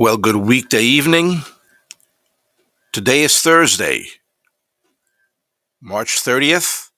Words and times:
Well, 0.00 0.16
good 0.16 0.36
weekday 0.36 0.80
evening. 0.80 1.42
Today 2.90 3.22
is 3.22 3.38
Thursday, 3.38 4.06
March 5.78 6.18
30th, 6.18 6.88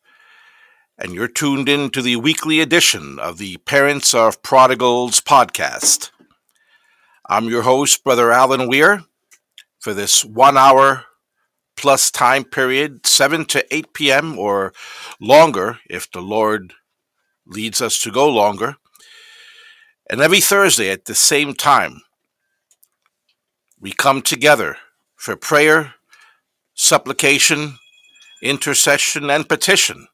and 0.97 1.13
you're 1.13 1.27
tuned 1.27 1.69
in 1.69 1.91
to 1.91 2.01
the 2.01 2.15
weekly 2.15 2.61
edition 2.61 3.19
of 3.19 3.39
the 3.39 3.57
Parents 3.57 4.15
of 4.15 4.41
Prodigals 4.41 5.21
podcast. 5.21 6.13
I'm 7.29 7.47
your 7.47 7.63
host, 7.63 8.05
Brother 8.05 8.31
Alan 8.31 8.69
Weir, 8.69 9.03
for 9.81 9.95
this 9.95 10.25
one 10.25 10.57
hour 10.57 11.07
plus 11.77 12.09
time 12.09 12.45
period, 12.45 13.05
7 13.05 13.47
to 13.47 13.75
8 13.75 13.95
p.m., 13.95 14.39
or 14.39 14.73
longer 15.21 15.81
if 15.91 16.09
the 16.09 16.23
Lord 16.23 16.75
leads 17.47 17.83
us 17.83 18.01
to 18.03 18.13
go 18.13 18.29
longer. 18.29 18.77
And 20.09 20.21
every 20.21 20.41
Thursday 20.41 20.89
at 20.89 21.07
the 21.07 21.17
same 21.17 21.55
time, 21.55 22.03
we 23.83 23.91
come 23.91 24.23
together 24.23 24.77
for 25.17 25.35
prayer, 25.35 25.95
supplication, 26.73 27.79
intercession, 28.41 29.29
and 29.29 29.49
petition, 29.49 30.07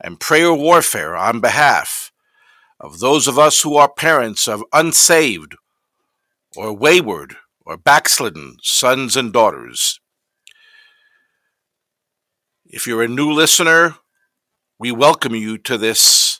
and 0.00 0.18
prayer 0.18 0.52
warfare 0.52 1.16
on 1.16 1.40
behalf 1.40 2.10
of 2.80 2.98
those 2.98 3.28
of 3.28 3.38
us 3.38 3.62
who 3.62 3.76
are 3.76 3.88
parents 3.88 4.48
of 4.48 4.64
unsaved 4.72 5.54
or 6.56 6.72
wayward 6.72 7.36
or 7.64 7.76
backslidden 7.76 8.56
sons 8.60 9.16
and 9.16 9.32
daughters. 9.32 10.00
If 12.66 12.88
you're 12.88 13.04
a 13.04 13.08
new 13.08 13.30
listener, 13.30 13.94
we 14.80 14.90
welcome 14.90 15.36
you 15.36 15.58
to 15.58 15.78
this 15.78 16.39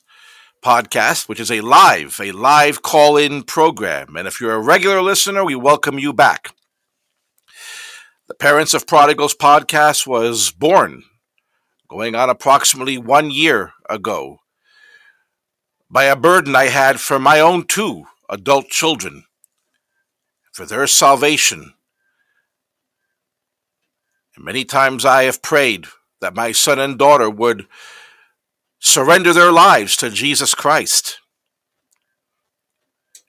podcast, 0.60 1.28
which 1.28 1.40
is 1.40 1.50
a 1.50 1.60
live, 1.60 2.20
a 2.20 2.32
live 2.32 2.82
call 2.82 3.16
in 3.16 3.42
program. 3.42 4.16
And 4.16 4.28
if 4.28 4.40
you're 4.40 4.54
a 4.54 4.62
regular 4.62 5.02
listener, 5.02 5.44
we 5.44 5.54
welcome 5.54 5.98
you 5.98 6.12
back. 6.12 6.54
The 8.28 8.34
Parents 8.34 8.74
of 8.74 8.86
Prodigals 8.86 9.34
podcast 9.34 10.06
was 10.06 10.50
born 10.50 11.04
going 11.88 12.14
on 12.14 12.30
approximately 12.30 12.96
one 12.96 13.30
year 13.30 13.72
ago 13.88 14.38
by 15.90 16.04
a 16.04 16.14
burden 16.14 16.54
I 16.54 16.66
had 16.66 17.00
for 17.00 17.18
my 17.18 17.40
own 17.40 17.64
two 17.64 18.04
adult 18.28 18.68
children, 18.68 19.24
for 20.52 20.64
their 20.64 20.86
salvation. 20.86 21.74
And 24.36 24.44
many 24.44 24.64
times 24.64 25.04
I 25.04 25.24
have 25.24 25.42
prayed 25.42 25.86
that 26.20 26.36
my 26.36 26.52
son 26.52 26.78
and 26.78 26.96
daughter 26.96 27.28
would 27.28 27.66
surrender 28.80 29.32
their 29.32 29.52
lives 29.52 29.96
to 29.98 30.10
Jesus 30.10 30.54
Christ. 30.54 31.20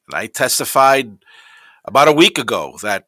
And 0.08 0.16
I 0.16 0.28
testified 0.28 1.18
about 1.86 2.08
a 2.08 2.14
week 2.14 2.38
ago 2.38 2.78
that 2.82 3.06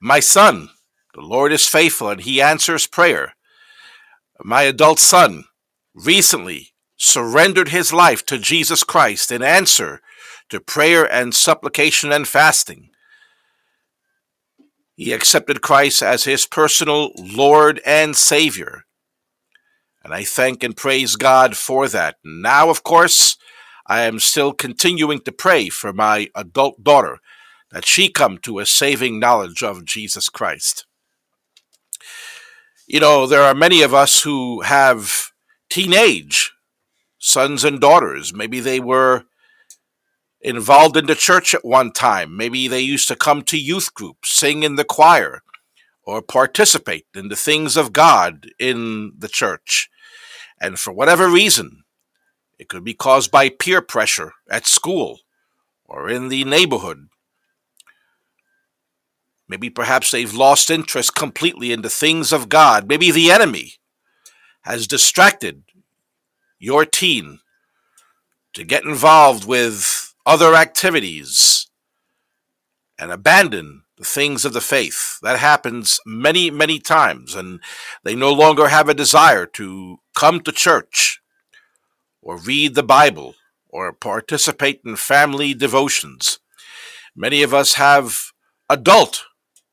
my 0.00 0.20
son, 0.20 0.70
the 1.14 1.20
Lord 1.20 1.52
is 1.52 1.66
faithful 1.66 2.08
and 2.08 2.20
he 2.20 2.40
answers 2.40 2.86
prayer. 2.86 3.34
My 4.42 4.62
adult 4.62 4.98
son 4.98 5.44
recently 5.94 6.68
surrendered 6.96 7.68
his 7.68 7.92
life 7.92 8.24
to 8.26 8.38
Jesus 8.38 8.84
Christ 8.84 9.30
in 9.30 9.42
answer 9.42 10.00
to 10.48 10.60
prayer 10.60 11.10
and 11.10 11.34
supplication 11.34 12.12
and 12.12 12.26
fasting. 12.26 12.90
He 14.94 15.12
accepted 15.12 15.62
Christ 15.62 16.02
as 16.02 16.24
his 16.24 16.46
personal 16.46 17.10
Lord 17.16 17.80
and 17.84 18.14
Savior. 18.16 18.84
And 20.04 20.12
I 20.12 20.24
thank 20.24 20.62
and 20.62 20.76
praise 20.76 21.16
God 21.16 21.56
for 21.56 21.88
that. 21.88 22.16
Now, 22.24 22.70
of 22.70 22.82
course, 22.82 23.36
I 23.86 24.02
am 24.02 24.18
still 24.18 24.52
continuing 24.52 25.20
to 25.20 25.32
pray 25.32 25.68
for 25.68 25.92
my 25.92 26.28
adult 26.34 26.82
daughter 26.82 27.18
that 27.70 27.86
she 27.86 28.08
come 28.08 28.38
to 28.38 28.58
a 28.58 28.66
saving 28.66 29.18
knowledge 29.18 29.62
of 29.62 29.84
Jesus 29.84 30.28
Christ. 30.28 30.86
You 32.86 33.00
know, 33.00 33.26
there 33.26 33.42
are 33.42 33.54
many 33.54 33.82
of 33.82 33.94
us 33.94 34.22
who 34.22 34.62
have 34.62 35.30
teenage 35.70 36.52
sons 37.18 37.64
and 37.64 37.80
daughters. 37.80 38.34
Maybe 38.34 38.60
they 38.60 38.80
were 38.80 39.24
involved 40.40 40.96
in 40.96 41.06
the 41.06 41.14
church 41.14 41.54
at 41.54 41.64
one 41.64 41.92
time. 41.92 42.36
Maybe 42.36 42.66
they 42.68 42.80
used 42.80 43.08
to 43.08 43.16
come 43.16 43.42
to 43.42 43.58
youth 43.58 43.94
groups, 43.94 44.32
sing 44.32 44.64
in 44.64 44.74
the 44.74 44.84
choir, 44.84 45.42
or 46.04 46.20
participate 46.20 47.06
in 47.14 47.28
the 47.28 47.36
things 47.36 47.76
of 47.76 47.92
God 47.92 48.48
in 48.58 49.12
the 49.16 49.28
church. 49.28 49.88
And 50.62 50.78
for 50.78 50.92
whatever 50.92 51.28
reason, 51.28 51.82
it 52.56 52.68
could 52.68 52.84
be 52.84 52.94
caused 52.94 53.32
by 53.32 53.48
peer 53.48 53.82
pressure 53.82 54.32
at 54.48 54.64
school 54.64 55.18
or 55.84 56.08
in 56.08 56.28
the 56.28 56.44
neighborhood. 56.44 57.08
Maybe 59.48 59.68
perhaps 59.68 60.12
they've 60.12 60.32
lost 60.32 60.70
interest 60.70 61.16
completely 61.16 61.72
in 61.72 61.82
the 61.82 61.90
things 61.90 62.32
of 62.32 62.48
God. 62.48 62.88
Maybe 62.88 63.10
the 63.10 63.32
enemy 63.32 63.74
has 64.62 64.86
distracted 64.86 65.64
your 66.60 66.86
teen 66.86 67.40
to 68.54 68.62
get 68.62 68.84
involved 68.84 69.44
with 69.44 70.14
other 70.24 70.54
activities 70.54 71.68
and 73.00 73.10
abandon 73.10 73.82
the 73.98 74.04
things 74.04 74.44
of 74.44 74.52
the 74.52 74.60
faith. 74.60 75.18
That 75.22 75.40
happens 75.40 75.98
many, 76.06 76.52
many 76.52 76.78
times, 76.78 77.34
and 77.34 77.60
they 78.04 78.14
no 78.14 78.32
longer 78.32 78.68
have 78.68 78.88
a 78.88 78.94
desire 78.94 79.44
to 79.46 79.98
come 80.14 80.40
to 80.40 80.52
church 80.52 81.20
or 82.20 82.36
read 82.36 82.74
the 82.74 82.82
Bible 82.82 83.34
or 83.68 83.92
participate 83.92 84.80
in 84.84 84.96
family 84.96 85.54
devotions. 85.54 86.38
Many 87.16 87.42
of 87.42 87.52
us 87.52 87.74
have 87.74 88.32
adult 88.68 89.24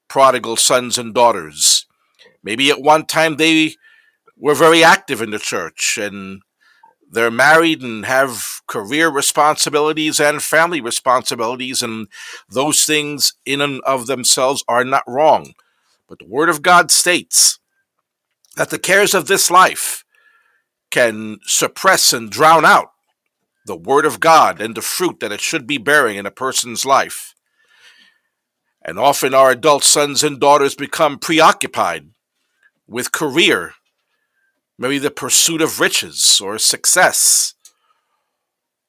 prodigal 0.08 0.58
sons 0.58 0.98
and 0.98 1.14
daughters. 1.14 1.86
Maybe 2.44 2.70
at 2.70 2.82
one 2.82 3.06
time 3.06 3.36
they 3.36 3.76
were 4.36 4.56
very 4.56 4.84
active 4.84 5.22
in 5.22 5.32
the 5.32 5.40
church 5.40 5.98
and 5.98 6.42
they're 7.12 7.32
married 7.32 7.82
and 7.82 8.06
have 8.06 8.62
career 8.68 9.10
responsibilities 9.10 10.20
and 10.20 10.44
family 10.44 10.80
responsibilities, 10.80 11.82
and 11.82 12.08
those 12.48 12.86
things 12.86 13.34
in 13.46 13.62
and 13.62 13.82
of 13.82 14.06
themselves 14.06 14.64
are 14.68 14.84
not 14.84 15.04
wrong. 15.08 15.54
But 16.08 16.20
the 16.20 16.28
Word 16.28 16.50
of 16.50 16.62
God 16.62 16.92
states 16.92 17.60
that 18.56 18.70
the 18.70 18.80
cares 18.80 19.14
of 19.14 19.28
this 19.28 19.50
life 19.50 20.04
can 20.92 21.40
suppress 21.44 22.14
and 22.14 22.30
drown 22.30 22.66
out 22.66 22.92
the 23.66 23.76
Word 23.76 24.06
of 24.06 24.20
God 24.20 24.60
and 24.60 24.76
the 24.76 24.82
fruit 24.82 25.20
that 25.20 25.32
it 25.32 25.42
should 25.42 25.68
be 25.68 25.78
bearing 25.78 26.18
in 26.18 26.26
a 26.26 26.32
person's 26.32 26.86
life. 26.86 27.36
And 28.84 28.98
often 28.98 29.34
our 29.34 29.52
adult 29.52 29.84
sons 29.84 30.24
and 30.24 30.40
daughters 30.40 30.74
become 30.74 31.20
preoccupied 31.20 32.10
with 32.88 33.12
career, 33.12 33.74
maybe 34.78 34.98
the 34.98 35.12
pursuit 35.12 35.62
of 35.62 35.80
riches 35.80 36.42
or 36.42 36.58
success, 36.58 37.54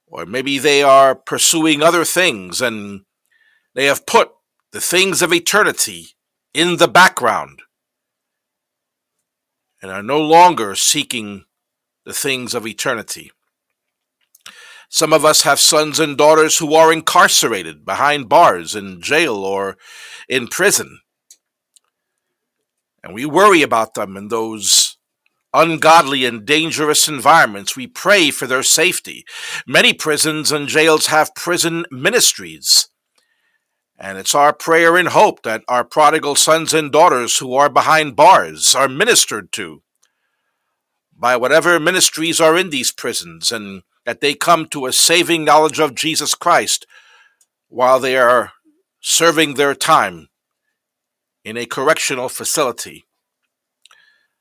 or 0.06 0.24
maybe 0.24 0.58
they 0.58 0.82
are 0.82 1.14
pursuing 1.14 1.82
other 1.82 2.04
things 2.04 2.60
and 2.62 3.02
they 3.74 3.84
have 3.84 4.06
put 4.06 4.30
the 4.72 4.80
things 4.80 5.20
of 5.20 5.32
eternity 5.32 6.08
in 6.54 6.78
the 6.78 6.88
background 6.88 7.60
and 9.82 9.90
are 9.90 10.02
no 10.02 10.20
longer 10.20 10.74
seeking 10.74 11.44
the 12.04 12.12
things 12.12 12.54
of 12.54 12.66
eternity. 12.66 13.30
Some 14.88 15.12
of 15.12 15.24
us 15.24 15.42
have 15.42 15.60
sons 15.60 16.00
and 16.00 16.18
daughters 16.18 16.58
who 16.58 16.74
are 16.74 16.92
incarcerated 16.92 17.84
behind 17.84 18.28
bars 18.28 18.74
in 18.74 19.00
jail 19.00 19.36
or 19.36 19.76
in 20.28 20.48
prison. 20.48 21.00
And 23.02 23.14
we 23.14 23.24
worry 23.24 23.62
about 23.62 23.94
them 23.94 24.16
in 24.16 24.28
those 24.28 24.96
ungodly 25.54 26.24
and 26.24 26.44
dangerous 26.44 27.08
environments. 27.08 27.76
We 27.76 27.86
pray 27.86 28.30
for 28.30 28.46
their 28.46 28.64
safety. 28.64 29.24
Many 29.66 29.92
prisons 29.92 30.50
and 30.50 30.68
jails 30.68 31.06
have 31.06 31.34
prison 31.34 31.84
ministries. 31.90 32.88
And 33.96 34.18
it's 34.18 34.34
our 34.34 34.52
prayer 34.52 34.96
and 34.96 35.08
hope 35.08 35.42
that 35.42 35.62
our 35.68 35.84
prodigal 35.84 36.34
sons 36.34 36.74
and 36.74 36.90
daughters 36.90 37.38
who 37.38 37.54
are 37.54 37.68
behind 37.68 38.16
bars 38.16 38.74
are 38.74 38.88
ministered 38.88 39.52
to 39.52 39.82
by 41.20 41.36
whatever 41.36 41.78
ministries 41.78 42.40
are 42.40 42.56
in 42.56 42.70
these 42.70 42.90
prisons 42.90 43.52
and 43.52 43.82
that 44.06 44.22
they 44.22 44.34
come 44.34 44.66
to 44.66 44.86
a 44.86 44.92
saving 44.92 45.44
knowledge 45.44 45.78
of 45.78 45.94
Jesus 45.94 46.34
Christ 46.34 46.86
while 47.68 48.00
they 48.00 48.16
are 48.16 48.52
serving 49.00 49.54
their 49.54 49.74
time 49.74 50.28
in 51.44 51.58
a 51.58 51.66
correctional 51.66 52.30
facility. 52.30 53.04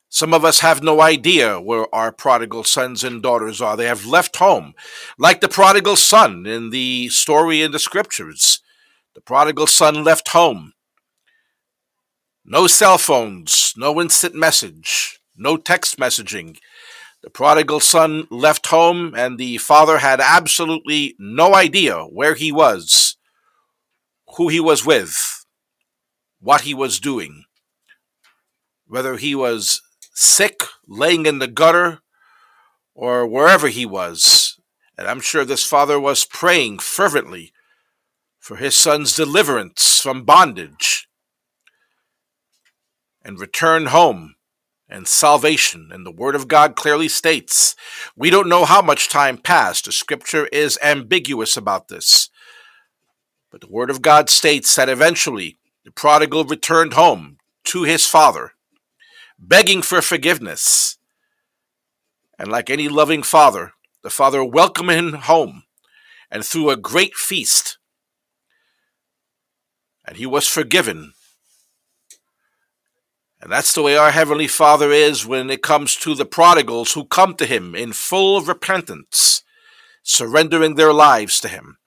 Some 0.08 0.34
of 0.34 0.44
us 0.44 0.62
have 0.62 0.82
no 0.82 1.02
idea 1.02 1.62
where 1.62 1.94
our 1.94 2.12
prodigal 2.12 2.64
sons 2.64 3.04
and 3.04 3.22
daughters 3.22 3.62
are. 3.62 3.78
They 3.78 3.86
have 3.86 4.08
left 4.08 4.38
home, 4.38 4.74
like 5.20 5.42
the 5.42 5.48
prodigal 5.48 5.98
son 5.98 6.48
in 6.48 6.72
the 6.72 7.10
story 7.10 7.62
in 7.62 7.72
the 7.72 7.78
scriptures. 7.78 8.62
The 9.14 9.22
prodigal 9.22 9.68
son 9.68 10.04
left 10.04 10.30
home. 10.30 10.74
No 12.44 12.66
cell 12.66 12.98
phones, 12.98 13.74
no 13.78 14.02
instant 14.02 14.34
message, 14.34 15.19
no 15.40 15.58
text 15.58 15.98
messaging. 15.98 16.58
The 17.22 17.30
prodigal 17.30 17.80
son 17.80 18.28
left 18.30 18.68
home, 18.68 19.14
and 19.16 19.38
the 19.38 19.58
father 19.58 19.98
had 19.98 20.22
absolutely 20.22 21.16
no 21.20 21.54
idea 21.54 22.04
where 22.04 22.36
he 22.36 22.52
was, 22.52 23.18
who 24.38 24.48
he 24.48 24.60
was 24.60 24.86
with, 24.86 25.46
what 26.40 26.62
he 26.62 26.74
was 26.74 27.00
doing, 27.00 27.44
whether 28.88 29.18
he 29.18 29.36
was 29.36 29.82
sick, 30.14 30.64
laying 30.88 31.26
in 31.26 31.40
the 31.40 31.48
gutter, 31.48 32.00
or 32.96 33.28
wherever 33.28 33.68
he 33.68 33.86
was. 33.86 34.58
And 34.98 35.08
I'm 35.08 35.22
sure 35.22 35.46
this 35.46 35.66
father 35.66 36.00
was 36.00 36.26
praying 36.26 36.80
fervently 36.80 37.54
for 38.38 38.58
his 38.58 38.76
son's 38.76 39.16
deliverance 39.16 40.02
from 40.02 40.24
bondage 40.24 41.08
and 43.24 43.40
return 43.40 43.88
home 43.88 44.36
and 44.90 45.08
salvation. 45.08 45.90
And 45.92 46.06
the 46.06 46.12
Word 46.12 46.36
of 46.36 46.48
God 46.48 46.76
clearly 46.76 47.08
states 47.08 47.76
we 48.16 48.30
don't 48.30 48.50
know 48.50 48.66
how 48.66 48.82
much 48.82 49.10
time 49.10 49.38
passed. 49.38 49.86
The 49.86 49.92
scripture 49.92 50.48
is 50.48 50.80
ambiguous 50.82 51.56
about 51.56 51.88
this. 51.88 52.30
But 53.52 53.62
the 53.62 53.70
Word 53.70 53.90
of 53.90 54.02
God 54.02 54.30
states 54.30 54.76
that 54.76 54.90
eventually 54.90 55.58
the 55.86 55.92
prodigal 55.92 56.44
returned 56.44 56.94
home 56.94 57.38
to 57.66 57.84
his 57.84 58.06
father, 58.06 58.54
begging 59.38 59.82
for 59.82 60.02
forgiveness. 60.02 60.98
And 62.38 62.50
like 62.50 62.70
any 62.70 62.88
loving 62.88 63.24
father, 63.24 63.74
the 64.04 64.10
father 64.10 64.44
welcomed 64.44 64.92
him 64.92 65.14
home 65.14 65.64
and 66.32 66.46
threw 66.46 66.70
a 66.70 66.78
great 66.78 67.16
feast. 67.16 67.78
And 70.06 70.18
he 70.18 70.26
was 70.26 70.48
forgiven 70.48 71.14
and 73.42 73.52
that's 73.52 73.74
the 73.74 73.82
way 73.82 73.96
our 73.96 74.12
Heavenly 74.12 74.48
Father 74.48 74.92
is 74.92 75.26
when 75.26 75.50
it 75.50 75.64
comes 75.64 75.96
to 75.98 76.14
the 76.14 76.26
prodigals 76.26 76.94
who 76.94 77.06
come 77.06 77.36
to 77.36 77.46
Him 77.46 77.74
in 77.74 77.94
full 77.94 78.42
repentance, 78.42 79.44
surrendering 80.04 80.76
their 80.76 80.92
lives 80.92 81.40
to 81.42 81.48
Him. 81.48 81.78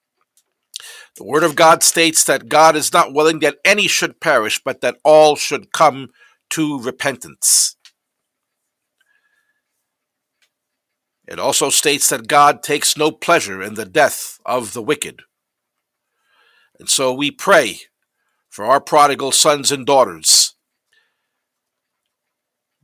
The 1.16 1.24
Word 1.24 1.42
of 1.42 1.54
God 1.54 1.82
states 1.82 2.24
that 2.24 2.48
God 2.48 2.74
is 2.74 2.92
not 2.92 3.12
willing 3.12 3.40
that 3.40 3.58
any 3.66 3.86
should 3.86 4.18
perish, 4.18 4.62
but 4.64 4.80
that 4.80 4.96
all 5.04 5.36
should 5.36 5.72
come 5.72 6.08
to 6.50 6.80
repentance. 6.80 7.76
It 11.28 11.38
also 11.38 11.68
states 11.68 12.08
that 12.08 12.28
God 12.28 12.62
takes 12.62 12.96
no 12.96 13.10
pleasure 13.10 13.62
in 13.62 13.74
the 13.74 13.84
death 13.84 14.38
of 14.44 14.72
the 14.72 14.82
wicked. 14.82 15.22
And 16.78 16.88
so 16.88 17.12
we 17.12 17.30
pray 17.30 17.80
for 18.48 18.64
our 18.64 18.80
prodigal 18.80 19.32
sons 19.32 19.70
and 19.70 19.86
daughters 19.86 20.41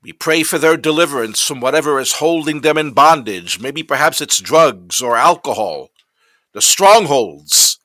we 0.02 0.12
pray 0.12 0.42
for 0.42 0.58
their 0.58 0.76
deliverance 0.76 1.42
from 1.42 1.60
whatever 1.60 1.98
is 1.98 2.14
holding 2.14 2.60
them 2.60 2.78
in 2.78 2.92
bondage. 2.92 3.60
Maybe 3.60 3.82
perhaps 3.82 4.20
it's 4.20 4.40
drugs 4.40 5.02
or 5.02 5.16
alcohol, 5.16 5.90
the 6.52 6.62
strongholds 6.62 7.80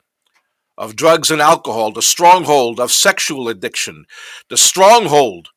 of 0.77 0.95
drugs 0.95 1.31
and 1.31 1.41
alcohol, 1.41 1.91
the 1.91 2.01
stronghold 2.01 2.79
of 2.79 2.91
sexual 2.91 3.47
addiction, 3.49 4.05
the 4.49 4.57
stronghold 4.57 5.49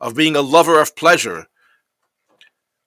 of 0.00 0.16
being 0.16 0.36
a 0.36 0.42
lover 0.42 0.80
of 0.80 0.96
pleasure, 0.96 1.46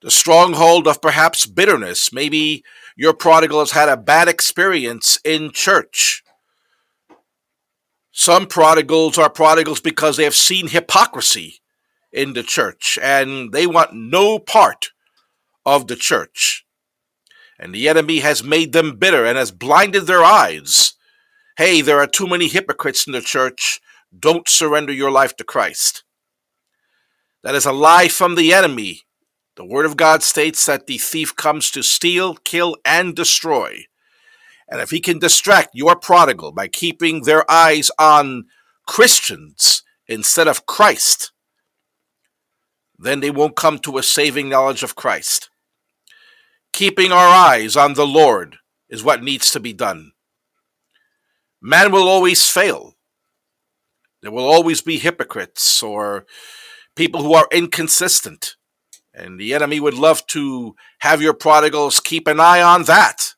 the 0.02 0.10
stronghold 0.10 0.86
of 0.86 1.02
perhaps 1.02 1.46
bitterness. 1.46 2.12
Maybe 2.12 2.62
your 2.96 3.14
prodigal 3.14 3.60
has 3.60 3.72
had 3.72 3.88
a 3.88 3.96
bad 3.96 4.28
experience 4.28 5.18
in 5.24 5.50
church. 5.52 6.22
Some 8.12 8.46
prodigals 8.46 9.16
are 9.16 9.30
prodigals 9.30 9.80
because 9.80 10.16
they 10.16 10.24
have 10.24 10.34
seen 10.34 10.68
hypocrisy 10.68 11.60
in 12.12 12.32
the 12.32 12.42
church, 12.42 12.98
and 13.02 13.52
they 13.52 13.66
want 13.66 13.92
no 13.92 14.38
part 14.38 14.90
of 15.66 15.86
the 15.86 15.96
church. 15.96 16.64
And 17.58 17.74
the 17.74 17.88
enemy 17.88 18.20
has 18.20 18.44
made 18.44 18.72
them 18.72 18.96
bitter 18.96 19.26
and 19.26 19.36
has 19.36 19.50
blinded 19.50 20.06
their 20.06 20.22
eyes. 20.22 20.94
Hey, 21.56 21.80
there 21.80 21.98
are 21.98 22.06
too 22.06 22.26
many 22.26 22.48
hypocrites 22.48 23.06
in 23.06 23.12
the 23.12 23.20
church. 23.20 23.80
Don't 24.16 24.48
surrender 24.48 24.92
your 24.92 25.10
life 25.10 25.36
to 25.36 25.44
Christ. 25.44 26.04
That 27.42 27.54
is 27.54 27.66
a 27.66 27.72
lie 27.72 28.08
from 28.08 28.36
the 28.36 28.52
enemy. 28.52 29.02
The 29.56 29.64
Word 29.64 29.86
of 29.86 29.96
God 29.96 30.22
states 30.22 30.64
that 30.66 30.86
the 30.86 30.98
thief 30.98 31.34
comes 31.34 31.70
to 31.72 31.82
steal, 31.82 32.36
kill, 32.36 32.76
and 32.84 33.14
destroy. 33.14 33.86
And 34.68 34.80
if 34.80 34.90
he 34.90 35.00
can 35.00 35.18
distract 35.18 35.70
your 35.74 35.96
prodigal 35.96 36.52
by 36.52 36.68
keeping 36.68 37.22
their 37.22 37.50
eyes 37.50 37.90
on 37.98 38.44
Christians 38.86 39.82
instead 40.06 40.46
of 40.46 40.66
Christ, 40.66 41.32
then 42.98 43.20
they 43.20 43.30
won't 43.30 43.56
come 43.56 43.78
to 43.80 43.98
a 43.98 44.02
saving 44.02 44.48
knowledge 44.48 44.82
of 44.82 44.96
Christ. 44.96 45.50
Keeping 46.72 47.12
our 47.12 47.28
eyes 47.28 47.76
on 47.76 47.94
the 47.94 48.06
Lord 48.06 48.56
is 48.88 49.04
what 49.04 49.22
needs 49.22 49.50
to 49.52 49.60
be 49.60 49.72
done. 49.72 50.12
Man 51.60 51.92
will 51.92 52.08
always 52.08 52.48
fail. 52.48 52.94
There 54.22 54.32
will 54.32 54.46
always 54.46 54.82
be 54.82 54.98
hypocrites 54.98 55.82
or 55.82 56.26
people 56.96 57.22
who 57.22 57.34
are 57.34 57.48
inconsistent. 57.52 58.56
And 59.14 59.38
the 59.38 59.54
enemy 59.54 59.80
would 59.80 59.94
love 59.94 60.26
to 60.28 60.74
have 61.00 61.22
your 61.22 61.34
prodigals 61.34 62.00
keep 62.00 62.26
an 62.26 62.40
eye 62.40 62.62
on 62.62 62.84
that 62.84 63.34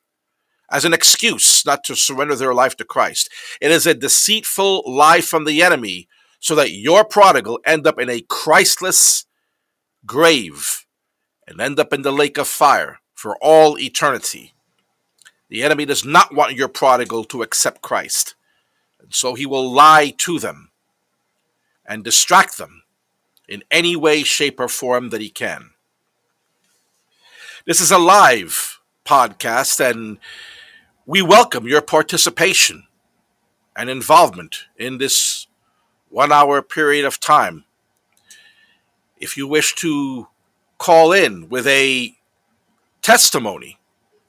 as 0.71 0.85
an 0.85 0.93
excuse 0.93 1.65
not 1.65 1.83
to 1.83 1.95
surrender 1.95 2.35
their 2.35 2.53
life 2.53 2.77
to 2.77 2.85
Christ. 2.85 3.29
It 3.59 3.71
is 3.71 3.85
a 3.85 3.93
deceitful 3.93 4.83
lie 4.87 5.21
from 5.21 5.45
the 5.45 5.61
enemy 5.61 6.07
so 6.39 6.55
that 6.55 6.71
your 6.71 7.03
prodigal 7.03 7.59
end 7.65 7.85
up 7.85 7.99
in 7.99 8.09
a 8.09 8.21
Christless 8.21 9.25
grave 10.05 10.85
and 11.47 11.59
end 11.59 11.79
up 11.79 11.93
in 11.93 12.01
the 12.01 12.11
lake 12.11 12.37
of 12.37 12.47
fire 12.47 12.99
for 13.13 13.37
all 13.41 13.77
eternity. 13.79 14.53
The 15.49 15.63
enemy 15.63 15.85
does 15.85 16.05
not 16.05 16.33
want 16.33 16.55
your 16.55 16.67
prodigal 16.67 17.25
to 17.25 17.41
accept 17.41 17.81
Christ, 17.81 18.35
and 18.99 19.13
so 19.13 19.35
he 19.35 19.45
will 19.45 19.69
lie 19.69 20.13
to 20.19 20.39
them 20.39 20.71
and 21.85 22.03
distract 22.03 22.57
them 22.57 22.83
in 23.47 23.63
any 23.69 23.95
way, 23.95 24.23
shape, 24.23 24.59
or 24.59 24.69
form 24.69 25.09
that 25.09 25.21
he 25.21 25.29
can. 25.29 25.71
This 27.65 27.81
is 27.81 27.91
a 27.91 27.97
live 27.97 28.79
podcast, 29.05 29.79
and 29.79 30.17
we 31.05 31.21
welcome 31.21 31.67
your 31.67 31.81
participation 31.81 32.85
and 33.75 33.89
involvement 33.89 34.65
in 34.77 34.97
this 34.97 35.47
one 36.09 36.31
hour 36.31 36.61
period 36.61 37.05
of 37.05 37.19
time 37.19 37.65
if 39.21 39.37
you 39.37 39.47
wish 39.47 39.75
to 39.75 40.27
call 40.79 41.13
in 41.13 41.47
with 41.47 41.67
a 41.67 42.15
testimony 43.03 43.77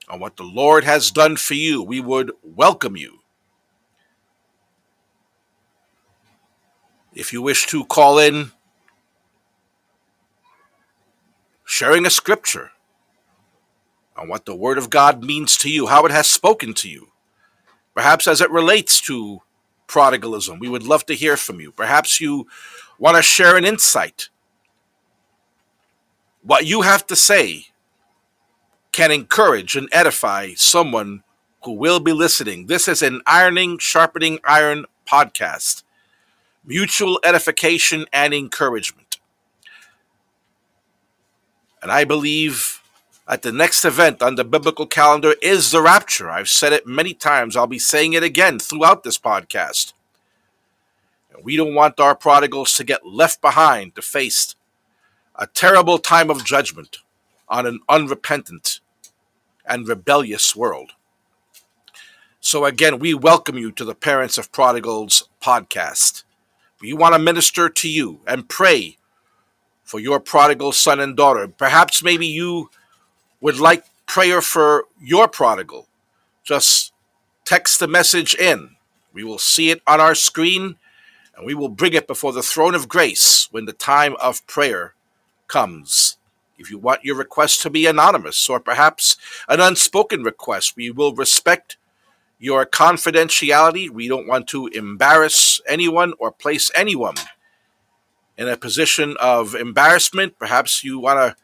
on 0.09 0.21
what 0.21 0.37
the 0.37 0.45
Lord 0.45 0.85
has 0.85 1.11
done 1.11 1.37
for 1.37 1.55
you, 1.55 1.83
we 1.83 1.99
would 1.99 2.31
welcome 2.43 2.95
you. 2.97 3.21
If 7.15 7.33
you 7.33 7.41
wish 7.41 7.67
to 7.69 7.87
call 7.87 8.19
in 8.19 8.53
sharing 11.65 12.05
a 12.05 12.11
scripture 12.11 12.73
on 14.15 14.29
what 14.29 14.45
the 14.45 14.55
Word 14.55 14.77
of 14.77 14.91
God 14.91 15.25
means 15.25 15.57
to 15.59 15.71
you, 15.71 15.87
how 15.87 16.05
it 16.05 16.13
has 16.13 16.31
spoken 16.31 16.75
to 16.75 16.89
you, 16.89 17.09
perhaps 17.95 18.27
as 18.27 18.43
it 18.43 18.51
relates 18.51 19.01
to 19.03 19.41
prodigalism, 19.89 20.61
we 20.61 20.69
would 20.69 20.83
love 20.83 21.07
to 21.07 21.15
hear 21.15 21.39
from 21.39 21.61
you. 21.61 21.73
Perhaps 21.73 22.21
you 22.21 22.47
want 22.99 23.17
to 23.17 23.23
share 23.23 23.57
an 23.57 23.65
insight 23.65 24.29
what 26.43 26.67
you 26.67 26.83
have 26.83 27.07
to 27.07 27.17
say 27.17 27.67
can 28.91 29.11
encourage 29.11 29.77
and 29.77 29.89
edify 29.93 30.53
someone 30.55 31.23
who 31.65 31.73
will 31.73 32.01
be 32.01 32.13
listening. 32.13 32.67
This 32.67 32.89
is 32.89 33.03
an 33.03 33.23
Ironing, 33.27 33.79
Sharpening 33.79 34.41
Iron 34.45 34.85
podcast. 35.11 35.85
Mutual 36.65 37.21
edification 37.25 38.07
and 38.13 38.35
encouragement. 38.35 39.19
And 41.81 41.91
I 41.91 42.05
believe 42.05 42.83
at 43.27 43.43
the 43.43 43.53
next 43.53 43.85
event 43.85 44.23
on 44.23 44.35
the 44.35 44.45
biblical 44.45 44.87
calendar 44.87 45.35
is 45.41 45.71
the 45.71 45.81
rapture. 45.81 46.31
I've 46.31 46.49
said 46.49 46.73
it 46.73 46.87
many 46.87 47.15
times. 47.15 47.57
I'll 47.57 47.67
be 47.67 47.79
saying 47.79 48.13
it 48.13 48.23
again 48.23 48.59
throughout 48.59 49.05
this 49.05 49.19
podcast. 49.19 49.93
And 51.33 51.45
we 51.45 51.57
don't 51.57 51.75
want 51.75 51.99
our 51.99 52.15
prodigals 52.15 52.75
to 52.75 52.85
get 52.85 53.07
left 53.07 53.41
behind 53.41 53.95
to 53.95 54.03
face 54.03 54.55
a 55.43 55.47
terrible 55.49 55.99
time 55.99 56.31
of 56.31 56.45
judgment 56.45 56.99
on 57.49 57.67
an 57.67 57.81
unrepentant 57.89 58.79
and 59.67 59.89
rebellious 59.89 60.55
world. 60.55 60.93
So, 62.39 62.65
again, 62.65 63.01
we 63.01 63.13
welcome 63.13 63.59
you 63.59 63.73
to 63.73 63.85
the 63.85 63.97
Parents 63.97 64.39
of 64.39 64.53
Prodigals 64.53 65.29
podcast. 65.43 66.23
We 66.81 66.93
want 66.93 67.17
to 67.17 67.19
minister 67.19 67.69
to 67.69 67.89
you 67.89 68.21
and 68.25 68.49
pray 68.49 68.99
for 69.83 69.99
your 69.99 70.21
prodigal 70.21 70.71
son 70.71 71.01
and 71.01 71.17
daughter. 71.17 71.49
Perhaps 71.49 72.05
maybe 72.05 72.29
you 72.29 72.71
would 73.41 73.59
like 73.59 73.85
prayer 74.07 74.43
for 74.43 74.85
your 75.01 75.27
prodigal. 75.27 75.89
Just 76.45 76.93
text 77.45 77.81
the 77.81 77.89
message 77.89 78.37
in. 78.37 78.77
We 79.13 79.25
will 79.25 79.39
see 79.39 79.73
it 79.73 79.83
on 79.89 80.01
our 80.01 80.15
screen 80.15 80.77
and 81.37 81.45
we 81.45 81.55
will 81.55 81.69
bring 81.69 81.95
it 81.95 82.07
before 82.07 82.33
the 82.33 82.45
throne 82.45 82.77
of 82.77 82.89
grace 82.89 83.49
when 83.51 83.65
the 83.65 83.73
time 83.73 84.15
of 84.21 84.47
prayer 84.47 84.95
comes. 85.53 86.17
If 86.59 86.71
you 86.71 86.79
want 86.79 87.05
your 87.05 87.17
request 87.17 87.61
to 87.63 87.71
be 87.71 87.87
anonymous 87.87 88.49
or 88.49 88.59
perhaps 88.59 89.17
an 89.49 89.61
unspoken 89.61 90.23
request, 90.23 90.77
we 90.77 90.91
will 90.91 91.15
respect 91.15 91.77
your 92.39 92.65
confidentiality. 92.65 93.91
We 93.91 94.09
don't 94.09 94.27
want 94.27 94.49
to 94.49 94.69
embarrass 94.69 95.61
anyone 95.69 96.15
or 96.19 96.33
place 96.33 96.71
anyone 96.75 97.17
in 98.39 98.49
a 98.49 98.57
position 98.57 99.17
of 99.21 99.55
embarrassment. 99.55 100.39
Perhaps 100.39 100.83
you 100.83 100.99
want 100.99 101.19
to 101.19 101.37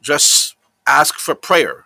just 0.00 0.56
ask 0.86 1.18
for 1.18 1.34
prayer 1.34 1.84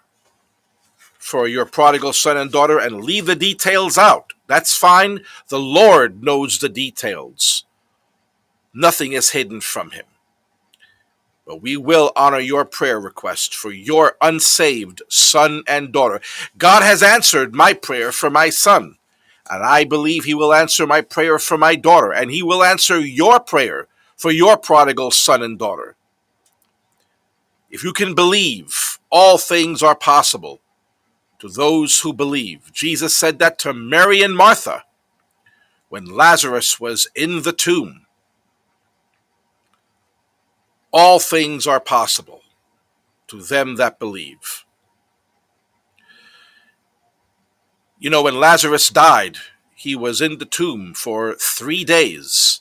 for 1.18 1.48
your 1.48 1.66
prodigal 1.66 2.12
son 2.12 2.36
and 2.36 2.52
daughter 2.52 2.78
and 2.78 3.04
leave 3.04 3.26
the 3.26 3.34
details 3.34 3.98
out. 3.98 4.32
That's 4.46 4.76
fine. 4.76 5.20
The 5.48 5.58
Lord 5.58 6.22
knows 6.22 6.58
the 6.58 6.68
details. 6.68 7.64
Nothing 8.72 9.12
is 9.12 9.30
hidden 9.30 9.60
from 9.60 9.90
him. 9.90 10.04
But 11.46 11.62
we 11.62 11.76
will 11.76 12.12
honor 12.16 12.40
your 12.40 12.64
prayer 12.64 12.98
request 12.98 13.54
for 13.54 13.70
your 13.70 14.16
unsaved 14.20 15.02
son 15.08 15.62
and 15.68 15.92
daughter. 15.92 16.20
God 16.58 16.82
has 16.82 17.02
answered 17.02 17.54
my 17.54 17.72
prayer 17.72 18.10
for 18.10 18.30
my 18.30 18.50
son, 18.50 18.96
and 19.48 19.62
I 19.62 19.84
believe 19.84 20.24
he 20.24 20.34
will 20.34 20.52
answer 20.52 20.86
my 20.86 21.02
prayer 21.02 21.38
for 21.38 21.56
my 21.56 21.76
daughter, 21.76 22.12
and 22.12 22.32
he 22.32 22.42
will 22.42 22.64
answer 22.64 22.98
your 22.98 23.38
prayer 23.38 23.86
for 24.16 24.32
your 24.32 24.56
prodigal 24.56 25.12
son 25.12 25.42
and 25.42 25.58
daughter. 25.58 25.94
If 27.70 27.84
you 27.84 27.92
can 27.92 28.14
believe, 28.14 28.98
all 29.10 29.38
things 29.38 29.82
are 29.82 29.94
possible 29.94 30.60
to 31.38 31.48
those 31.48 32.00
who 32.00 32.12
believe. 32.12 32.72
Jesus 32.72 33.16
said 33.16 33.38
that 33.38 33.58
to 33.60 33.72
Mary 33.72 34.22
and 34.22 34.36
Martha 34.36 34.84
when 35.88 36.06
Lazarus 36.06 36.80
was 36.80 37.08
in 37.14 37.42
the 37.42 37.52
tomb 37.52 38.05
all 40.92 41.18
things 41.18 41.66
are 41.66 41.80
possible 41.80 42.42
to 43.28 43.42
them 43.42 43.76
that 43.76 43.98
believe. 43.98 44.64
You 47.98 48.10
know, 48.10 48.22
when 48.22 48.38
Lazarus 48.38 48.88
died, 48.90 49.38
he 49.74 49.96
was 49.96 50.20
in 50.20 50.38
the 50.38 50.44
tomb 50.44 50.94
for 50.94 51.34
three 51.34 51.84
days. 51.84 52.60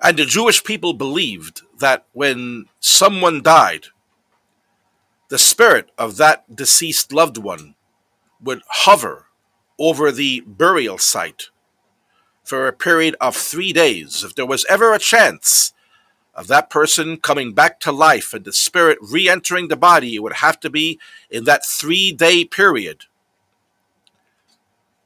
And 0.00 0.18
the 0.18 0.24
Jewish 0.24 0.64
people 0.64 0.92
believed 0.92 1.62
that 1.78 2.06
when 2.12 2.66
someone 2.80 3.40
died, 3.42 3.86
the 5.28 5.38
spirit 5.38 5.90
of 5.96 6.16
that 6.16 6.54
deceased 6.54 7.12
loved 7.12 7.38
one 7.38 7.76
would 8.42 8.62
hover 8.68 9.26
over 9.78 10.10
the 10.10 10.40
burial 10.40 10.98
site 10.98 11.50
for 12.42 12.66
a 12.66 12.72
period 12.72 13.16
of 13.20 13.36
three 13.36 13.72
days. 13.72 14.24
If 14.24 14.34
there 14.34 14.46
was 14.46 14.66
ever 14.68 14.92
a 14.92 14.98
chance 14.98 15.72
of 16.34 16.46
that 16.48 16.70
person 16.70 17.18
coming 17.18 17.52
back 17.52 17.78
to 17.80 17.92
life 17.92 18.32
and 18.32 18.44
the 18.44 18.52
spirit 18.52 18.98
re 19.00 19.28
entering 19.28 19.68
the 19.68 19.76
body, 19.76 20.14
it 20.14 20.22
would 20.22 20.34
have 20.34 20.58
to 20.60 20.70
be 20.70 20.98
in 21.30 21.44
that 21.44 21.64
three 21.64 22.12
day 22.12 22.44
period. 22.44 23.04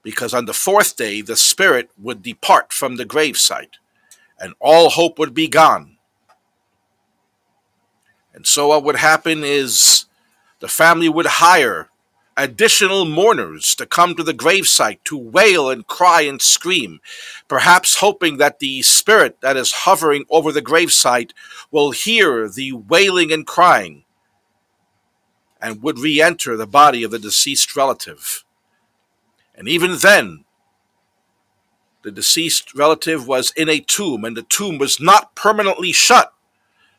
Because 0.02 0.32
on 0.32 0.44
the 0.46 0.54
fourth 0.54 0.96
day, 0.96 1.20
the 1.20 1.36
spirit 1.36 1.90
would 1.98 2.22
depart 2.22 2.72
from 2.72 2.96
the 2.96 3.04
gravesite 3.04 3.78
and 4.38 4.54
all 4.60 4.90
hope 4.90 5.18
would 5.18 5.34
be 5.34 5.48
gone. 5.48 5.96
And 8.32 8.46
so, 8.46 8.68
what 8.68 8.84
would 8.84 8.96
happen 8.96 9.42
is 9.42 10.04
the 10.60 10.68
family 10.68 11.08
would 11.08 11.26
hire 11.26 11.88
additional 12.36 13.04
mourners 13.04 13.74
to 13.74 13.86
come 13.86 14.14
to 14.14 14.22
the 14.22 14.34
gravesite 14.34 14.98
to 15.04 15.16
wail 15.16 15.70
and 15.70 15.86
cry 15.86 16.22
and 16.22 16.42
scream, 16.42 17.00
perhaps 17.48 18.00
hoping 18.00 18.36
that 18.36 18.58
the 18.58 18.82
spirit 18.82 19.40
that 19.40 19.56
is 19.56 19.72
hovering 19.72 20.24
over 20.28 20.52
the 20.52 20.62
gravesite 20.62 21.32
will 21.70 21.92
hear 21.92 22.48
the 22.48 22.72
wailing 22.72 23.32
and 23.32 23.46
crying 23.46 24.04
and 25.60 25.82
would 25.82 25.98
re 25.98 26.20
enter 26.20 26.56
the 26.56 26.66
body 26.66 27.02
of 27.02 27.10
the 27.10 27.18
deceased 27.18 27.74
relative. 27.74 28.44
And 29.54 29.68
even 29.68 29.96
then, 29.96 30.44
the 32.02 32.10
deceased 32.10 32.74
relative 32.74 33.26
was 33.26 33.52
in 33.56 33.68
a 33.68 33.80
tomb, 33.80 34.24
and 34.24 34.36
the 34.36 34.42
tomb 34.42 34.78
was 34.78 35.00
not 35.00 35.34
permanently 35.34 35.92
shut 35.92 36.32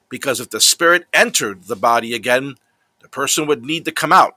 because 0.10 0.39
if 0.39 0.50
the 0.50 0.60
spirit 0.60 1.06
entered 1.13 1.65
the 1.65 1.75
body 1.75 2.13
again, 2.13 2.56
the 3.01 3.08
person 3.08 3.46
would 3.46 3.63
need 3.63 3.86
to 3.86 3.91
come 3.91 4.12
out 4.12 4.37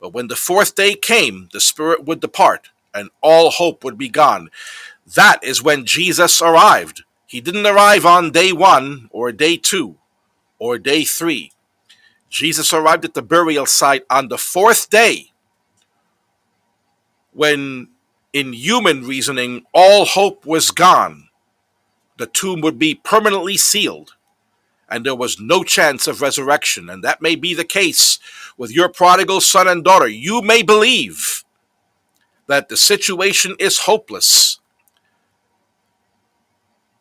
but 0.00 0.12
when 0.12 0.28
the 0.28 0.36
fourth 0.36 0.74
day 0.74 0.94
came, 0.94 1.48
the 1.52 1.60
Spirit 1.60 2.04
would 2.04 2.20
depart, 2.20 2.70
and 2.94 3.10
all 3.22 3.50
hope 3.50 3.84
would 3.84 3.98
be 3.98 4.08
gone. 4.08 4.50
That 5.14 5.42
is 5.42 5.62
when 5.62 5.86
Jesus 5.86 6.42
arrived. 6.42 7.04
He 7.26 7.40
didn't 7.40 7.66
arrive 7.66 8.06
on 8.06 8.30
day 8.30 8.52
one, 8.52 9.08
or 9.10 9.32
day 9.32 9.56
two, 9.56 9.96
or 10.58 10.78
day 10.78 11.04
three. 11.04 11.52
Jesus 12.28 12.72
arrived 12.72 13.04
at 13.04 13.14
the 13.14 13.22
burial 13.22 13.66
site 13.66 14.04
on 14.10 14.28
the 14.28 14.38
fourth 14.38 14.90
day, 14.90 15.32
when, 17.32 17.88
in 18.32 18.52
human 18.52 19.06
reasoning, 19.06 19.64
all 19.72 20.04
hope 20.06 20.46
was 20.46 20.70
gone. 20.70 21.28
The 22.18 22.26
tomb 22.26 22.62
would 22.62 22.78
be 22.78 22.94
permanently 22.94 23.56
sealed 23.56 24.14
and 24.88 25.04
there 25.04 25.14
was 25.14 25.40
no 25.40 25.64
chance 25.64 26.06
of 26.06 26.20
resurrection. 26.20 26.88
And 26.88 27.02
that 27.02 27.22
may 27.22 27.34
be 27.36 27.54
the 27.54 27.64
case 27.64 28.18
with 28.56 28.70
your 28.70 28.88
prodigal 28.88 29.40
son 29.40 29.68
and 29.68 29.84
daughter. 29.84 30.08
You 30.08 30.42
may 30.42 30.62
believe 30.62 31.44
that 32.46 32.68
the 32.68 32.76
situation 32.76 33.56
is 33.58 33.80
hopeless, 33.80 34.58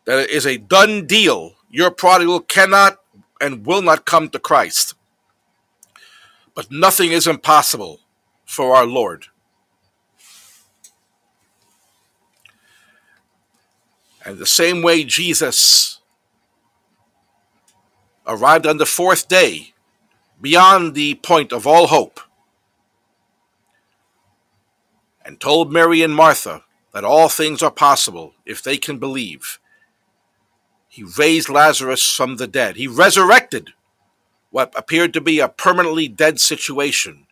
that 0.05 0.19
it 0.19 0.29
is 0.29 0.45
a 0.45 0.57
done 0.57 1.05
deal. 1.05 1.55
Your 1.69 1.91
prodigal 1.91 2.41
cannot 2.41 2.97
and 3.39 3.65
will 3.65 3.81
not 3.81 4.05
come 4.05 4.29
to 4.29 4.39
Christ. 4.39 4.95
But 6.53 6.71
nothing 6.71 7.11
is 7.11 7.27
impossible 7.27 7.99
for 8.45 8.75
our 8.75 8.85
Lord. 8.85 9.25
And 14.23 14.39
the 14.39 14.45
same 14.47 14.81
way 14.81 15.03
Jesus 15.03 15.99
arrived 18.25 18.65
on 18.65 18.77
the 18.77 18.85
fourth 18.85 19.27
day, 19.27 19.74
beyond 20.41 20.95
the 20.95 21.15
point 21.15 21.51
of 21.51 21.65
all 21.65 21.87
hope, 21.87 22.19
and 25.23 25.39
told 25.39 25.71
Mary 25.73 26.01
and 26.01 26.15
Martha 26.15 26.63
that 26.93 27.03
all 27.03 27.29
things 27.29 27.61
are 27.61 27.71
possible 27.71 28.33
if 28.45 28.63
they 28.63 28.77
can 28.77 28.99
believe. 28.99 29.59
He 30.87 31.03
raised 31.03 31.49
Lazarus 31.49 32.09
from 32.09 32.37
the 32.37 32.47
dead. 32.47 32.77
He 32.77 32.87
resurrected 32.87 33.73
what 34.49 34.73
appeared 34.77 35.11
to 35.13 35.19
be 35.19 35.41
a 35.41 35.49
permanently 35.49 36.07
dead 36.07 36.39
situation. 36.39 37.27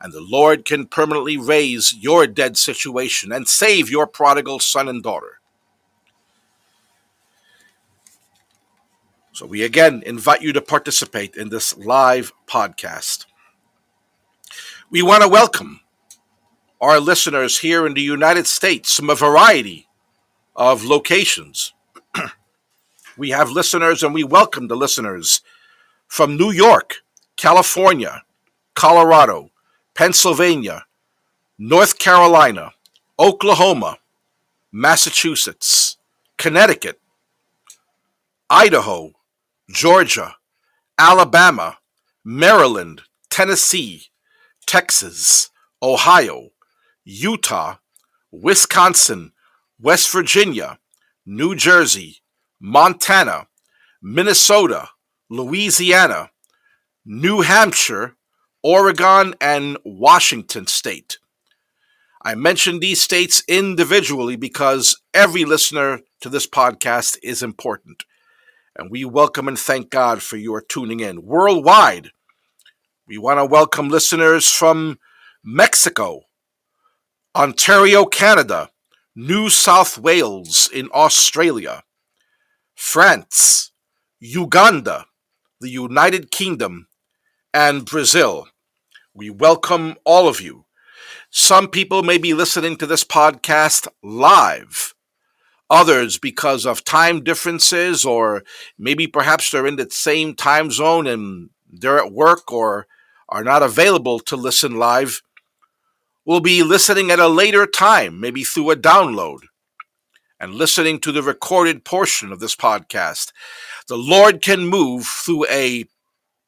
And 0.00 0.14
the 0.14 0.22
Lord 0.22 0.64
can 0.64 0.86
permanently 0.86 1.36
raise 1.36 1.94
your 1.94 2.26
dead 2.26 2.56
situation 2.56 3.30
and 3.30 3.46
save 3.46 3.90
your 3.90 4.06
prodigal 4.06 4.60
son 4.60 4.88
and 4.88 5.02
daughter. 5.02 5.41
So 9.42 9.48
we 9.48 9.64
again 9.64 10.04
invite 10.06 10.40
you 10.40 10.52
to 10.52 10.60
participate 10.60 11.34
in 11.34 11.48
this 11.48 11.76
live 11.76 12.32
podcast. 12.46 13.26
We 14.88 15.02
want 15.02 15.24
to 15.24 15.28
welcome 15.28 15.80
our 16.80 17.00
listeners 17.00 17.58
here 17.58 17.84
in 17.84 17.94
the 17.94 18.02
United 18.02 18.46
States 18.46 18.94
from 18.94 19.10
a 19.10 19.16
variety 19.16 19.88
of 20.54 20.84
locations. 20.84 21.74
we 23.16 23.30
have 23.30 23.50
listeners 23.50 24.04
and 24.04 24.14
we 24.14 24.22
welcome 24.22 24.68
the 24.68 24.76
listeners 24.76 25.40
from 26.06 26.36
New 26.36 26.52
York, 26.52 26.98
California, 27.34 28.22
Colorado, 28.76 29.50
Pennsylvania, 29.94 30.84
North 31.58 31.98
Carolina, 31.98 32.74
Oklahoma, 33.18 33.98
Massachusetts, 34.70 35.96
Connecticut, 36.38 37.00
Idaho, 38.48 39.14
Georgia, 39.72 40.36
Alabama, 40.98 41.78
Maryland, 42.22 43.02
Tennessee, 43.30 44.02
Texas, 44.66 45.48
Ohio, 45.82 46.50
Utah, 47.04 47.76
Wisconsin, 48.30 49.32
West 49.80 50.12
Virginia, 50.12 50.78
New 51.24 51.54
Jersey, 51.54 52.18
Montana, 52.60 53.46
Minnesota, 54.02 54.90
Louisiana, 55.30 56.30
New 57.06 57.40
Hampshire, 57.40 58.16
Oregon, 58.62 59.34
and 59.40 59.78
Washington 59.86 60.66
State. 60.66 61.18
I 62.22 62.34
mention 62.34 62.78
these 62.78 63.02
states 63.02 63.42
individually 63.48 64.36
because 64.36 65.00
every 65.14 65.46
listener 65.46 66.00
to 66.20 66.28
this 66.28 66.46
podcast 66.46 67.16
is 67.22 67.42
important 67.42 68.04
and 68.76 68.90
we 68.90 69.04
welcome 69.04 69.48
and 69.48 69.58
thank 69.58 69.90
God 69.90 70.22
for 70.22 70.36
your 70.36 70.60
tuning 70.60 71.00
in. 71.00 71.22
Worldwide, 71.22 72.10
we 73.06 73.18
want 73.18 73.38
to 73.38 73.44
welcome 73.44 73.88
listeners 73.88 74.48
from 74.48 74.98
Mexico, 75.44 76.22
Ontario, 77.36 78.04
Canada, 78.04 78.70
New 79.14 79.50
South 79.50 79.98
Wales 79.98 80.70
in 80.72 80.88
Australia, 80.94 81.82
France, 82.74 83.72
Uganda, 84.20 85.06
the 85.60 85.70
United 85.70 86.30
Kingdom, 86.30 86.88
and 87.52 87.84
Brazil. 87.84 88.48
We 89.12 89.28
welcome 89.28 89.96
all 90.04 90.28
of 90.28 90.40
you. 90.40 90.64
Some 91.30 91.68
people 91.68 92.02
may 92.02 92.18
be 92.18 92.32
listening 92.32 92.76
to 92.78 92.86
this 92.86 93.04
podcast 93.04 93.86
live. 94.02 94.94
Others, 95.72 96.18
because 96.18 96.66
of 96.66 96.84
time 96.84 97.24
differences, 97.24 98.04
or 98.04 98.44
maybe 98.78 99.06
perhaps 99.06 99.50
they're 99.50 99.66
in 99.66 99.76
the 99.76 99.88
same 99.90 100.34
time 100.34 100.70
zone 100.70 101.06
and 101.06 101.48
they're 101.66 101.98
at 101.98 102.12
work 102.12 102.52
or 102.52 102.86
are 103.30 103.42
not 103.42 103.62
available 103.62 104.20
to 104.20 104.36
listen 104.36 104.78
live, 104.78 105.22
will 106.26 106.40
be 106.40 106.62
listening 106.62 107.10
at 107.10 107.18
a 107.18 107.26
later 107.26 107.64
time, 107.66 108.20
maybe 108.20 108.44
through 108.44 108.70
a 108.70 108.76
download, 108.76 109.38
and 110.38 110.54
listening 110.54 111.00
to 111.00 111.10
the 111.10 111.22
recorded 111.22 111.86
portion 111.86 112.32
of 112.32 112.38
this 112.38 112.54
podcast. 112.54 113.32
The 113.88 113.96
Lord 113.96 114.42
can 114.42 114.66
move 114.66 115.06
through 115.06 115.46
a 115.48 115.86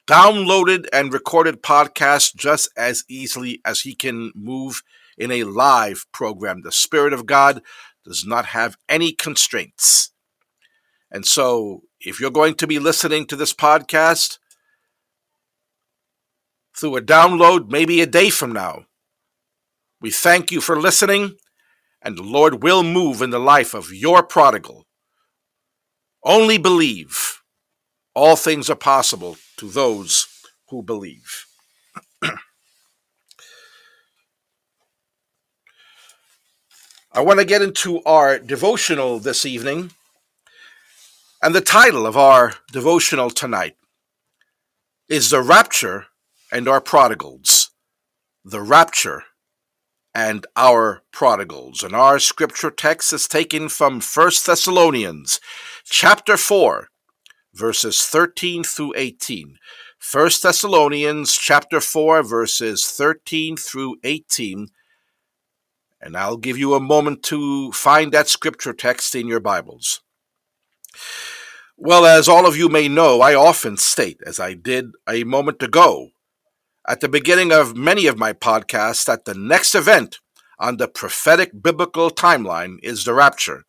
downloaded 0.06 0.86
and 0.92 1.14
recorded 1.14 1.62
podcast 1.62 2.36
just 2.36 2.68
as 2.76 3.04
easily 3.08 3.62
as 3.64 3.80
he 3.80 3.94
can 3.94 4.32
move 4.34 4.82
in 5.16 5.30
a 5.30 5.44
live 5.44 6.04
program. 6.12 6.60
The 6.60 6.72
Spirit 6.72 7.14
of 7.14 7.24
God 7.24 7.62
does 8.04 8.24
not 8.26 8.46
have 8.46 8.76
any 8.88 9.12
constraints. 9.12 10.10
And 11.10 11.26
so, 11.26 11.82
if 12.00 12.20
you're 12.20 12.30
going 12.30 12.54
to 12.56 12.66
be 12.66 12.78
listening 12.78 13.26
to 13.26 13.36
this 13.36 13.54
podcast 13.54 14.38
through 16.76 16.96
a 16.96 17.02
download, 17.02 17.70
maybe 17.70 18.00
a 18.00 18.06
day 18.06 18.30
from 18.30 18.52
now, 18.52 18.86
we 20.00 20.10
thank 20.10 20.50
you 20.50 20.60
for 20.60 20.80
listening, 20.80 21.36
and 22.02 22.18
the 22.18 22.22
Lord 22.22 22.62
will 22.62 22.82
move 22.82 23.22
in 23.22 23.30
the 23.30 23.38
life 23.38 23.74
of 23.74 23.92
your 23.92 24.22
prodigal. 24.22 24.86
Only 26.22 26.58
believe. 26.58 27.40
All 28.14 28.36
things 28.36 28.68
are 28.68 28.76
possible 28.76 29.36
to 29.56 29.68
those 29.68 30.26
who 30.68 30.82
believe. 30.82 31.46
I 37.16 37.20
want 37.20 37.38
to 37.38 37.44
get 37.44 37.62
into 37.62 38.02
our 38.02 38.40
devotional 38.40 39.20
this 39.20 39.46
evening. 39.46 39.92
And 41.40 41.54
the 41.54 41.60
title 41.60 42.08
of 42.08 42.16
our 42.16 42.54
devotional 42.72 43.30
tonight 43.30 43.76
is 45.08 45.30
The 45.30 45.40
Rapture 45.40 46.06
and 46.50 46.66
Our 46.66 46.80
Prodigals. 46.80 47.70
The 48.44 48.60
Rapture 48.60 49.22
and 50.12 50.44
Our 50.56 51.02
Prodigals. 51.12 51.84
And 51.84 51.94
our 51.94 52.18
scripture 52.18 52.72
text 52.72 53.12
is 53.12 53.28
taken 53.28 53.68
from 53.68 54.00
1 54.00 54.30
Thessalonians 54.44 55.38
chapter 55.84 56.36
4, 56.36 56.88
verses 57.54 58.02
13 58.02 58.64
through 58.64 58.92
18. 58.96 59.58
1 60.12 60.30
Thessalonians 60.42 61.36
chapter 61.36 61.80
4 61.80 62.24
verses 62.24 62.90
13 62.90 63.56
through 63.56 63.98
18. 64.02 64.66
And 66.04 66.18
I'll 66.18 66.36
give 66.36 66.58
you 66.58 66.74
a 66.74 66.80
moment 66.80 67.22
to 67.24 67.72
find 67.72 68.12
that 68.12 68.28
scripture 68.28 68.74
text 68.74 69.14
in 69.14 69.26
your 69.26 69.40
Bibles. 69.40 70.02
Well, 71.78 72.04
as 72.04 72.28
all 72.28 72.46
of 72.46 72.58
you 72.58 72.68
may 72.68 72.88
know, 72.88 73.22
I 73.22 73.34
often 73.34 73.78
state, 73.78 74.20
as 74.26 74.38
I 74.38 74.52
did 74.52 74.90
a 75.08 75.24
moment 75.24 75.62
ago, 75.62 76.10
at 76.86 77.00
the 77.00 77.08
beginning 77.08 77.52
of 77.52 77.74
many 77.74 78.06
of 78.06 78.18
my 78.18 78.34
podcasts, 78.34 79.06
that 79.06 79.24
the 79.24 79.32
next 79.32 79.74
event 79.74 80.18
on 80.58 80.76
the 80.76 80.88
prophetic 80.88 81.62
biblical 81.62 82.10
timeline 82.10 82.76
is 82.82 83.04
the 83.04 83.14
rapture. 83.14 83.64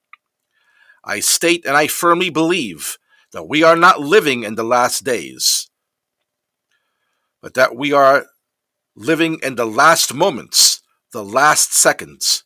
I 1.06 1.22
state 1.22 1.66
and 1.66 1.78
I 1.78 1.88
firmly 1.88 2.30
believe 2.30 2.98
that 3.32 3.48
we 3.48 3.64
are 3.64 3.78
not 3.78 4.02
living 4.02 4.44
in 4.44 4.56
the 4.56 4.64
last 4.64 5.06
days, 5.06 5.70
but 7.42 7.54
that 7.54 7.78
we 7.78 7.94
are 7.94 8.26
living 8.94 9.40
in 9.42 9.56
the 9.56 9.66
last 9.66 10.14
moments, 10.14 10.75
the 11.16 11.24
last 11.24 11.74
seconds. 11.74 12.44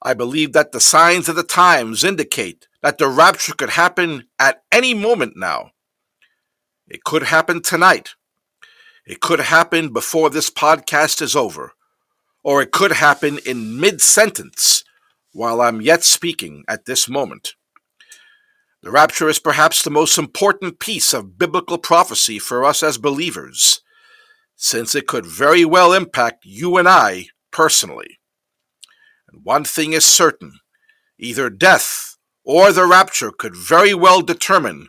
I 0.00 0.14
believe 0.14 0.52
that 0.52 0.70
the 0.70 0.80
signs 0.80 1.28
of 1.28 1.34
the 1.34 1.42
times 1.42 2.04
indicate 2.04 2.68
that 2.80 2.98
the 2.98 3.08
rapture 3.08 3.54
could 3.54 3.70
happen 3.70 4.28
at 4.38 4.62
any 4.70 4.94
moment 4.94 5.32
now. 5.34 5.72
It 6.86 7.02
could 7.02 7.24
happen 7.24 7.60
tonight. 7.60 8.10
It 9.04 9.18
could 9.20 9.40
happen 9.40 9.92
before 9.92 10.30
this 10.30 10.48
podcast 10.48 11.20
is 11.20 11.34
over. 11.34 11.72
Or 12.44 12.62
it 12.62 12.70
could 12.70 12.92
happen 12.92 13.40
in 13.44 13.80
mid 13.80 14.00
sentence 14.00 14.84
while 15.32 15.60
I'm 15.60 15.80
yet 15.80 16.04
speaking 16.04 16.62
at 16.68 16.84
this 16.84 17.08
moment. 17.08 17.54
The 18.80 18.92
rapture 18.92 19.28
is 19.28 19.40
perhaps 19.40 19.82
the 19.82 19.90
most 19.90 20.18
important 20.18 20.78
piece 20.78 21.12
of 21.12 21.36
biblical 21.36 21.78
prophecy 21.78 22.38
for 22.38 22.64
us 22.64 22.84
as 22.84 22.96
believers, 22.96 23.80
since 24.54 24.94
it 24.94 25.08
could 25.08 25.26
very 25.26 25.64
well 25.64 25.92
impact 25.92 26.44
you 26.44 26.76
and 26.76 26.86
I 26.88 27.26
personally. 27.56 28.18
And 29.32 29.40
one 29.42 29.64
thing 29.64 29.94
is 29.94 30.04
certain 30.04 30.60
either 31.18 31.48
death 31.48 32.16
or 32.44 32.70
the 32.70 32.84
rapture 32.84 33.30
could 33.30 33.56
very 33.56 33.94
well 33.94 34.20
determine 34.20 34.88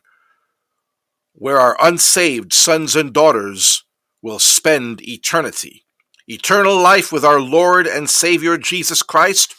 where 1.34 1.60
our 1.60 1.78
unsaved 1.80 2.52
sons 2.52 2.94
and 2.94 3.14
daughters 3.14 3.86
will 4.22 4.40
spend 4.40 5.02
eternity. 5.08 5.86
Eternal 6.28 6.76
life 6.76 7.10
with 7.10 7.24
our 7.24 7.40
Lord 7.40 7.88
and 7.88 8.10
Savior 8.10 8.58
Jesus 8.58 9.02
Christ, 9.02 9.56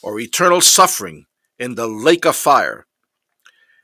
or 0.00 0.20
eternal 0.20 0.60
suffering 0.60 1.24
in 1.58 1.74
the 1.74 1.88
lake 1.88 2.24
of 2.24 2.36
fire. 2.36 2.86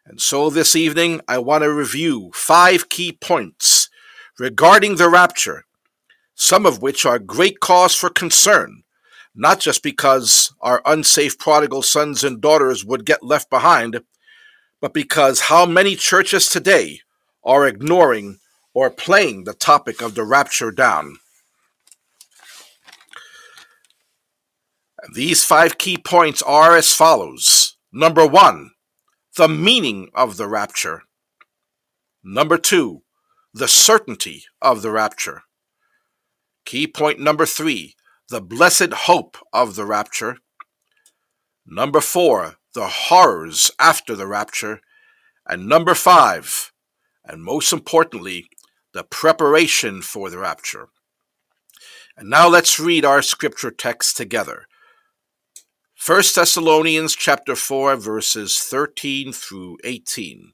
And 0.07 0.21
so 0.21 0.49
this 0.49 0.77
evening, 0.77 1.23
I 1.27 1.39
want 1.39 1.65
to 1.65 1.73
review 1.73 2.31
five 2.35 2.89
key 2.89 3.11
points 3.11 3.89
regarding 4.39 4.95
the 4.95 5.09
rapture, 5.09 5.65
some 6.35 6.67
of 6.67 6.83
which 6.83 7.07
are 7.07 7.19
great 7.19 7.61
cause 7.61 7.95
for 7.95 8.11
concern, 8.11 8.83
not 9.35 9.61
just 9.61 9.83
because 9.83 10.55
our 10.61 10.83
unsafe 10.85 11.39
prodigal 11.39 11.83
sons 11.83 12.25
and 12.25 12.41
daughters 12.41 12.85
would 12.85 13.05
get 13.05 13.23
left 13.23 13.51
behind, 13.51 14.01
but 14.81 14.93
because 14.93 15.43
how 15.43 15.65
many 15.65 15.97
churches 15.97 16.49
today 16.49 17.01
are 17.45 17.67
ignoring 17.67 18.39
or 18.75 18.91
playing 18.91 19.45
the 19.45 19.55
topic 19.55 20.03
of 20.03 20.15
the 20.15 20.25
rapture 20.25 20.73
down. 20.73 21.17
These 25.15 25.45
five 25.45 25.79
key 25.79 25.97
points 25.97 26.43
are 26.43 26.77
as 26.77 26.93
follows. 26.93 27.77
Number 27.93 28.27
one, 28.27 28.73
the 29.37 29.49
meaning 29.49 30.11
of 30.15 30.37
the 30.37 30.49
rapture. 30.49 31.03
Number 32.25 32.59
two, 32.59 33.03
the 33.53 33.69
certainty 33.69 34.45
of 34.61 34.83
the 34.83 34.91
rapture. 34.91 35.44
Key 36.65 36.87
point 36.87 37.21
number 37.21 37.45
three, 37.45 37.95
the 38.31 38.41
blessed 38.41 38.93
hope 38.93 39.37
of 39.53 39.75
the 39.75 39.85
rapture. 39.85 40.39
Number 41.67 42.01
four, 42.01 42.57
the 42.75 42.87
horrors 42.87 43.71
after 43.79 44.17
the 44.17 44.27
rapture. 44.27 44.81
And 45.47 45.69
number 45.69 45.95
five, 45.95 46.73
and 47.25 47.45
most 47.45 47.73
importantly, 47.73 48.47
the 48.95 49.05
preparation 49.05 50.01
for 50.01 50.31
the 50.31 50.39
rapture. 50.39 50.89
And 52.17 52.31
now 52.31 52.49
let's 52.49 52.81
read 52.81 53.05
our 53.05 53.21
scripture 53.21 53.71
text 53.71 54.17
together. 54.17 54.67
1 56.07 56.23
Thessalonians 56.35 57.15
chapter 57.15 57.57
4 57.57 57.97
verses 57.97 58.59
13 58.59 59.33
through 59.33 59.79
18. 59.85 60.54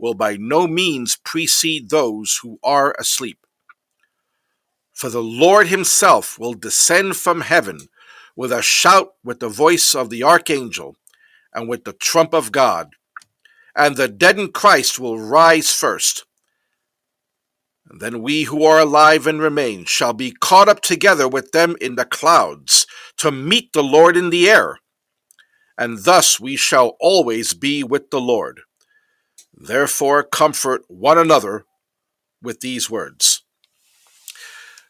will 0.00 0.14
by 0.14 0.36
no 0.36 0.66
means 0.66 1.16
precede 1.24 1.90
those 1.90 2.40
who 2.42 2.58
are 2.62 2.94
asleep. 2.98 3.46
For 4.92 5.08
the 5.08 5.22
Lord 5.22 5.68
himself 5.68 6.38
will 6.38 6.54
descend 6.54 7.16
from 7.16 7.42
heaven 7.42 7.88
with 8.36 8.52
a 8.52 8.62
shout, 8.62 9.14
with 9.24 9.40
the 9.40 9.48
voice 9.48 9.94
of 9.94 10.10
the 10.10 10.22
archangel, 10.22 10.96
and 11.54 11.68
with 11.68 11.84
the 11.84 11.92
trump 11.92 12.32
of 12.32 12.52
God, 12.52 12.90
and 13.74 13.96
the 13.96 14.08
dead 14.08 14.38
in 14.38 14.52
Christ 14.52 14.98
will 14.98 15.18
rise 15.18 15.72
first. 15.72 16.24
And 17.88 18.00
then 18.00 18.22
we 18.22 18.44
who 18.44 18.64
are 18.64 18.78
alive 18.78 19.26
and 19.26 19.40
remain 19.40 19.84
shall 19.84 20.12
be 20.12 20.32
caught 20.32 20.68
up 20.68 20.80
together 20.80 21.28
with 21.28 21.52
them 21.52 21.76
in 21.80 21.96
the 21.96 22.04
clouds 22.04 22.86
to 23.18 23.30
meet 23.30 23.72
the 23.72 23.82
Lord 23.82 24.16
in 24.16 24.30
the 24.30 24.48
air 24.48 24.78
and 25.80 26.04
thus 26.04 26.38
we 26.38 26.56
shall 26.56 26.94
always 27.00 27.54
be 27.54 27.82
with 27.82 28.10
the 28.10 28.20
Lord. 28.20 28.60
Therefore, 29.62 30.22
comfort 30.22 30.84
one 30.88 31.18
another 31.18 31.66
with 32.42 32.60
these 32.60 32.88
words. 32.88 33.42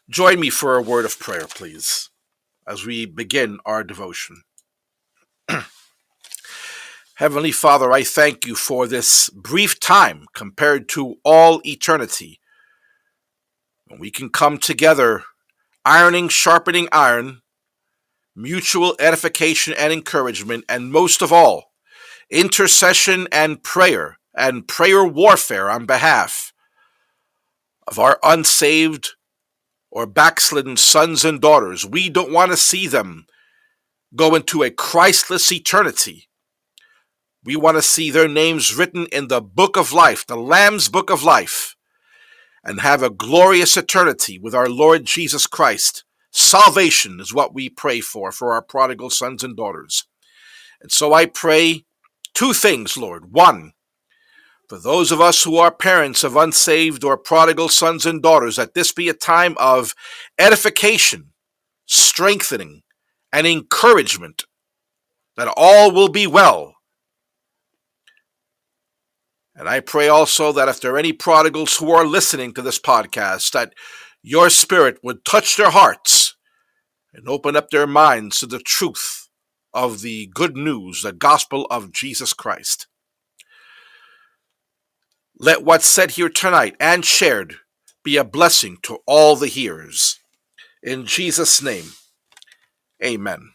Join 0.09 0.39
me 0.39 0.49
for 0.49 0.77
a 0.77 0.81
word 0.81 1.03
of 1.03 1.19
prayer, 1.19 1.45
please, 1.45 2.09
as 2.65 2.85
we 2.85 3.05
begin 3.05 3.59
our 3.65 3.83
devotion. 3.83 4.43
Heavenly 7.15 7.51
Father, 7.51 7.91
I 7.91 8.03
thank 8.03 8.45
you 8.45 8.55
for 8.55 8.87
this 8.87 9.29
brief 9.31 9.77
time 9.77 10.25
compared 10.33 10.87
to 10.89 11.15
all 11.25 11.59
eternity. 11.65 12.39
When 13.87 13.99
we 13.99 14.09
can 14.09 14.29
come 14.29 14.57
together, 14.57 15.23
ironing, 15.83 16.29
sharpening 16.29 16.87
iron, 16.93 17.41
mutual 18.37 18.95
edification 18.99 19.73
and 19.77 19.91
encouragement, 19.91 20.63
and 20.69 20.93
most 20.93 21.21
of 21.21 21.33
all, 21.33 21.73
intercession 22.29 23.27
and 23.33 23.61
prayer 23.61 24.17
and 24.35 24.67
prayer 24.67 25.03
warfare 25.03 25.69
on 25.69 25.85
behalf 25.85 26.53
of 27.87 27.99
our 27.99 28.19
unsaved 28.23 29.15
or 29.89 30.05
backslidden 30.05 30.77
sons 30.77 31.25
and 31.25 31.41
daughters. 31.41 31.85
We 31.85 32.09
don't 32.09 32.31
want 32.31 32.51
to 32.51 32.57
see 32.57 32.87
them 32.87 33.25
go 34.15 34.35
into 34.35 34.63
a 34.63 34.71
Christless 34.71 35.51
eternity. 35.51 36.29
We 37.43 37.55
want 37.55 37.77
to 37.77 37.81
see 37.81 38.11
their 38.11 38.27
names 38.27 38.75
written 38.75 39.07
in 39.07 39.27
the 39.27 39.41
book 39.41 39.75
of 39.75 39.91
life, 39.91 40.25
the 40.25 40.37
Lamb's 40.37 40.89
book 40.89 41.09
of 41.09 41.23
life, 41.23 41.75
and 42.63 42.81
have 42.81 43.01
a 43.01 43.09
glorious 43.09 43.75
eternity 43.75 44.37
with 44.37 44.53
our 44.53 44.69
Lord 44.69 45.05
Jesus 45.05 45.47
Christ. 45.47 46.03
Salvation 46.31 47.19
is 47.19 47.33
what 47.33 47.53
we 47.53 47.67
pray 47.67 47.99
for, 47.99 48.31
for 48.31 48.53
our 48.53 48.61
prodigal 48.61 49.09
sons 49.09 49.43
and 49.43 49.57
daughters. 49.57 50.05
And 50.81 50.91
so 50.91 51.13
I 51.13 51.25
pray 51.25 51.83
two 52.33 52.53
things, 52.53 52.95
Lord. 52.95 53.33
One, 53.33 53.73
for 54.71 54.79
those 54.79 55.11
of 55.11 55.19
us 55.19 55.43
who 55.43 55.57
are 55.57 55.69
parents 55.69 56.23
of 56.23 56.37
unsaved 56.37 57.03
or 57.03 57.17
prodigal 57.17 57.67
sons 57.67 58.05
and 58.05 58.21
daughters, 58.21 58.55
that 58.55 58.73
this 58.73 58.93
be 58.93 59.09
a 59.09 59.13
time 59.13 59.53
of 59.59 59.93
edification, 60.39 61.33
strengthening, 61.87 62.81
and 63.33 63.45
encouragement, 63.45 64.45
that 65.35 65.53
all 65.57 65.91
will 65.91 66.07
be 66.07 66.25
well. 66.25 66.75
And 69.55 69.67
I 69.67 69.81
pray 69.81 70.07
also 70.07 70.53
that 70.53 70.69
if 70.69 70.79
there 70.79 70.95
are 70.95 70.97
any 70.97 71.11
prodigals 71.11 71.75
who 71.75 71.91
are 71.91 72.05
listening 72.05 72.53
to 72.53 72.61
this 72.61 72.79
podcast, 72.79 73.51
that 73.51 73.73
your 74.23 74.49
spirit 74.49 74.99
would 75.03 75.25
touch 75.25 75.57
their 75.57 75.71
hearts 75.71 76.37
and 77.13 77.27
open 77.27 77.57
up 77.57 77.71
their 77.71 77.87
minds 77.87 78.39
to 78.39 78.45
the 78.45 78.59
truth 78.59 79.27
of 79.73 79.99
the 79.99 80.31
good 80.33 80.55
news, 80.55 81.01
the 81.01 81.11
gospel 81.11 81.67
of 81.69 81.91
Jesus 81.91 82.31
Christ. 82.31 82.87
Let 85.43 85.63
what's 85.63 85.87
said 85.87 86.11
here 86.11 86.29
tonight 86.29 86.75
and 86.79 87.03
shared 87.03 87.55
be 88.03 88.15
a 88.15 88.23
blessing 88.23 88.77
to 88.83 88.99
all 89.07 89.35
the 89.35 89.47
hearers. 89.47 90.19
In 90.83 91.07
Jesus' 91.07 91.63
name, 91.63 91.93
amen. 93.03 93.49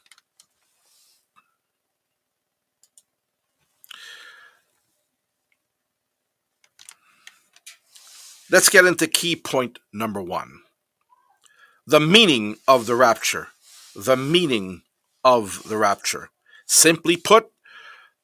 Let's 8.51 8.69
get 8.69 8.85
into 8.85 9.07
key 9.07 9.37
point 9.37 9.79
number 9.93 10.21
one 10.21 10.63
the 11.87 12.01
meaning 12.01 12.57
of 12.67 12.87
the 12.87 12.97
rapture. 12.97 13.47
The 13.95 14.17
meaning 14.17 14.83
of 15.23 15.63
the 15.69 15.77
rapture. 15.77 16.31
Simply 16.67 17.17
put, 17.17 17.47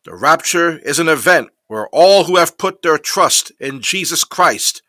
the 0.05 0.17
rapture 0.17 0.79
is 0.79 0.99
an 0.99 1.07
event 1.07 1.51
where 1.73 1.89
all 1.89 2.25
who 2.25 2.37
have 2.37 2.59
put 2.59 2.83
their 2.83 2.99
trust 2.99 3.51
in 3.59 3.81
Jesus 3.81 4.25
Christ 4.25 4.83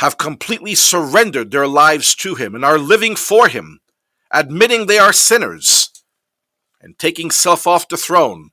have 0.00 0.18
completely 0.18 0.74
surrendered 0.74 1.50
their 1.50 1.66
lives 1.66 2.14
to 2.16 2.34
Him 2.34 2.54
and 2.54 2.62
are 2.62 2.76
living 2.76 3.16
for 3.16 3.48
Him, 3.48 3.80
admitting 4.30 4.84
they 4.84 4.98
are 4.98 5.14
sinners, 5.14 5.88
and 6.78 6.98
taking 6.98 7.30
self 7.30 7.66
off 7.66 7.88
the 7.88 7.96
throne, 7.96 8.50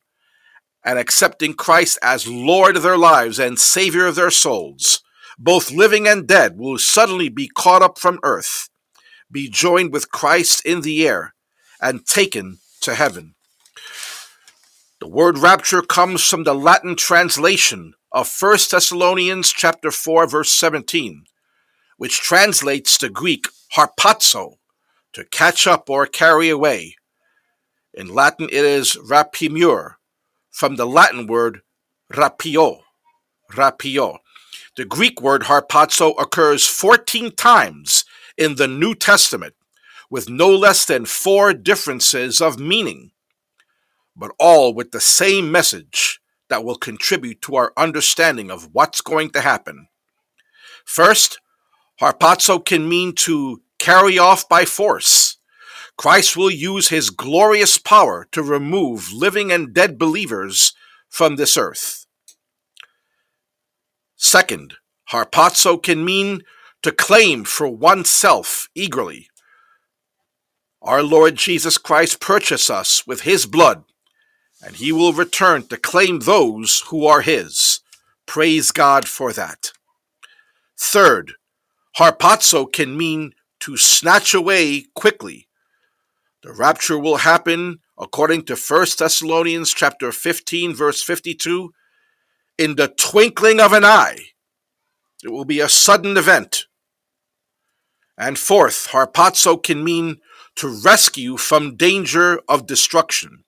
and 0.85 0.97
accepting 0.97 1.55
Christ 1.55 1.99
as 2.01 2.25
Lord 2.25 2.77
of 2.77 2.83
their 2.83 2.97
lives 2.97 3.37
and 3.37 3.59
Savior 3.59 4.07
of 4.07 4.15
their 4.15 4.31
souls. 4.31 5.01
Both 5.37 5.73
living 5.73 6.07
and 6.07 6.25
dead 6.25 6.57
will 6.57 6.77
suddenly 6.77 7.27
be 7.27 7.49
caught 7.53 7.81
up 7.81 7.99
from 7.99 8.19
earth, 8.23 8.69
be 9.29 9.49
joined 9.49 9.91
with 9.91 10.09
Christ 10.09 10.65
in 10.65 10.83
the 10.83 11.05
air, 11.05 11.35
and 11.81 12.05
taken 12.05 12.59
to 12.79 12.95
heaven. 12.95 13.35
The 15.03 15.09
word 15.09 15.37
rapture 15.37 15.81
comes 15.81 16.23
from 16.23 16.45
the 16.45 16.55
Latin 16.55 16.95
translation 16.95 17.93
of 18.13 18.33
1 18.39 18.57
Thessalonians 18.71 19.51
chapter 19.51 19.91
4 19.91 20.27
verse 20.27 20.53
17, 20.53 21.25
which 21.97 22.21
translates 22.21 22.97
to 22.99 23.09
Greek 23.09 23.47
harpazo, 23.75 24.59
to 25.11 25.25
catch 25.25 25.67
up 25.67 25.89
or 25.89 26.05
carry 26.05 26.47
away. 26.47 26.95
In 27.93 28.07
Latin 28.07 28.45
it 28.45 28.63
is 28.63 28.95
rapimur, 28.95 29.95
from 30.49 30.77
the 30.77 30.87
Latin 30.87 31.27
word 31.27 31.63
rapio, 32.09 32.83
rapio. 33.51 34.19
The 34.77 34.85
Greek 34.85 35.21
word 35.21 35.41
harpazo 35.41 36.13
occurs 36.17 36.65
14 36.65 37.35
times 37.35 38.05
in 38.37 38.55
the 38.55 38.69
New 38.69 38.95
Testament, 38.95 39.55
with 40.09 40.29
no 40.29 40.49
less 40.49 40.85
than 40.85 41.03
four 41.03 41.53
differences 41.53 42.39
of 42.39 42.57
meaning 42.57 43.11
but 44.15 44.31
all 44.39 44.73
with 44.73 44.91
the 44.91 45.01
same 45.01 45.51
message 45.51 46.19
that 46.49 46.63
will 46.63 46.75
contribute 46.75 47.41
to 47.41 47.55
our 47.55 47.73
understanding 47.77 48.51
of 48.51 48.69
what's 48.73 49.01
going 49.01 49.29
to 49.31 49.41
happen. 49.41 49.87
First, 50.85 51.39
harpazo 52.01 52.63
can 52.63 52.87
mean 52.87 53.13
to 53.15 53.61
carry 53.79 54.17
off 54.19 54.47
by 54.47 54.65
force. 54.65 55.37
Christ 55.97 56.35
will 56.35 56.51
use 56.51 56.89
his 56.89 57.09
glorious 57.09 57.77
power 57.77 58.27
to 58.31 58.41
remove 58.41 59.11
living 59.13 59.51
and 59.51 59.73
dead 59.73 59.97
believers 59.97 60.73
from 61.09 61.35
this 61.35 61.57
earth. 61.57 62.05
Second, 64.15 64.75
harpazo 65.11 65.81
can 65.81 66.03
mean 66.03 66.41
to 66.81 66.91
claim 66.91 67.43
for 67.43 67.69
oneself 67.69 68.67
eagerly. 68.75 69.27
Our 70.81 71.01
Lord 71.03 71.35
Jesus 71.35 71.77
Christ 71.77 72.19
purchased 72.19 72.69
us 72.69 73.07
with 73.07 73.21
his 73.21 73.45
blood 73.45 73.83
and 74.63 74.77
he 74.77 74.91
will 74.91 75.13
return 75.13 75.67
to 75.67 75.77
claim 75.77 76.19
those 76.19 76.81
who 76.87 77.05
are 77.05 77.21
his. 77.21 77.81
Praise 78.25 78.71
God 78.71 79.07
for 79.07 79.33
that. 79.33 79.73
Third, 80.79 81.33
harpazo 81.97 82.71
can 82.71 82.97
mean 82.97 83.33
to 83.59 83.75
snatch 83.75 84.33
away 84.33 84.85
quickly. 84.95 85.47
The 86.43 86.53
rapture 86.53 86.97
will 86.97 87.17
happen 87.17 87.79
according 87.97 88.43
to 88.45 88.55
1 88.55 88.85
Thessalonians 88.97 89.73
chapter 89.73 90.11
15 90.11 90.73
verse 90.73 91.03
52 91.03 91.73
in 92.57 92.75
the 92.75 92.87
twinkling 92.87 93.59
of 93.59 93.73
an 93.73 93.85
eye. 93.85 94.17
It 95.23 95.29
will 95.29 95.45
be 95.45 95.59
a 95.59 95.69
sudden 95.69 96.17
event. 96.17 96.65
And 98.17 98.37
fourth, 98.37 98.89
harpazo 98.91 99.61
can 99.61 99.83
mean 99.83 100.17
to 100.55 100.67
rescue 100.67 101.37
from 101.37 101.75
danger 101.75 102.41
of 102.47 102.67
destruction. 102.67 103.43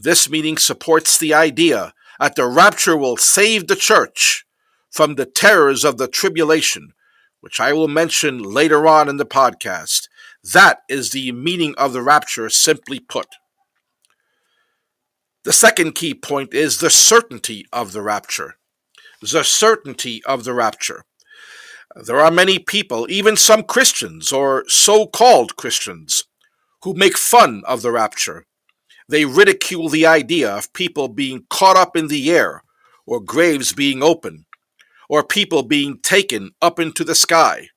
This 0.00 0.30
meaning 0.30 0.58
supports 0.58 1.18
the 1.18 1.34
idea 1.34 1.92
that 2.20 2.36
the 2.36 2.46
rapture 2.46 2.96
will 2.96 3.16
save 3.16 3.66
the 3.66 3.74
church 3.74 4.44
from 4.92 5.16
the 5.16 5.26
terrors 5.26 5.84
of 5.84 5.98
the 5.98 6.06
tribulation, 6.06 6.92
which 7.40 7.58
I 7.58 7.72
will 7.72 7.88
mention 7.88 8.38
later 8.38 8.86
on 8.86 9.08
in 9.08 9.16
the 9.16 9.26
podcast. 9.26 10.08
That 10.52 10.82
is 10.88 11.10
the 11.10 11.32
meaning 11.32 11.74
of 11.76 11.92
the 11.92 12.02
rapture, 12.02 12.48
simply 12.48 13.00
put. 13.00 13.26
The 15.42 15.52
second 15.52 15.96
key 15.96 16.14
point 16.14 16.54
is 16.54 16.78
the 16.78 16.90
certainty 16.90 17.66
of 17.72 17.90
the 17.90 18.02
rapture. 18.02 18.54
The 19.20 19.42
certainty 19.42 20.22
of 20.24 20.44
the 20.44 20.54
rapture. 20.54 21.06
There 21.96 22.20
are 22.20 22.30
many 22.30 22.60
people, 22.60 23.10
even 23.10 23.36
some 23.36 23.64
Christians 23.64 24.30
or 24.30 24.64
so 24.68 25.08
called 25.08 25.56
Christians, 25.56 26.22
who 26.84 26.94
make 26.94 27.18
fun 27.18 27.62
of 27.66 27.82
the 27.82 27.90
rapture 27.90 28.46
they 29.08 29.24
ridicule 29.24 29.88
the 29.88 30.06
idea 30.06 30.54
of 30.54 30.72
people 30.72 31.08
being 31.08 31.46
caught 31.48 31.76
up 31.76 31.96
in 31.96 32.08
the 32.08 32.30
air, 32.30 32.62
or 33.06 33.20
graves 33.20 33.72
being 33.72 34.02
opened, 34.02 34.44
or 35.08 35.24
people 35.24 35.62
being 35.62 35.98
taken 35.98 36.50
up 36.60 36.78
into 36.78 37.04
the 37.04 37.14
sky. 37.14 37.68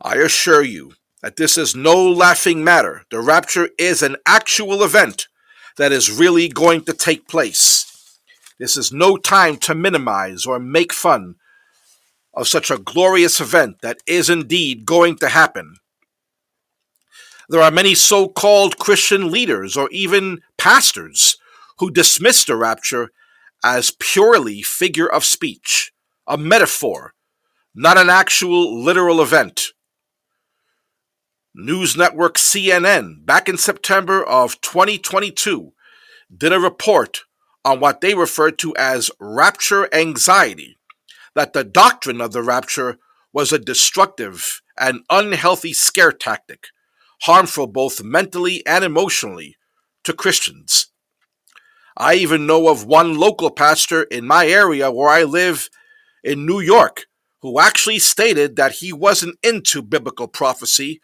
I 0.00 0.16
assure 0.16 0.62
you 0.62 0.92
that 1.22 1.36
this 1.36 1.56
is 1.56 1.76
no 1.76 2.10
laughing 2.10 2.64
matter. 2.64 3.02
The 3.10 3.20
rapture 3.20 3.70
is 3.78 4.02
an 4.02 4.16
actual 4.26 4.82
event 4.82 5.28
that 5.76 5.92
is 5.92 6.10
really 6.10 6.48
going 6.48 6.84
to 6.86 6.92
take 6.92 7.28
place. 7.28 8.18
This 8.58 8.76
is 8.76 8.92
no 8.92 9.16
time 9.16 9.56
to 9.58 9.74
minimize 9.74 10.44
or 10.44 10.58
make 10.58 10.92
fun 10.92 11.36
of 12.34 12.48
such 12.48 12.70
a 12.70 12.78
glorious 12.78 13.40
event 13.40 13.80
that 13.82 13.98
is 14.06 14.28
indeed 14.28 14.84
going 14.84 15.16
to 15.18 15.28
happen. 15.28 15.76
There 17.48 17.62
are 17.62 17.70
many 17.70 17.94
so 17.94 18.28
called 18.28 18.78
Christian 18.78 19.30
leaders 19.30 19.76
or 19.76 19.88
even 19.90 20.40
pastors 20.56 21.36
who 21.78 21.90
dismiss 21.90 22.44
the 22.44 22.56
rapture 22.56 23.10
as 23.64 23.96
purely 23.98 24.62
figure 24.62 25.10
of 25.10 25.24
speech, 25.24 25.92
a 26.26 26.36
metaphor, 26.36 27.14
not 27.74 27.98
an 27.98 28.10
actual 28.10 28.82
literal 28.82 29.20
event. 29.20 29.72
News 31.54 31.96
network 31.96 32.36
CNN, 32.36 33.26
back 33.26 33.48
in 33.48 33.58
September 33.58 34.22
of 34.24 34.60
2022, 34.60 35.72
did 36.34 36.52
a 36.52 36.60
report 36.60 37.24
on 37.64 37.78
what 37.78 38.00
they 38.00 38.14
referred 38.14 38.58
to 38.58 38.74
as 38.76 39.10
rapture 39.20 39.92
anxiety, 39.94 40.78
that 41.34 41.52
the 41.52 41.64
doctrine 41.64 42.20
of 42.20 42.32
the 42.32 42.42
rapture 42.42 42.98
was 43.32 43.52
a 43.52 43.58
destructive 43.58 44.62
and 44.78 45.00
unhealthy 45.10 45.72
scare 45.72 46.12
tactic, 46.12 46.68
harmful 47.22 47.66
both 47.66 48.02
mentally 48.02 48.64
and 48.66 48.84
emotionally 48.84 49.56
to 50.04 50.12
Christians. 50.12 50.88
I 51.96 52.14
even 52.14 52.46
know 52.46 52.68
of 52.68 52.84
one 52.84 53.16
local 53.18 53.50
pastor 53.50 54.02
in 54.04 54.26
my 54.26 54.46
area 54.46 54.90
where 54.90 55.08
I 55.08 55.24
live 55.24 55.68
in 56.24 56.46
New 56.46 56.60
York 56.60 57.06
who 57.40 57.60
actually 57.60 57.98
stated 57.98 58.56
that 58.56 58.72
he 58.72 58.92
wasn't 58.92 59.36
into 59.42 59.82
biblical 59.82 60.28
prophecy 60.28 61.00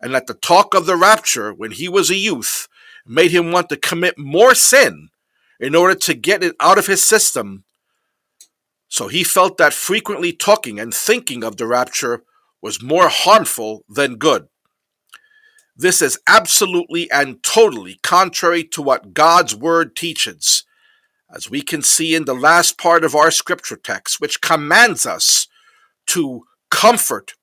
and 0.00 0.14
that 0.14 0.26
the 0.26 0.34
talk 0.34 0.74
of 0.74 0.86
the 0.86 0.96
rapture 0.96 1.52
when 1.52 1.70
he 1.70 1.88
was 1.88 2.10
a 2.10 2.16
youth 2.16 2.68
made 3.06 3.30
him 3.30 3.52
want 3.52 3.68
to 3.68 3.76
commit 3.76 4.18
more 4.18 4.54
sin 4.54 5.08
in 5.60 5.74
order 5.74 5.94
to 5.94 6.14
get 6.14 6.42
it 6.42 6.56
out 6.60 6.78
of 6.78 6.86
his 6.86 7.04
system. 7.04 7.64
So 8.88 9.08
he 9.08 9.24
felt 9.24 9.58
that 9.58 9.74
frequently 9.74 10.32
talking 10.32 10.80
and 10.80 10.92
thinking 10.92 11.44
of 11.44 11.56
the 11.56 11.66
rapture 11.66 12.22
was 12.62 12.82
more 12.82 13.08
harmful 13.08 13.84
than 13.88 14.16
good. 14.16 14.48
This 15.80 16.02
is 16.02 16.18
absolutely 16.26 17.08
and 17.08 17.40
totally 17.44 18.00
contrary 18.02 18.64
to 18.64 18.82
what 18.82 19.14
God's 19.14 19.54
Word 19.54 19.94
teaches, 19.94 20.64
as 21.32 21.48
we 21.48 21.62
can 21.62 21.82
see 21.82 22.16
in 22.16 22.24
the 22.24 22.34
last 22.34 22.76
part 22.76 23.04
of 23.04 23.14
our 23.14 23.30
scripture 23.30 23.76
text, 23.76 24.20
which 24.20 24.40
commands 24.40 25.06
us 25.06 25.46
to 26.08 26.46
comfort 26.68 27.34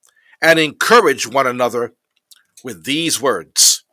and 0.41 0.59
encourage 0.59 1.25
one 1.25 1.47
another 1.47 1.93
with 2.61 2.83
these 2.83 3.21
words. 3.21 3.85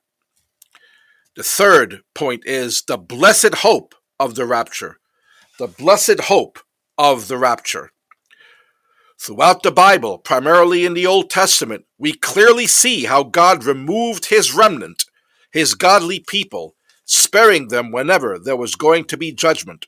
The 1.37 1.45
third 1.45 2.01
point 2.13 2.43
is 2.45 2.83
the 2.83 2.99
blessed 2.99 3.55
hope 3.57 3.95
of 4.19 4.35
the 4.35 4.45
rapture. 4.45 4.99
The 5.59 5.69
blessed 5.69 6.21
hope 6.23 6.59
of 6.99 7.29
the 7.29 7.39
rapture. 7.39 7.93
Throughout 9.25 9.63
the 9.63 9.71
Bible, 9.71 10.19
primarily 10.19 10.85
in 10.85 10.95
the 10.95 11.07
Old 11.07 11.31
Testament, 11.31 11.85
we 11.97 12.13
clearly 12.13 12.67
see 12.67 13.05
how 13.05 13.23
God 13.23 13.63
removed 13.63 14.27
his 14.27 14.53
remnant, 14.53 15.05
his 15.53 15.75
godly 15.75 16.19
people, 16.19 16.75
sparing 17.05 17.69
them 17.69 17.93
whenever 17.93 18.37
there 18.37 18.57
was 18.57 18.75
going 18.75 19.05
to 19.05 19.17
be 19.17 19.31
judgment. 19.31 19.87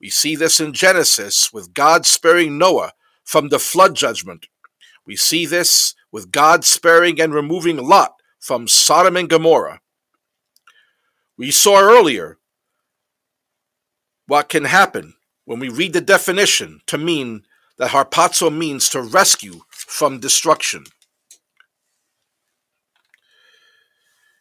We 0.00 0.08
see 0.08 0.36
this 0.36 0.60
in 0.60 0.72
Genesis 0.72 1.52
with 1.52 1.74
God 1.74 2.06
sparing 2.06 2.58
Noah 2.58 2.92
from 3.24 3.48
the 3.48 3.58
flood 3.58 3.96
judgment. 3.96 4.46
We 5.04 5.16
see 5.16 5.46
this 5.46 5.96
with 6.12 6.30
God 6.30 6.64
sparing 6.64 7.20
and 7.20 7.34
removing 7.34 7.76
Lot 7.76 8.22
from 8.38 8.68
Sodom 8.68 9.16
and 9.16 9.28
Gomorrah. 9.28 9.80
We 11.36 11.50
saw 11.50 11.80
earlier 11.80 12.38
what 14.28 14.48
can 14.48 14.66
happen 14.66 15.14
when 15.44 15.58
we 15.58 15.68
read 15.68 15.92
the 15.92 16.00
definition 16.00 16.82
to 16.86 16.96
mean 16.96 17.42
that 17.80 17.92
harpazo 17.92 18.54
means 18.54 18.90
to 18.90 19.00
rescue 19.00 19.62
from 19.70 20.20
destruction. 20.20 20.84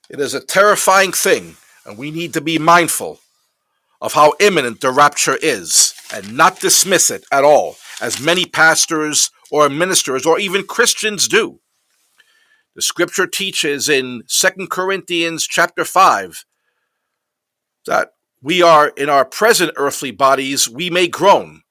It 0.09 0.19
is 0.19 0.33
a 0.33 0.45
terrifying 0.45 1.13
thing, 1.13 1.55
and 1.85 1.97
we 1.97 2.11
need 2.11 2.33
to 2.33 2.41
be 2.41 2.59
mindful 2.59 3.21
of 4.01 4.11
how 4.11 4.33
imminent 4.41 4.81
the 4.81 4.91
rapture 4.91 5.37
is 5.41 5.93
and 6.13 6.35
not 6.35 6.59
dismiss 6.59 7.09
it 7.09 7.23
at 7.31 7.45
all, 7.45 7.77
as 8.01 8.19
many 8.19 8.45
pastors 8.45 9.31
or 9.49 9.69
ministers 9.69 10.25
or 10.25 10.37
even 10.37 10.67
Christians 10.67 11.29
do. 11.29 11.61
The 12.75 12.81
scripture 12.81 13.25
teaches 13.25 13.87
in 13.87 14.23
2 14.27 14.67
Corinthians 14.67 15.47
chapter 15.47 15.85
5 15.85 16.43
that 17.85 18.11
we 18.41 18.61
are 18.61 18.89
in 18.89 19.07
our 19.07 19.23
present 19.23 19.71
earthly 19.77 20.11
bodies, 20.11 20.67
we 20.67 20.89
may 20.89 21.07
groan, 21.07 21.61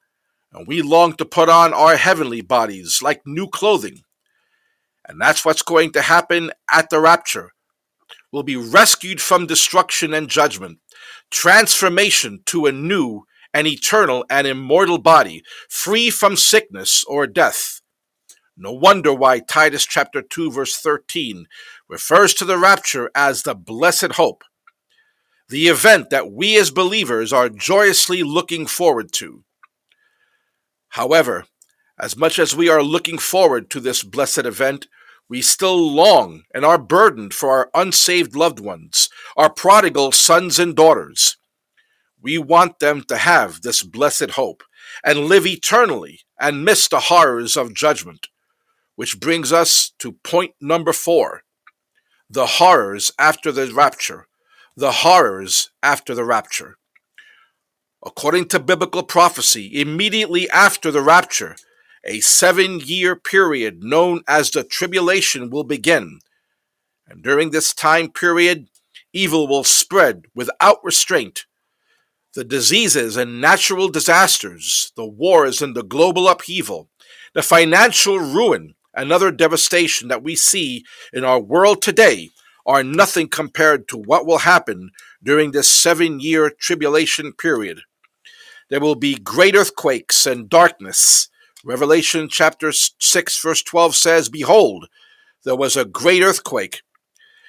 and 0.53 0.67
we 0.67 0.83
long 0.83 1.13
to 1.15 1.25
put 1.25 1.49
on 1.49 1.75
our 1.75 1.97
heavenly 1.97 2.41
bodies 2.41 3.01
like 3.03 3.23
new 3.27 3.49
clothing. 3.49 4.03
And 5.07 5.21
that's 5.21 5.45
what's 5.45 5.63
going 5.63 5.93
to 5.93 6.03
happen 6.03 6.53
at 6.71 6.91
the 6.91 7.01
rapture. 7.01 7.53
We'll 8.33 8.43
be 8.43 8.57
rescued 8.57 9.21
from 9.21 9.47
destruction 9.47 10.13
and 10.13 10.29
judgment, 10.29 10.79
transformation 11.31 12.41
to 12.47 12.67
a 12.67 12.73
new 12.73 13.25
and 13.55 13.67
eternal 13.67 14.25
and 14.29 14.47
immortal 14.47 14.99
body, 14.99 15.43
free 15.71 16.11
from 16.11 16.37
sickness 16.37 17.05
or 17.05 17.27
death. 17.27 17.81
No 18.57 18.73
wonder 18.73 19.15
why 19.15 19.39
Titus 19.39 19.87
chapter 19.87 20.21
2 20.21 20.51
verse 20.51 20.77
13 20.77 21.47
refers 21.89 22.35
to 22.35 22.45
the 22.45 22.59
rapture 22.59 23.11
as 23.15 23.43
the 23.43 23.55
blessed 23.55 24.13
hope, 24.13 24.43
the 25.49 25.69
event 25.69 26.11
that 26.11 26.33
we 26.33 26.59
as 26.59 26.71
believers 26.71 27.33
are 27.33 27.49
joyously 27.49 28.23
looking 28.23 28.67
forward 28.67 29.13
to. 29.13 29.45
However, 30.91 31.47
as 32.01 32.17
much 32.17 32.39
as 32.39 32.57
we 32.57 32.69
are 32.69 32.83
looking 32.83 33.19
forward 33.19 33.71
to 33.71 33.81
this 33.81 34.03
blessed 34.03 34.47
event, 34.47 34.87
we 35.29 35.43
still 35.43 35.77
long 35.77 36.43
and 36.55 36.65
are 36.65 36.79
burdened 36.79 37.35
for 37.35 37.51
our 37.51 37.71
unsaved 37.75 38.35
loved 38.35 38.61
ones, 38.61 39.11
our 39.37 39.51
prodigal 39.51 40.13
sons 40.13 40.59
and 40.59 40.75
daughters. 40.75 41.37
We 42.21 42.39
want 42.39 42.79
them 42.79 43.03
to 43.09 43.19
have 43.19 43.63
this 43.63 43.83
blessed 43.83 44.31
hope 44.31 44.63
and 45.05 45.27
live 45.27 45.47
eternally 45.47 46.21
and 46.41 46.65
miss 46.65 46.89
the 46.89 47.01
horrors 47.01 47.57
of 47.57 47.75
judgment. 47.75 48.29
Which 48.97 49.21
brings 49.21 49.53
us 49.53 49.93
to 50.01 50.13
point 50.13 50.55
number 50.61 50.93
four 50.93 51.43
the 52.31 52.47
horrors 52.47 53.13
after 53.19 53.53
the 53.53 53.73
rapture. 53.73 54.27
The 54.77 54.93
horrors 54.93 55.71
after 55.83 56.15
the 56.15 56.25
rapture. 56.25 56.78
According 58.05 58.47
to 58.49 58.61
biblical 58.61 59.03
prophecy, 59.03 59.81
immediately 59.81 60.49
after 60.51 60.91
the 60.91 61.03
rapture, 61.03 61.57
a 62.05 62.21
seven 62.21 62.81
year 62.81 63.17
period 63.17 63.83
known 63.83 64.23
as 64.29 64.51
the 64.51 64.63
tribulation 64.63 65.51
will 65.51 65.65
begin. 65.65 66.21
And 67.09 67.23
during 67.23 67.51
this 67.51 67.75
time 67.75 68.11
period, 68.11 68.69
evil 69.13 69.49
will 69.49 69.65
spread 69.65 70.27
without 70.35 70.79
restraint. 70.85 71.47
The 72.35 72.45
diseases 72.45 73.17
and 73.17 73.41
natural 73.41 73.89
disasters, 73.89 74.93
the 74.95 75.07
wars 75.07 75.61
and 75.61 75.75
the 75.75 75.83
global 75.83 76.29
upheaval, 76.29 76.89
the 77.35 77.43
financial 77.43 78.19
ruin 78.19 78.75
and 78.95 79.11
other 79.11 79.33
devastation 79.33 80.09
that 80.09 80.23
we 80.23 80.37
see 80.37 80.85
in 81.13 81.25
our 81.25 81.41
world 81.41 81.83
today 81.83 82.31
are 82.69 82.85
nothing 82.85 83.27
compared 83.27 83.89
to 83.89 83.97
what 83.97 84.27
will 84.27 84.39
happen 84.39 84.91
during 85.25 85.51
this 85.51 85.69
seven 85.69 86.21
year 86.21 86.51
tribulation 86.51 87.33
period. 87.33 87.81
There 88.69 88.79
will 88.79 88.95
be 88.95 89.15
great 89.15 89.57
earthquakes 89.57 90.27
and 90.27 90.51
darkness. 90.51 91.31
Revelation 91.65 92.29
chapter 92.29 92.71
6, 92.71 93.43
verse 93.43 93.63
12 93.63 93.97
says, 93.97 94.29
Behold, 94.29 94.89
there 95.45 95.57
was 95.57 95.77
a 95.77 95.87
great 95.87 96.23
earthquake. 96.23 96.83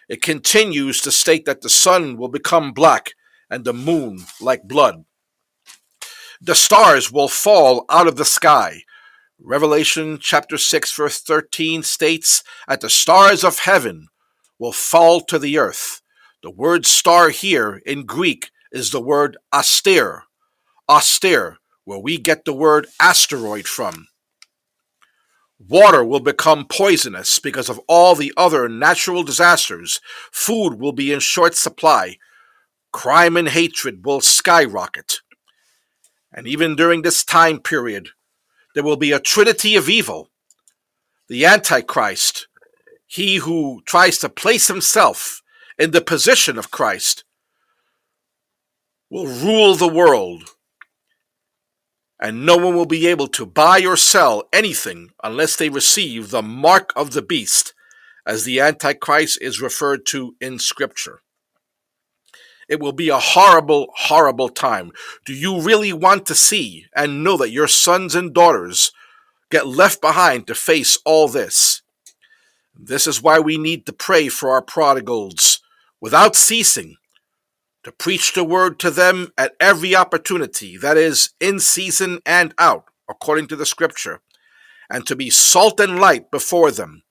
It 0.08 0.22
continues 0.22 1.02
to 1.02 1.12
state 1.12 1.46
that 1.46 1.62
the 1.62 1.70
sun 1.70 2.16
will 2.16 2.30
become 2.30 2.72
black 2.72 3.12
and 3.50 3.66
the 3.66 3.74
moon 3.74 4.22
like 4.40 4.64
blood. 4.64 5.04
The 6.42 6.56
stars 6.56 7.12
will 7.12 7.28
fall 7.28 7.84
out 7.90 8.08
of 8.08 8.16
the 8.16 8.26
sky. 8.26 8.84
Revelation 9.38 10.18
chapter 10.22 10.58
6, 10.58 10.96
verse 10.96 11.20
13 11.20 11.84
states, 11.84 12.42
At 12.70 12.80
the 12.80 12.90
stars 12.90 13.44
of 13.44 13.60
heaven 13.60 14.08
will 14.60 14.74
fall 14.74 15.22
to 15.22 15.40
the 15.40 15.58
earth. 15.58 16.02
The 16.44 16.52
word 16.52 16.86
star 16.86 17.30
here 17.30 17.82
in 17.86 18.06
Greek 18.06 18.52
is 18.72 18.92
the 18.92 19.02
word 19.02 19.38
aster, 19.52 20.24
austere, 20.88 21.58
where 21.86 22.00
we 22.00 22.18
get 22.18 22.46
the 22.46 22.54
word 22.54 22.88
asteroid 23.00 23.68
from. 23.68 24.08
Water 25.68 26.06
will 26.06 26.22
become 26.22 26.66
poisonous 26.66 27.40
because 27.40 27.68
of 27.68 27.82
all 27.88 28.16
the 28.16 28.32
other 28.38 28.70
natural 28.70 29.24
disasters. 29.24 30.00
Food 30.32 30.80
will 30.80 30.94
be 30.94 31.12
in 31.12 31.20
short 31.20 31.56
supply. 31.56 32.18
Crime 32.94 33.36
and 33.36 33.50
hatred 33.50 34.06
will 34.06 34.22
skyrocket. 34.22 35.20
And 36.32 36.48
even 36.48 36.76
during 36.76 37.02
this 37.02 37.26
time 37.26 37.60
period, 37.60 38.10
there 38.74 38.84
will 38.84 38.98
be 38.98 39.12
a 39.12 39.20
trinity 39.20 39.76
of 39.76 39.90
evil. 39.90 40.30
The 41.28 41.46
Antichrist, 41.46 42.48
he 43.10 43.38
who 43.38 43.82
tries 43.86 44.20
to 44.20 44.30
place 44.30 44.68
himself 44.68 45.42
in 45.80 45.90
the 45.92 46.00
position 46.00 46.60
of 46.60 46.70
Christ, 46.70 47.24
will 49.10 49.26
rule 49.26 49.74
the 49.74 49.88
world 49.88 50.56
and 52.20 52.46
no 52.46 52.58
one 52.58 52.76
will 52.76 52.86
be 52.86 53.08
able 53.08 53.28
to 53.28 53.46
buy 53.46 53.82
or 53.82 53.96
sell 53.96 54.48
anything 54.52 55.10
unless 55.24 55.56
they 55.56 55.70
receive 55.70 56.30
the 56.30 56.44
mark 56.44 56.92
of 56.96 57.12
the 57.12 57.22
beast, 57.22 57.74
as 58.28 58.44
the 58.44 58.60
Antichrist 58.60 59.40
is 59.42 59.62
referred 59.62 60.06
to 60.08 60.36
in 60.42 60.60
Scripture. 60.60 61.22
It 62.68 62.80
will 62.80 62.92
be 62.92 63.10
a 63.10 63.20
horrible, 63.20 63.88
horrible 63.96 64.50
time. 64.50 64.92
Do 65.26 65.34
you 65.34 65.62
really 65.62 65.94
want 65.94 66.28
to 66.28 66.36
see 66.36 66.86
and 66.96 67.24
know 67.24 67.38
that 67.38 67.52
your 67.52 67.68
sons 67.68 68.14
and 68.14 68.34
daughters 68.34 68.92
get 69.50 69.66
left 69.66 70.02
behind 70.02 70.46
to 70.48 70.56
face 70.56 71.00
all 71.06 71.28
this? 71.28 71.82
This 72.82 73.08
is 73.08 73.22
why 73.22 73.40
we 73.40 73.58
need 73.58 73.86
to 73.86 73.94
pray 73.94 74.30
for 74.30 74.52
our 74.52 74.62
prodigals 74.62 75.62
without 76.00 76.34
ceasing, 76.34 76.96
to 77.84 77.92
preach 77.92 78.34
the 78.34 78.44
word 78.44 78.80
to 78.80 78.90
them 78.90 79.34
at 79.38 79.54
every 79.60 79.94
opportunity, 79.94 80.78
that 80.78 80.96
is, 80.96 81.32
in 81.42 81.60
season 81.60 82.20
and 82.26 82.54
out, 82.58 82.86
according 83.10 83.48
to 83.48 83.58
the 83.58 83.66
scripture, 83.66 84.22
and 84.90 85.06
to 85.06 85.16
be 85.16 85.30
salt 85.30 85.82
and 85.82 86.00
light 86.00 86.32
before 86.32 86.72
them, 86.72 87.04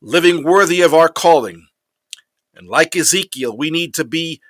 living 0.00 0.44
worthy 0.44 0.80
of 0.80 0.94
our 0.94 1.08
calling. 1.08 1.66
And 2.54 2.68
like 2.68 2.94
Ezekiel, 2.94 3.56
we 3.56 3.68
need 3.68 3.94
to 3.94 4.04
be 4.04 4.40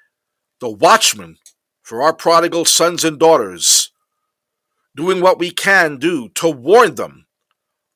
the 0.60 0.70
watchman 0.70 1.38
for 1.82 2.02
our 2.02 2.12
prodigal 2.12 2.66
sons 2.66 3.02
and 3.02 3.18
daughters, 3.18 3.92
doing 4.94 5.22
what 5.22 5.38
we 5.38 5.50
can 5.50 5.96
do 5.96 6.28
to 6.34 6.50
warn 6.50 6.96
them 6.96 7.26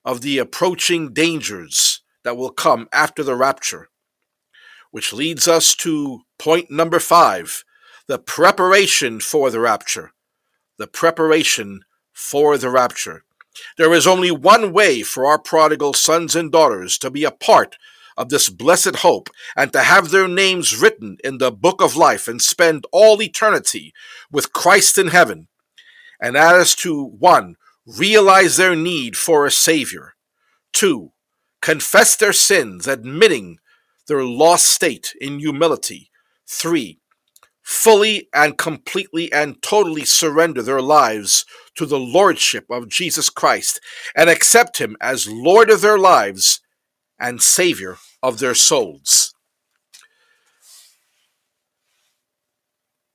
of 0.03 0.23
the 0.23 0.39
approaching 0.39 1.13
dangers 1.13 2.01
that 2.25 2.37
will 2.37 2.51
come 2.51 2.89
after 2.93 3.23
the 3.23 3.37
rapture. 3.37 3.89
Which 4.91 5.13
leads 5.13 5.47
us 5.47 5.75
to 5.77 6.21
point 6.39 6.71
number 6.71 6.99
five 6.99 7.65
the 8.07 8.19
preparation 8.19 9.21
for 9.21 9.51
the 9.51 9.61
rapture. 9.61 10.13
The 10.79 10.87
preparation 10.87 11.85
for 12.13 12.59
the 12.59 12.71
rapture. 12.71 13.25
There 13.79 13.93
is 13.93 14.07
only 14.07 14.31
one 14.31 14.73
way 14.73 15.03
for 15.03 15.27
our 15.27 15.39
prodigal 15.39 15.95
sons 15.95 16.35
and 16.35 16.51
daughters 16.51 16.99
to 16.99 17.11
be 17.11 17.25
a 17.25 17.31
part 17.31 17.77
of 18.17 18.29
this 18.29 18.49
blessed 18.49 18.97
hope 18.97 19.31
and 19.57 19.73
to 19.73 19.83
have 19.83 20.11
their 20.11 20.29
names 20.29 20.81
written 20.81 21.17
in 21.25 21.39
the 21.39 21.51
book 21.51 21.83
of 21.83 21.97
life 21.97 22.29
and 22.29 22.41
spend 22.41 22.87
all 22.93 23.21
eternity 23.23 23.93
with 24.31 24.53
Christ 24.53 24.99
in 24.99 25.09
heaven. 25.09 25.49
And 26.21 26.37
that 26.37 26.57
is 26.57 26.75
to 26.77 27.05
one, 27.05 27.57
realize 27.87 28.57
their 28.57 28.77
need 28.77 29.17
for 29.17 29.47
a 29.47 29.51
Savior, 29.51 30.15
two, 30.73 31.13
confess 31.65 32.15
their 32.15 32.35
sins, 32.35 32.87
admitting 32.87 33.57
their 34.07 34.23
lost 34.23 34.67
state 34.67 35.15
in 35.19 35.39
humility. 35.39 36.11
Three, 36.47 37.01
fully 37.63 38.29
and 38.35 38.59
completely 38.59 39.33
and 39.33 39.63
totally 39.63 40.05
surrender 40.05 40.61
their 40.61 40.83
lives 40.83 41.47
to 41.77 41.87
the 41.87 41.99
Lordship 41.99 42.67
of 42.71 42.91
Jesus 42.91 43.31
Christ 43.31 43.81
and 44.15 44.29
accept 44.29 44.77
Him 44.77 44.95
as 45.01 45.27
Lord 45.27 45.71
of 45.71 45.81
their 45.81 45.97
lives 45.97 46.61
and 47.19 47.41
Savior 47.41 47.97
of 48.23 48.41
their 48.41 48.55
souls. 48.55 49.35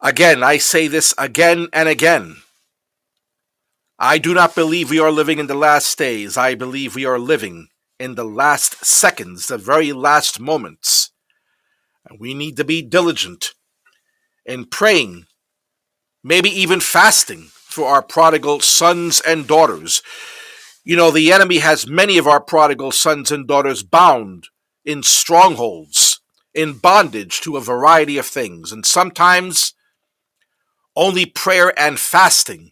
Again, 0.01 0.41
I 0.41 0.57
say 0.57 0.87
this 0.87 1.13
again 1.19 1.67
and 1.71 1.87
again. 1.87 2.37
I 3.99 4.17
do 4.17 4.33
not 4.33 4.55
believe 4.55 4.89
we 4.89 4.99
are 4.99 5.11
living 5.11 5.37
in 5.37 5.45
the 5.45 5.53
last 5.53 5.95
days. 5.99 6.35
I 6.35 6.55
believe 6.55 6.95
we 6.95 7.05
are 7.05 7.19
living 7.19 7.68
in 7.99 8.15
the 8.15 8.23
last 8.23 8.85
seconds, 8.85 9.47
the 9.47 9.57
very 9.57 9.91
last 9.91 10.39
moments. 10.39 11.11
We 12.17 12.33
need 12.33 12.57
to 12.57 12.63
be 12.63 12.81
diligent 12.81 13.53
in 14.45 14.65
praying, 14.65 15.25
maybe 16.23 16.49
even 16.49 16.79
fasting 16.79 17.49
for 17.53 17.87
our 17.87 18.01
prodigal 18.01 18.61
sons 18.61 19.21
and 19.21 19.45
daughters. 19.45 20.01
You 20.83 20.95
know, 20.95 21.11
the 21.11 21.31
enemy 21.31 21.59
has 21.59 21.85
many 21.87 22.17
of 22.17 22.25
our 22.25 22.41
prodigal 22.41 22.91
sons 22.91 23.31
and 23.31 23.47
daughters 23.47 23.83
bound 23.83 24.47
in 24.85 25.03
strongholds, 25.03 26.21
in 26.53 26.73
bondage 26.73 27.41
to 27.41 27.57
a 27.57 27.61
variety 27.61 28.17
of 28.17 28.25
things. 28.25 28.71
And 28.71 28.85
sometimes 28.85 29.73
only 30.95 31.25
prayer 31.25 31.77
and 31.79 31.99
fasting 31.99 32.71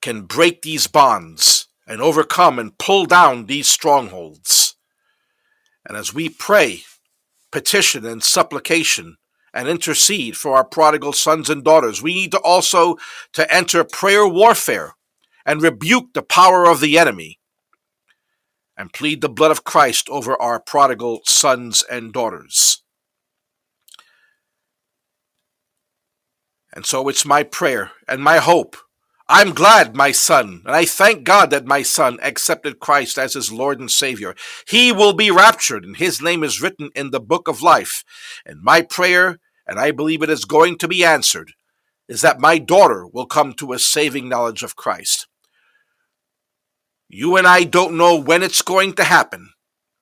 can 0.00 0.22
break 0.22 0.62
these 0.62 0.86
bonds 0.86 1.63
and 1.86 2.00
overcome 2.00 2.58
and 2.58 2.78
pull 2.78 3.06
down 3.06 3.46
these 3.46 3.68
strongholds. 3.68 4.76
And 5.86 5.96
as 5.96 6.14
we 6.14 6.28
pray, 6.28 6.82
petition, 7.52 8.06
and 8.06 8.22
supplication, 8.22 9.16
and 9.54 9.68
intercede 9.68 10.36
for 10.36 10.56
our 10.56 10.64
prodigal 10.64 11.12
sons 11.12 11.48
and 11.48 11.62
daughters, 11.62 12.02
we 12.02 12.12
need 12.12 12.32
to 12.32 12.40
also 12.40 12.96
to 13.32 13.54
enter 13.54 13.84
prayer 13.84 14.26
warfare 14.26 14.94
and 15.46 15.62
rebuke 15.62 16.12
the 16.12 16.22
power 16.22 16.66
of 16.66 16.80
the 16.80 16.98
enemy 16.98 17.38
and 18.76 18.92
plead 18.92 19.20
the 19.20 19.28
blood 19.28 19.52
of 19.52 19.62
Christ 19.62 20.08
over 20.08 20.40
our 20.42 20.58
prodigal 20.58 21.20
sons 21.24 21.84
and 21.88 22.12
daughters. 22.12 22.82
And 26.72 26.84
so 26.84 27.08
it's 27.08 27.24
my 27.24 27.44
prayer 27.44 27.92
and 28.08 28.20
my 28.20 28.38
hope 28.38 28.76
I'm 29.26 29.54
glad, 29.54 29.96
my 29.96 30.12
son, 30.12 30.60
and 30.66 30.76
I 30.76 30.84
thank 30.84 31.24
God 31.24 31.48
that 31.48 31.64
my 31.64 31.80
son 31.82 32.18
accepted 32.22 32.78
Christ 32.78 33.16
as 33.16 33.32
his 33.32 33.50
Lord 33.50 33.80
and 33.80 33.90
Savior. 33.90 34.34
He 34.68 34.92
will 34.92 35.14
be 35.14 35.30
raptured, 35.30 35.82
and 35.82 35.96
his 35.96 36.20
name 36.20 36.44
is 36.44 36.60
written 36.60 36.90
in 36.94 37.10
the 37.10 37.20
book 37.20 37.48
of 37.48 37.62
life. 37.62 38.04
And 38.44 38.62
my 38.62 38.82
prayer, 38.82 39.38
and 39.66 39.80
I 39.80 39.92
believe 39.92 40.22
it 40.22 40.28
is 40.28 40.44
going 40.44 40.76
to 40.76 40.88
be 40.88 41.02
answered, 41.02 41.52
is 42.06 42.20
that 42.20 42.38
my 42.38 42.58
daughter 42.58 43.06
will 43.06 43.24
come 43.24 43.54
to 43.54 43.72
a 43.72 43.78
saving 43.78 44.28
knowledge 44.28 44.62
of 44.62 44.76
Christ. 44.76 45.26
You 47.08 47.38
and 47.38 47.46
I 47.46 47.64
don't 47.64 47.96
know 47.96 48.20
when 48.20 48.42
it's 48.42 48.60
going 48.60 48.92
to 48.94 49.04
happen. 49.04 49.52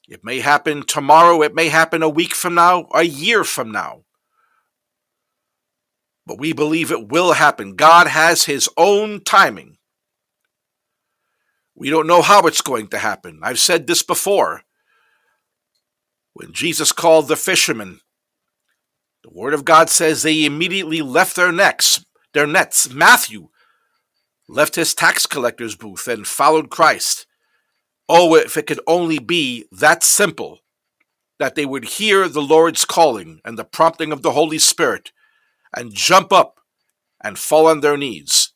It 0.08 0.24
may 0.24 0.40
happen 0.40 0.82
tomorrow, 0.82 1.42
it 1.42 1.54
may 1.54 1.68
happen 1.68 2.02
a 2.02 2.08
week 2.08 2.34
from 2.34 2.56
now, 2.56 2.88
a 2.92 3.04
year 3.04 3.44
from 3.44 3.70
now 3.70 4.02
but 6.26 6.38
we 6.38 6.52
believe 6.52 6.90
it 6.90 7.08
will 7.08 7.32
happen. 7.32 7.74
God 7.74 8.06
has 8.06 8.44
His 8.44 8.68
own 8.76 9.22
timing. 9.24 9.78
We 11.74 11.90
don't 11.90 12.06
know 12.06 12.22
how 12.22 12.42
it's 12.42 12.60
going 12.60 12.88
to 12.88 12.98
happen. 12.98 13.40
I've 13.42 13.58
said 13.58 13.86
this 13.86 14.02
before. 14.02 14.62
When 16.34 16.52
Jesus 16.52 16.92
called 16.92 17.28
the 17.28 17.36
fishermen, 17.36 18.00
the 19.22 19.30
Word 19.30 19.54
of 19.54 19.64
God 19.64 19.90
says 19.90 20.22
they 20.22 20.44
immediately 20.44 21.02
left 21.02 21.36
their 21.36 21.52
necks, 21.52 22.04
their 22.34 22.46
nets. 22.46 22.90
Matthew 22.92 23.48
left 24.48 24.76
his 24.76 24.94
tax 24.94 25.26
collector's 25.26 25.76
booth 25.76 26.08
and 26.08 26.26
followed 26.26 26.70
Christ. 26.70 27.26
Oh, 28.08 28.34
if 28.34 28.56
it 28.56 28.66
could 28.66 28.80
only 28.86 29.18
be 29.18 29.66
that 29.70 30.02
simple 30.02 30.60
that 31.38 31.54
they 31.54 31.64
would 31.64 31.84
hear 31.84 32.28
the 32.28 32.42
Lord's 32.42 32.84
calling 32.84 33.40
and 33.44 33.58
the 33.58 33.64
prompting 33.64 34.12
of 34.12 34.22
the 34.22 34.32
Holy 34.32 34.58
Spirit 34.58 35.12
and 35.76 35.94
jump 35.94 36.32
up 36.32 36.60
and 37.22 37.38
fall 37.38 37.66
on 37.66 37.80
their 37.80 37.96
knees. 37.96 38.52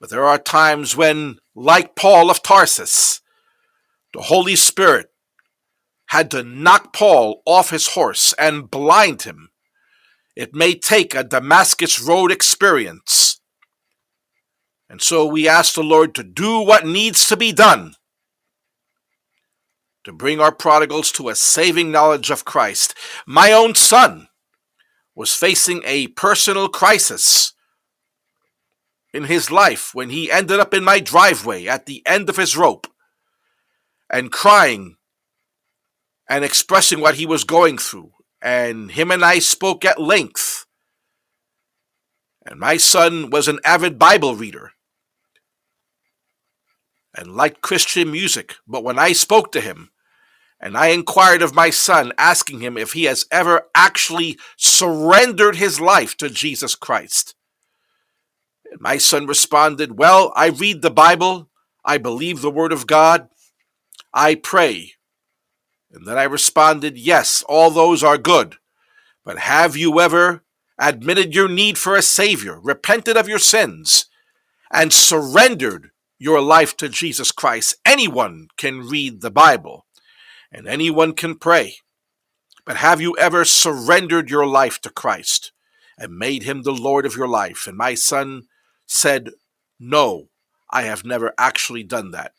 But 0.00 0.10
there 0.10 0.24
are 0.24 0.38
times 0.38 0.96
when, 0.96 1.38
like 1.54 1.96
Paul 1.96 2.30
of 2.30 2.42
Tarsus, 2.42 3.20
the 4.12 4.22
Holy 4.22 4.56
Spirit 4.56 5.06
had 6.06 6.30
to 6.30 6.44
knock 6.44 6.92
Paul 6.92 7.42
off 7.46 7.70
his 7.70 7.88
horse 7.88 8.34
and 8.38 8.70
blind 8.70 9.22
him. 9.22 9.50
It 10.36 10.54
may 10.54 10.74
take 10.74 11.14
a 11.14 11.24
Damascus 11.24 12.00
Road 12.00 12.30
experience. 12.30 13.40
And 14.88 15.00
so 15.00 15.26
we 15.26 15.48
ask 15.48 15.74
the 15.74 15.82
Lord 15.82 16.14
to 16.14 16.22
do 16.22 16.60
what 16.60 16.86
needs 16.86 17.26
to 17.28 17.36
be 17.36 17.52
done 17.52 17.94
to 20.04 20.12
bring 20.12 20.38
our 20.38 20.52
prodigals 20.52 21.10
to 21.12 21.28
a 21.28 21.34
saving 21.34 21.90
knowledge 21.90 22.30
of 22.30 22.44
Christ. 22.44 22.94
My 23.26 23.52
own 23.52 23.74
son 23.74 24.28
was 25.14 25.32
facing 25.32 25.82
a 25.84 26.08
personal 26.08 26.68
crisis 26.68 27.52
in 29.12 29.24
his 29.24 29.50
life 29.50 29.94
when 29.94 30.10
he 30.10 30.30
ended 30.30 30.58
up 30.58 30.74
in 30.74 30.82
my 30.82 30.98
driveway 30.98 31.66
at 31.66 31.86
the 31.86 32.02
end 32.04 32.28
of 32.28 32.36
his 32.36 32.56
rope 32.56 32.88
and 34.10 34.32
crying 34.32 34.96
and 36.28 36.44
expressing 36.44 37.00
what 37.00 37.14
he 37.14 37.26
was 37.26 37.44
going 37.44 37.78
through. 37.78 38.10
And 38.42 38.90
him 38.90 39.10
and 39.10 39.24
I 39.24 39.38
spoke 39.38 39.84
at 39.84 40.00
length. 40.00 40.66
And 42.44 42.60
my 42.60 42.76
son 42.76 43.30
was 43.30 43.48
an 43.48 43.58
avid 43.64 43.98
Bible 43.98 44.34
reader 44.34 44.72
and 47.16 47.34
liked 47.34 47.62
Christian 47.62 48.10
music. 48.10 48.56
But 48.66 48.84
when 48.84 48.98
I 48.98 49.12
spoke 49.12 49.52
to 49.52 49.60
him, 49.60 49.90
and 50.64 50.78
I 50.78 50.86
inquired 50.86 51.42
of 51.42 51.54
my 51.54 51.68
son, 51.68 52.14
asking 52.16 52.60
him 52.60 52.78
if 52.78 52.94
he 52.94 53.04
has 53.04 53.26
ever 53.30 53.66
actually 53.74 54.38
surrendered 54.56 55.56
his 55.56 55.78
life 55.78 56.16
to 56.16 56.30
Jesus 56.30 56.74
Christ. 56.74 57.34
And 58.72 58.80
my 58.80 58.96
son 58.96 59.26
responded, 59.26 59.98
Well, 59.98 60.32
I 60.34 60.46
read 60.46 60.80
the 60.80 60.90
Bible, 60.90 61.50
I 61.84 61.98
believe 61.98 62.40
the 62.40 62.50
Word 62.50 62.72
of 62.72 62.86
God, 62.86 63.28
I 64.14 64.36
pray. 64.36 64.92
And 65.92 66.06
then 66.06 66.16
I 66.16 66.24
responded, 66.24 66.96
Yes, 66.96 67.44
all 67.46 67.70
those 67.70 68.02
are 68.02 68.16
good. 68.16 68.56
But 69.22 69.40
have 69.40 69.76
you 69.76 70.00
ever 70.00 70.44
admitted 70.78 71.34
your 71.34 71.48
need 71.48 71.76
for 71.76 71.94
a 71.94 72.00
Savior, 72.00 72.58
repented 72.58 73.18
of 73.18 73.28
your 73.28 73.38
sins, 73.38 74.06
and 74.72 74.94
surrendered 74.94 75.90
your 76.18 76.40
life 76.40 76.74
to 76.78 76.88
Jesus 76.88 77.32
Christ? 77.32 77.76
Anyone 77.84 78.48
can 78.56 78.88
read 78.88 79.20
the 79.20 79.30
Bible 79.30 79.83
and 80.54 80.68
anyone 80.68 81.12
can 81.12 81.34
pray. 81.34 81.76
But 82.64 82.76
have 82.76 83.00
you 83.00 83.16
ever 83.18 83.44
surrendered 83.44 84.30
your 84.30 84.46
life 84.46 84.80
to 84.82 84.90
Christ 84.90 85.52
and 85.98 86.16
made 86.16 86.44
him 86.44 86.62
the 86.62 86.72
Lord 86.72 87.04
of 87.04 87.16
your 87.16 87.28
life? 87.28 87.66
And 87.66 87.76
my 87.76 87.94
son 87.94 88.44
said, 88.86 89.30
No, 89.78 90.28
I 90.70 90.82
have 90.82 91.04
never 91.04 91.34
actually 91.36 91.82
done 91.82 92.12
that. 92.12 92.32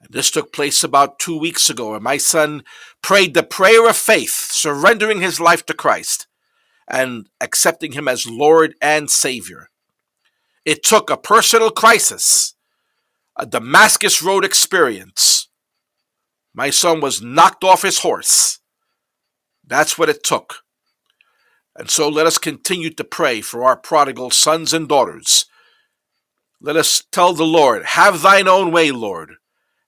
And 0.00 0.10
this 0.12 0.30
took 0.30 0.52
place 0.52 0.84
about 0.84 1.18
two 1.18 1.38
weeks 1.38 1.68
ago, 1.68 1.94
and 1.94 2.04
my 2.04 2.16
son 2.16 2.62
prayed 3.02 3.34
the 3.34 3.42
prayer 3.42 3.88
of 3.88 3.96
faith, 3.96 4.30
surrendering 4.30 5.20
his 5.20 5.40
life 5.40 5.66
to 5.66 5.74
Christ 5.74 6.26
and 6.88 7.28
accepting 7.40 7.92
him 7.92 8.06
as 8.06 8.26
Lord 8.26 8.74
and 8.80 9.10
Savior. 9.10 9.70
It 10.64 10.82
took 10.82 11.10
a 11.10 11.16
personal 11.16 11.70
crisis, 11.70 12.54
a 13.36 13.46
Damascus 13.46 14.22
Road 14.22 14.44
experience. 14.44 15.48
My 16.54 16.70
son 16.70 17.00
was 17.00 17.20
knocked 17.20 17.64
off 17.64 17.82
his 17.82 18.00
horse. 18.00 18.60
That's 19.66 19.98
what 19.98 20.08
it 20.08 20.22
took. 20.22 20.62
And 21.76 21.90
so 21.90 22.08
let 22.08 22.26
us 22.26 22.38
continue 22.38 22.90
to 22.90 23.04
pray 23.04 23.40
for 23.40 23.64
our 23.64 23.76
prodigal 23.76 24.30
sons 24.30 24.72
and 24.72 24.88
daughters. 24.88 25.46
Let 26.60 26.76
us 26.76 27.02
tell 27.10 27.32
the 27.32 27.44
Lord, 27.44 27.84
Have 27.84 28.22
thine 28.22 28.46
own 28.46 28.70
way, 28.70 28.90
Lord 28.92 29.36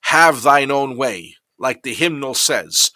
have 0.07 0.43
thine 0.43 0.71
own 0.71 0.97
way, 0.97 1.35
like 1.59 1.83
the 1.83 1.93
hymnal 1.93 2.33
says. 2.33 2.93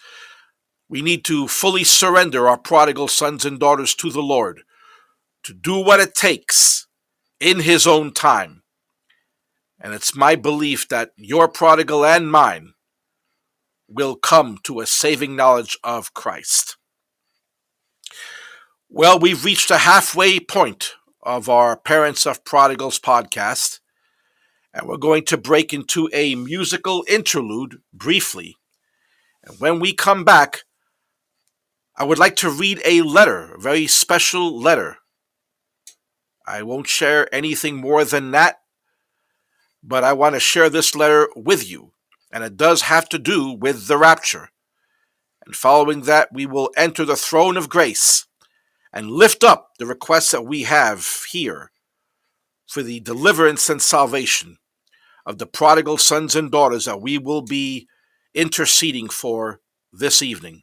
We 0.88 1.02
need 1.02 1.24
to 1.24 1.48
fully 1.48 1.82
surrender 1.82 2.48
our 2.48 2.56
prodigal 2.56 3.08
sons 3.08 3.44
and 3.44 3.58
daughters 3.58 3.96
to 3.96 4.10
the 4.10 4.22
Lord, 4.22 4.62
to 5.42 5.52
do 5.52 5.76
what 5.78 5.98
it 5.98 6.14
takes 6.14 6.86
in 7.40 7.60
his 7.60 7.84
own 7.84 8.12
time. 8.12 8.62
And 9.80 9.92
it's 9.92 10.14
my 10.14 10.36
belief 10.36 10.88
that 10.88 11.10
your 11.16 11.48
prodigal 11.48 12.04
and 12.04 12.30
mine 12.30 12.74
will 13.90 14.14
come 14.14 14.58
to 14.62 14.80
a 14.80 14.86
saving 14.86 15.36
knowledge 15.36 15.76
of 15.84 16.14
Christ. 16.14 16.76
Well, 18.88 19.18
we've 19.18 19.44
reached 19.44 19.70
a 19.70 19.78
halfway 19.78 20.40
point 20.40 20.94
of 21.22 21.48
our 21.48 21.76
Parents 21.76 22.26
of 22.26 22.44
Prodigals 22.44 22.98
podcast 22.98 23.80
and 24.72 24.86
we're 24.86 24.96
going 24.96 25.24
to 25.24 25.36
break 25.36 25.72
into 25.74 26.08
a 26.12 26.34
musical 26.34 27.04
interlude 27.08 27.78
briefly. 27.92 28.56
And 29.44 29.58
when 29.58 29.80
we 29.80 29.92
come 29.92 30.24
back, 30.24 30.62
I 31.96 32.04
would 32.04 32.18
like 32.18 32.36
to 32.36 32.50
read 32.50 32.80
a 32.84 33.02
letter, 33.02 33.54
a 33.54 33.60
very 33.60 33.86
special 33.86 34.58
letter. 34.58 34.98
I 36.46 36.62
won't 36.62 36.86
share 36.86 37.32
anything 37.34 37.76
more 37.76 38.04
than 38.04 38.30
that, 38.30 38.60
but 39.82 40.04
I 40.04 40.12
want 40.12 40.34
to 40.34 40.40
share 40.40 40.70
this 40.70 40.94
letter 40.94 41.28
with 41.36 41.68
you, 41.68 41.89
and 42.30 42.44
it 42.44 42.56
does 42.56 42.82
have 42.82 43.08
to 43.10 43.18
do 43.18 43.52
with 43.52 43.86
the 43.86 43.98
rapture. 43.98 44.50
And 45.44 45.54
following 45.56 46.02
that, 46.02 46.28
we 46.32 46.46
will 46.46 46.70
enter 46.76 47.04
the 47.04 47.16
throne 47.16 47.56
of 47.56 47.68
grace 47.68 48.26
and 48.92 49.10
lift 49.10 49.42
up 49.42 49.70
the 49.78 49.86
requests 49.86 50.30
that 50.32 50.46
we 50.46 50.64
have 50.64 51.24
here 51.30 51.70
for 52.66 52.82
the 52.82 53.00
deliverance 53.00 53.68
and 53.68 53.82
salvation 53.82 54.58
of 55.26 55.38
the 55.38 55.46
prodigal 55.46 55.98
sons 55.98 56.34
and 56.36 56.50
daughters 56.50 56.84
that 56.84 57.00
we 57.00 57.18
will 57.18 57.42
be 57.42 57.88
interceding 58.34 59.08
for 59.08 59.60
this 59.92 60.22
evening. 60.22 60.62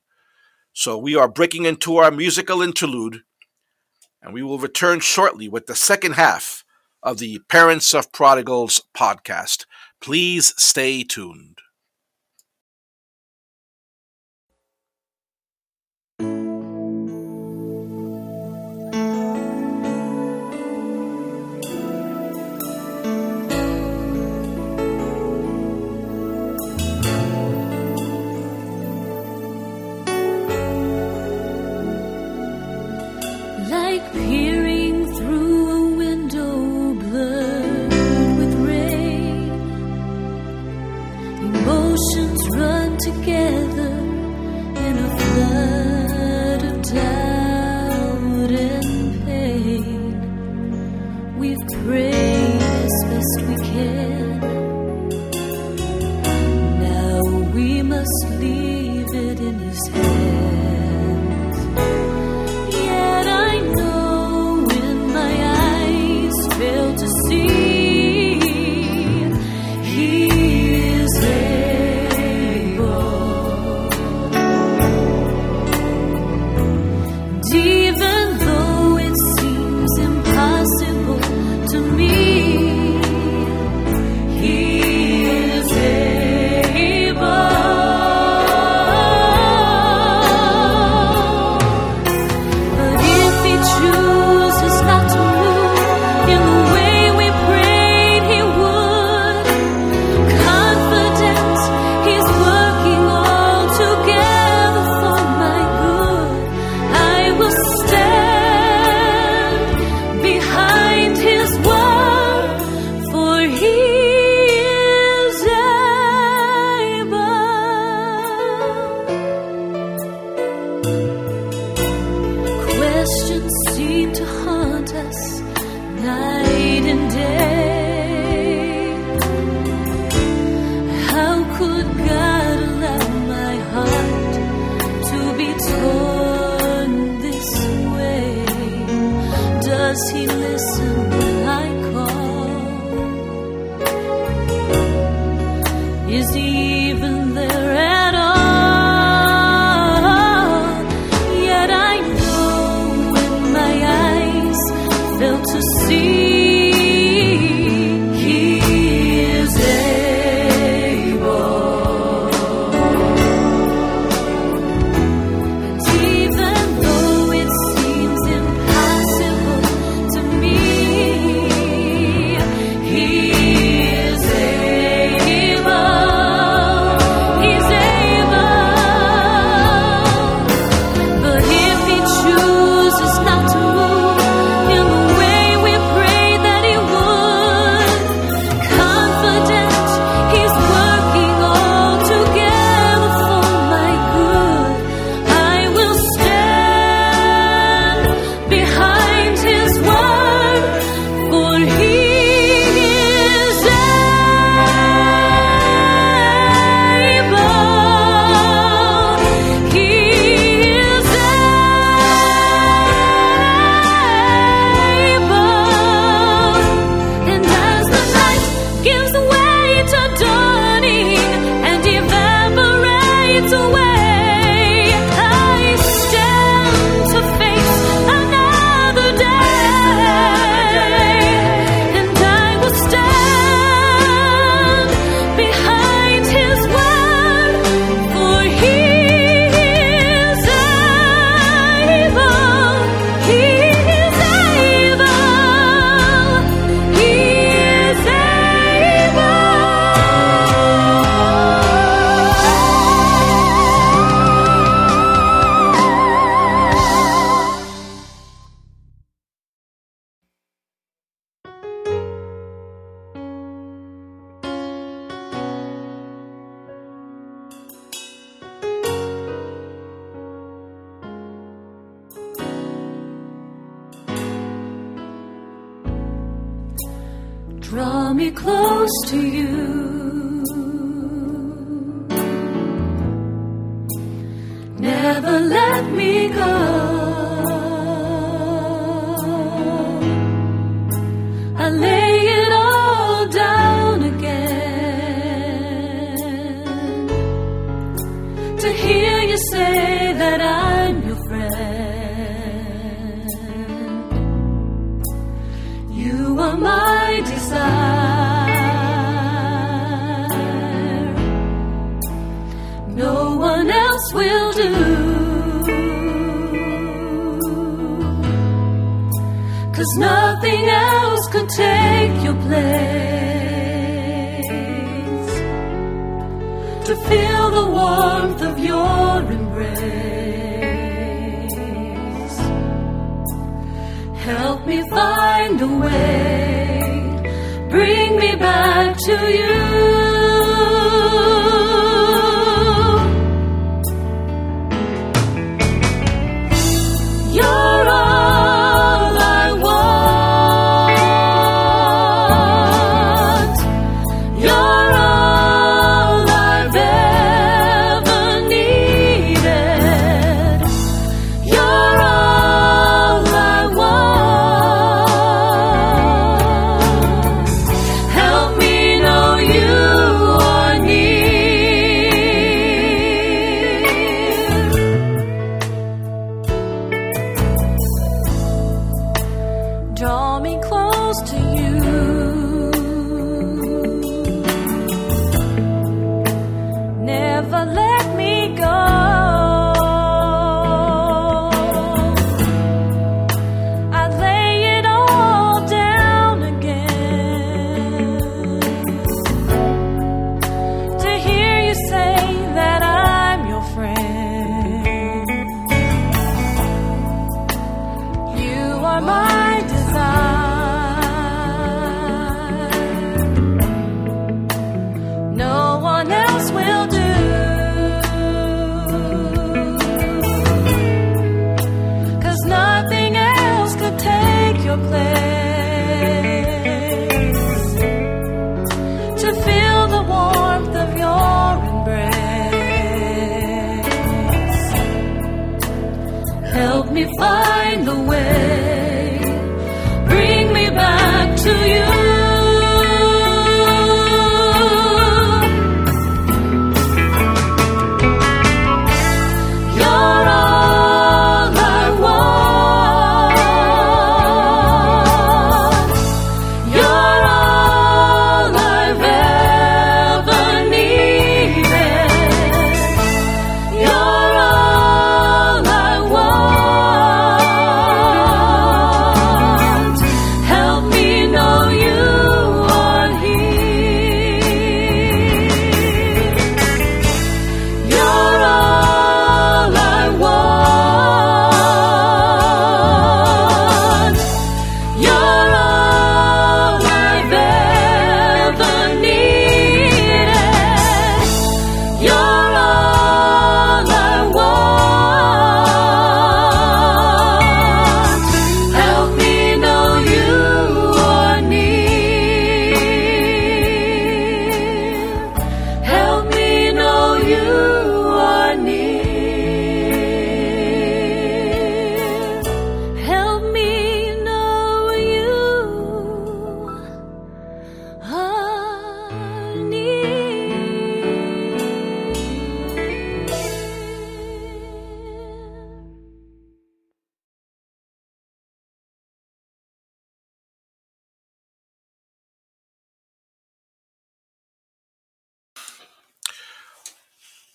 So 0.73 0.97
we 0.97 1.15
are 1.15 1.27
breaking 1.27 1.65
into 1.65 1.97
our 1.97 2.11
musical 2.11 2.61
interlude, 2.61 3.23
and 4.21 4.33
we 4.33 4.43
will 4.43 4.59
return 4.59 4.99
shortly 4.99 5.49
with 5.49 5.65
the 5.65 5.75
second 5.75 6.13
half 6.13 6.63
of 7.03 7.17
the 7.17 7.39
Parents 7.49 7.93
of 7.93 8.11
Prodigals 8.11 8.81
podcast. 8.95 9.65
Please 10.01 10.53
stay 10.57 11.03
tuned. 11.03 11.57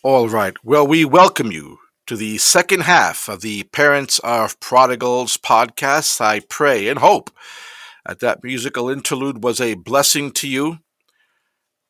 All 0.04 0.28
right. 0.28 0.56
Well, 0.64 0.84
we 0.84 1.04
welcome 1.04 1.52
you 1.52 1.78
to 2.08 2.16
the 2.16 2.36
second 2.38 2.80
half 2.80 3.28
of 3.28 3.40
the 3.40 3.62
Parents 3.62 4.18
of 4.24 4.58
Prodigals 4.58 5.36
podcast. 5.36 6.20
I 6.20 6.40
pray 6.40 6.88
and 6.88 6.98
hope 6.98 7.30
that 8.04 8.18
that 8.18 8.42
musical 8.42 8.90
interlude 8.90 9.44
was 9.44 9.60
a 9.60 9.74
blessing 9.74 10.32
to 10.32 10.48
you, 10.48 10.80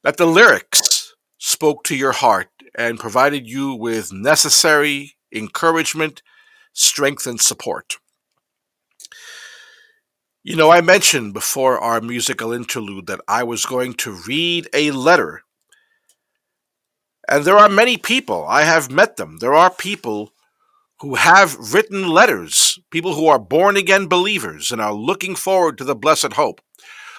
that 0.05 0.19
the 0.19 0.27
lyrics 0.27 1.15
spoke 1.39 1.85
to 1.85 1.97
your 1.97 2.13
heart 2.13 2.51
and 2.75 3.01
provided 3.01 3.49
you 3.49 3.73
with 3.73 4.13
necessary 4.13 5.15
encouragement, 5.35 6.21
strength, 6.75 7.27
and 7.27 7.41
support. 7.41 7.97
You 10.43 10.57
know, 10.57 10.71
I 10.71 10.83
mentioned 10.83 11.33
before 11.33 11.79
our 11.79 12.03
musical 12.03 12.53
interlude 12.53 13.07
that 13.07 13.23
I 13.27 13.43
was 13.43 13.65
going 13.65 13.95
to 13.95 14.21
read 14.29 14.69
a 14.75 14.91
letter 14.91 15.45
and 17.33 17.47
there 17.47 17.57
are 17.57 17.71
many 17.71 17.97
people, 17.97 18.45
I 18.47 18.65
have 18.65 18.91
met 18.91 19.17
them. 19.17 19.39
There 19.39 19.55
are 19.55 19.71
people 19.71 20.35
who 21.01 21.15
have 21.15 21.73
written 21.73 22.07
letters, 22.07 22.79
people 22.91 23.15
who 23.15 23.27
are 23.27 23.39
born 23.39 23.75
again 23.75 24.07
believers 24.07 24.71
and 24.71 24.83
are 24.83 24.93
looking 24.93 25.35
forward 25.35 25.79
to 25.79 25.85
the 25.85 25.95
blessed 25.95 26.35
hope, 26.35 26.61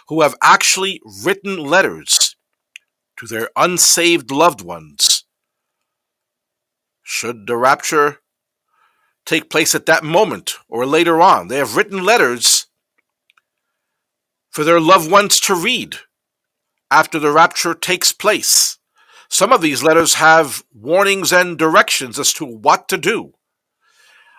who 0.09 0.21
have 0.21 0.35
actually 0.43 1.01
written 1.23 1.57
letters 1.57 2.35
to 3.17 3.25
their 3.25 3.49
unsaved 3.55 4.29
loved 4.29 4.61
ones. 4.61 5.23
Should 7.01 7.47
the 7.47 7.57
rapture 7.57 8.19
take 9.25 9.49
place 9.49 9.73
at 9.73 9.87
that 9.87 10.03
moment 10.03 10.59
or 10.69 10.85
later 10.85 11.21
on, 11.21 11.47
they 11.47 11.57
have 11.57 11.75
written 11.75 12.03
letters 12.03 12.67
for 14.51 14.63
their 14.63 14.79
loved 14.79 15.09
ones 15.09 15.39
to 15.39 15.55
read 15.55 15.95
after 16.91 17.17
the 17.17 17.31
rapture 17.31 17.73
takes 17.73 18.11
place. 18.11 18.77
Some 19.33 19.51
of 19.51 19.61
these 19.61 19.81
letters 19.81 20.13
have 20.13 20.63
warnings 20.71 21.33
and 21.33 21.57
directions 21.57 22.19
as 22.19 22.33
to 22.33 22.45
what 22.45 22.87
to 22.89 22.97
do. 22.97 23.33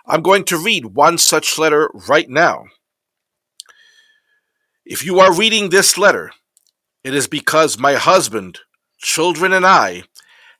I'm 0.06 0.22
going 0.22 0.44
to 0.44 0.56
read 0.56 0.94
one 0.94 1.18
such 1.18 1.58
letter 1.58 1.90
right 2.08 2.30
now. 2.30 2.66
If 4.86 5.04
you 5.04 5.18
are 5.18 5.34
reading 5.34 5.70
this 5.70 5.98
letter, 5.98 6.30
it 7.02 7.12
is 7.12 7.26
because 7.26 7.76
my 7.76 7.94
husband, 7.94 8.60
children, 8.98 9.52
and 9.52 9.66
I 9.66 10.04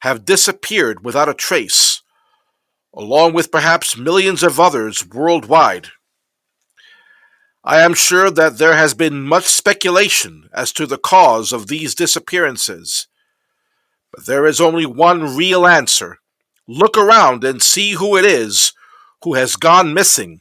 have 0.00 0.24
disappeared 0.24 1.04
without 1.04 1.28
a 1.28 1.34
trace, 1.34 2.02
along 2.92 3.34
with 3.34 3.52
perhaps 3.52 3.96
millions 3.96 4.42
of 4.42 4.58
others 4.58 5.06
worldwide. 5.06 5.90
I 7.62 7.82
am 7.82 7.94
sure 7.94 8.32
that 8.32 8.58
there 8.58 8.74
has 8.74 8.94
been 8.94 9.22
much 9.22 9.44
speculation 9.44 10.50
as 10.52 10.72
to 10.72 10.86
the 10.86 10.98
cause 10.98 11.52
of 11.52 11.68
these 11.68 11.94
disappearances, 11.94 13.06
but 14.14 14.26
there 14.26 14.46
is 14.46 14.60
only 14.60 14.86
one 14.86 15.36
real 15.36 15.66
answer. 15.66 16.18
Look 16.68 16.96
around 16.96 17.42
and 17.42 17.60
see 17.60 17.92
who 17.92 18.16
it 18.16 18.24
is 18.24 18.72
who 19.22 19.34
has 19.34 19.56
gone 19.56 19.92
missing. 19.92 20.40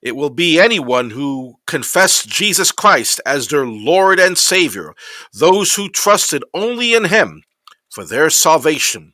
It 0.00 0.14
will 0.14 0.30
be 0.30 0.60
anyone 0.60 1.10
who 1.10 1.56
confessed 1.66 2.28
Jesus 2.28 2.70
Christ 2.70 3.20
as 3.26 3.48
their 3.48 3.66
Lord 3.66 4.20
and 4.20 4.38
Savior, 4.38 4.94
those 5.32 5.74
who 5.74 5.88
trusted 5.88 6.44
only 6.54 6.94
in 6.94 7.06
Him 7.06 7.42
for 7.90 8.04
their 8.04 8.30
salvation. 8.30 9.12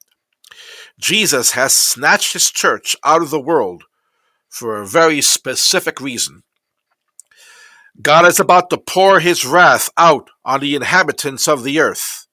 Jesus 1.01 1.53
has 1.53 1.75
snatched 1.75 2.35
His 2.35 2.51
church 2.51 2.95
out 3.05 3.23
of 3.23 3.31
the 3.31 3.41
world 3.41 3.85
for 4.51 4.77
a 4.77 4.87
very 4.87 5.23
specific 5.23 6.01
reason. 6.01 6.43
God 8.03 8.27
is 8.27 8.39
about 8.39 8.69
to 8.71 8.79
pour 8.79 9.21
his 9.21 9.47
wrath 9.47 9.89
out 9.97 10.29
on 10.45 10.61
the 10.61 10.75
inhabitants 10.75 11.49
of 11.49 11.65
the 11.65 11.81
earth. 11.81 12.26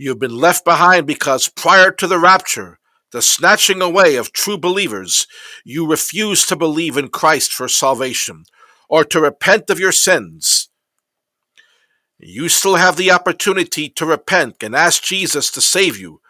You 0.00 0.10
have 0.10 0.20
been 0.20 0.36
left 0.36 0.64
behind 0.64 1.08
because 1.08 1.48
prior 1.48 1.90
to 1.90 2.06
the 2.06 2.20
rapture, 2.20 2.78
the 3.10 3.20
snatching 3.20 3.82
away 3.82 4.14
of 4.14 4.32
true 4.32 4.56
believers, 4.56 5.26
you 5.64 5.90
refuse 5.90 6.46
to 6.46 6.56
believe 6.56 6.96
in 6.96 7.08
Christ 7.08 7.52
for 7.52 7.66
salvation 7.66 8.44
or 8.88 9.02
to 9.04 9.20
repent 9.20 9.70
of 9.70 9.80
your 9.80 9.90
sins. 9.90 10.68
You 12.16 12.48
still 12.48 12.76
have 12.76 12.96
the 12.96 13.10
opportunity 13.10 13.88
to 13.88 14.06
repent 14.06 14.62
and 14.62 14.76
ask 14.76 15.02
Jesus 15.02 15.50
to 15.50 15.60
save 15.60 15.98
you, 15.98 16.20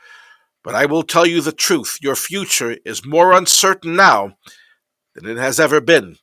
but 0.64 0.74
I 0.74 0.86
will 0.86 1.02
tell 1.02 1.26
you 1.26 1.42
the 1.42 1.52
truth 1.52 1.98
your 2.00 2.16
future 2.16 2.78
is 2.86 3.04
more 3.04 3.34
uncertain 3.34 3.94
now 3.94 4.38
than 5.14 5.26
it 5.26 5.36
has 5.36 5.60
ever 5.60 5.82
been. 5.82 6.16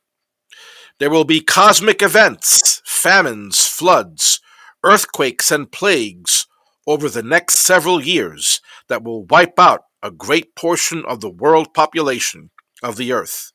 There 0.98 1.10
will 1.10 1.24
be 1.24 1.40
cosmic 1.42 2.02
events, 2.02 2.82
famines, 2.84 3.66
floods, 3.66 4.40
earthquakes, 4.82 5.52
and 5.52 5.70
plagues 5.70 6.46
over 6.86 7.08
the 7.08 7.22
next 7.22 7.58
several 7.58 8.00
years 8.00 8.60
that 8.88 9.02
will 9.02 9.24
wipe 9.24 9.58
out 9.58 9.82
a 10.02 10.10
great 10.10 10.54
portion 10.54 11.04
of 11.04 11.20
the 11.20 11.30
world 11.30 11.74
population 11.74 12.50
of 12.82 12.96
the 12.96 13.12
earth. 13.12 13.52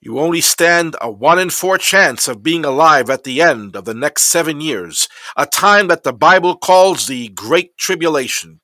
You 0.00 0.20
only 0.20 0.40
stand 0.40 0.94
a 1.00 1.10
one 1.10 1.38
in 1.38 1.50
four 1.50 1.78
chance 1.78 2.28
of 2.28 2.42
being 2.42 2.64
alive 2.64 3.10
at 3.10 3.24
the 3.24 3.42
end 3.42 3.74
of 3.74 3.86
the 3.86 3.94
next 3.94 4.24
seven 4.24 4.60
years, 4.60 5.08
a 5.36 5.46
time 5.46 5.88
that 5.88 6.04
the 6.04 6.12
Bible 6.12 6.56
calls 6.56 7.06
the 7.06 7.28
Great 7.30 7.76
Tribulation. 7.76 8.60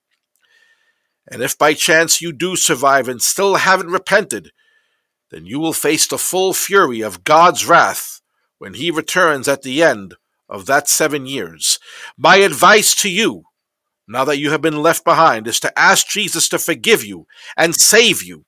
And 1.28 1.42
if 1.42 1.58
by 1.58 1.74
chance 1.74 2.20
you 2.20 2.32
do 2.32 2.54
survive 2.54 3.08
and 3.08 3.20
still 3.20 3.56
haven't 3.56 3.90
repented, 3.90 4.50
then 5.30 5.46
you 5.46 5.58
will 5.58 5.72
face 5.72 6.06
the 6.06 6.18
full 6.18 6.52
fury 6.52 7.00
of 7.00 7.24
God's 7.24 7.66
wrath 7.66 8.20
when 8.58 8.74
he 8.74 8.90
returns 8.90 9.48
at 9.48 9.62
the 9.62 9.82
end 9.82 10.14
of 10.52 10.66
that 10.66 10.88
seven 10.88 11.26
years. 11.26 11.80
My 12.16 12.36
advice 12.36 12.94
to 13.02 13.10
you, 13.10 13.44
now 14.06 14.24
that 14.24 14.38
you 14.38 14.50
have 14.50 14.62
been 14.62 14.82
left 14.82 15.04
behind, 15.04 15.48
is 15.48 15.58
to 15.60 15.78
ask 15.78 16.06
Jesus 16.08 16.48
to 16.50 16.58
forgive 16.58 17.04
you 17.04 17.26
and 17.56 17.74
save 17.74 18.22
you. 18.22 18.44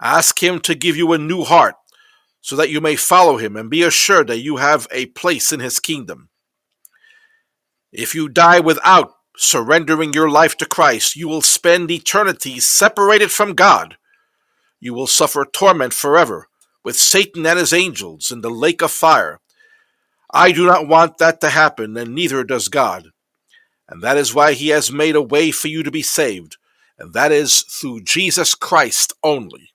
Ask 0.00 0.42
him 0.42 0.60
to 0.60 0.74
give 0.74 0.96
you 0.96 1.12
a 1.12 1.18
new 1.18 1.42
heart 1.42 1.74
so 2.40 2.56
that 2.56 2.70
you 2.70 2.80
may 2.80 2.96
follow 2.96 3.36
him 3.36 3.56
and 3.56 3.68
be 3.68 3.82
assured 3.82 4.28
that 4.28 4.40
you 4.40 4.56
have 4.56 4.88
a 4.90 5.06
place 5.06 5.52
in 5.52 5.60
his 5.60 5.78
kingdom. 5.78 6.30
If 7.92 8.14
you 8.14 8.28
die 8.28 8.60
without 8.60 9.12
surrendering 9.36 10.14
your 10.14 10.30
life 10.30 10.56
to 10.58 10.66
Christ, 10.66 11.16
you 11.16 11.28
will 11.28 11.42
spend 11.42 11.90
eternity 11.90 12.60
separated 12.60 13.30
from 13.30 13.54
God 13.54 13.96
you 14.82 14.92
will 14.92 15.06
suffer 15.06 15.44
torment 15.44 15.94
forever 15.94 16.48
with 16.84 16.96
Satan 16.96 17.46
and 17.46 17.56
his 17.56 17.72
angels 17.72 18.32
in 18.32 18.40
the 18.40 18.50
lake 18.50 18.82
of 18.82 18.90
fire. 18.90 19.38
I 20.32 20.52
do 20.52 20.66
not 20.66 20.88
want 20.88 21.18
that 21.18 21.40
to 21.42 21.50
happen, 21.50 21.96
and 21.96 22.14
neither 22.14 22.42
does 22.44 22.68
God. 22.68 23.08
And 23.88 24.02
that 24.02 24.16
is 24.16 24.34
why 24.34 24.54
he 24.54 24.68
has 24.68 24.90
made 24.90 25.14
a 25.14 25.22
way 25.22 25.50
for 25.50 25.68
you 25.68 25.82
to 25.82 25.90
be 25.90 26.02
saved, 26.02 26.56
and 26.98 27.12
that 27.12 27.32
is 27.32 27.62
through 27.62 28.02
Jesus 28.02 28.54
Christ 28.54 29.12
only. 29.22 29.70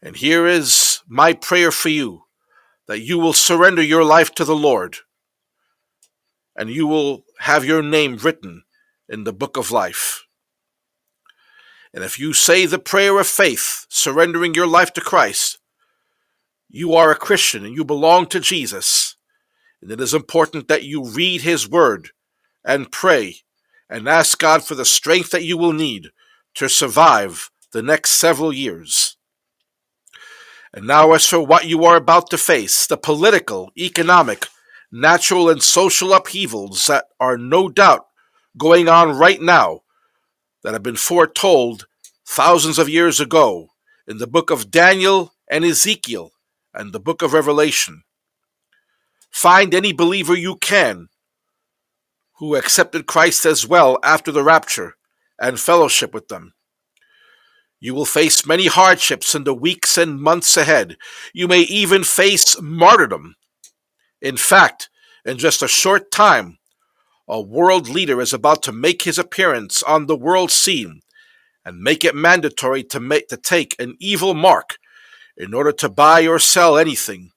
And 0.00 0.16
here 0.16 0.46
is 0.46 1.00
my 1.08 1.32
prayer 1.32 1.70
for 1.70 1.88
you 1.88 2.24
that 2.86 3.00
you 3.00 3.18
will 3.18 3.32
surrender 3.32 3.82
your 3.82 4.04
life 4.04 4.34
to 4.34 4.44
the 4.44 4.54
Lord, 4.54 4.98
and 6.54 6.70
you 6.70 6.86
will 6.86 7.24
have 7.40 7.64
your 7.64 7.82
name 7.82 8.16
written 8.18 8.62
in 9.08 9.24
the 9.24 9.32
book 9.32 9.56
of 9.56 9.72
life. 9.72 10.24
And 11.92 12.04
if 12.04 12.18
you 12.18 12.32
say 12.32 12.66
the 12.66 12.78
prayer 12.78 13.18
of 13.18 13.26
faith, 13.26 13.86
surrendering 13.88 14.54
your 14.54 14.66
life 14.66 14.92
to 14.94 15.00
Christ, 15.00 15.58
you 16.74 16.92
are 16.94 17.12
a 17.12 17.16
Christian 17.16 17.64
and 17.64 17.76
you 17.76 17.84
belong 17.84 18.26
to 18.26 18.40
Jesus. 18.40 19.14
And 19.80 19.92
it 19.92 20.00
is 20.00 20.12
important 20.12 20.66
that 20.66 20.82
you 20.82 21.04
read 21.04 21.42
His 21.42 21.68
Word 21.68 22.08
and 22.64 22.90
pray 22.90 23.36
and 23.88 24.08
ask 24.08 24.40
God 24.40 24.64
for 24.64 24.74
the 24.74 24.84
strength 24.84 25.30
that 25.30 25.44
you 25.44 25.56
will 25.56 25.72
need 25.72 26.08
to 26.54 26.68
survive 26.68 27.48
the 27.70 27.80
next 27.80 28.10
several 28.10 28.52
years. 28.52 29.16
And 30.72 30.84
now, 30.84 31.12
as 31.12 31.28
for 31.28 31.46
what 31.46 31.66
you 31.66 31.84
are 31.84 31.94
about 31.94 32.28
to 32.30 32.38
face, 32.38 32.88
the 32.88 32.96
political, 32.96 33.70
economic, 33.78 34.48
natural, 34.90 35.48
and 35.48 35.62
social 35.62 36.12
upheavals 36.12 36.88
that 36.88 37.04
are 37.20 37.38
no 37.38 37.68
doubt 37.68 38.06
going 38.58 38.88
on 38.88 39.16
right 39.16 39.40
now 39.40 39.82
that 40.64 40.72
have 40.72 40.82
been 40.82 40.96
foretold 40.96 41.86
thousands 42.26 42.80
of 42.80 42.88
years 42.88 43.20
ago 43.20 43.68
in 44.08 44.18
the 44.18 44.26
book 44.26 44.50
of 44.50 44.72
Daniel 44.72 45.34
and 45.48 45.64
Ezekiel 45.64 46.32
and 46.74 46.92
the 46.92 47.00
book 47.00 47.22
of 47.22 47.32
Revelation. 47.32 48.02
Find 49.30 49.74
any 49.74 49.92
believer 49.92 50.36
you 50.36 50.56
can 50.56 51.08
who 52.38 52.56
accepted 52.56 53.06
Christ 53.06 53.46
as 53.46 53.66
well 53.66 53.98
after 54.02 54.32
the 54.32 54.42
rapture 54.42 54.94
and 55.40 55.58
fellowship 55.58 56.12
with 56.12 56.28
them. 56.28 56.52
You 57.80 57.94
will 57.94 58.06
face 58.06 58.46
many 58.46 58.66
hardships 58.66 59.34
in 59.34 59.44
the 59.44 59.54
weeks 59.54 59.98
and 59.98 60.20
months 60.20 60.56
ahead. 60.56 60.96
You 61.32 61.46
may 61.46 61.60
even 61.60 62.02
face 62.02 62.60
martyrdom. 62.60 63.34
In 64.20 64.36
fact, 64.36 64.88
in 65.24 65.38
just 65.38 65.62
a 65.62 65.68
short 65.68 66.10
time, 66.10 66.58
a 67.28 67.40
world 67.40 67.88
leader 67.88 68.20
is 68.20 68.32
about 68.32 68.62
to 68.64 68.72
make 68.72 69.02
his 69.02 69.18
appearance 69.18 69.82
on 69.82 70.06
the 70.06 70.16
world 70.16 70.50
scene 70.50 71.00
and 71.64 71.80
make 71.80 72.04
it 72.04 72.14
mandatory 72.14 72.82
to 72.84 73.00
make 73.00 73.28
to 73.28 73.36
take 73.36 73.74
an 73.78 73.96
evil 73.98 74.34
mark 74.34 74.76
in 75.36 75.54
order 75.54 75.72
to 75.72 75.88
buy 75.88 76.26
or 76.26 76.38
sell 76.38 76.76
anything. 76.78 77.30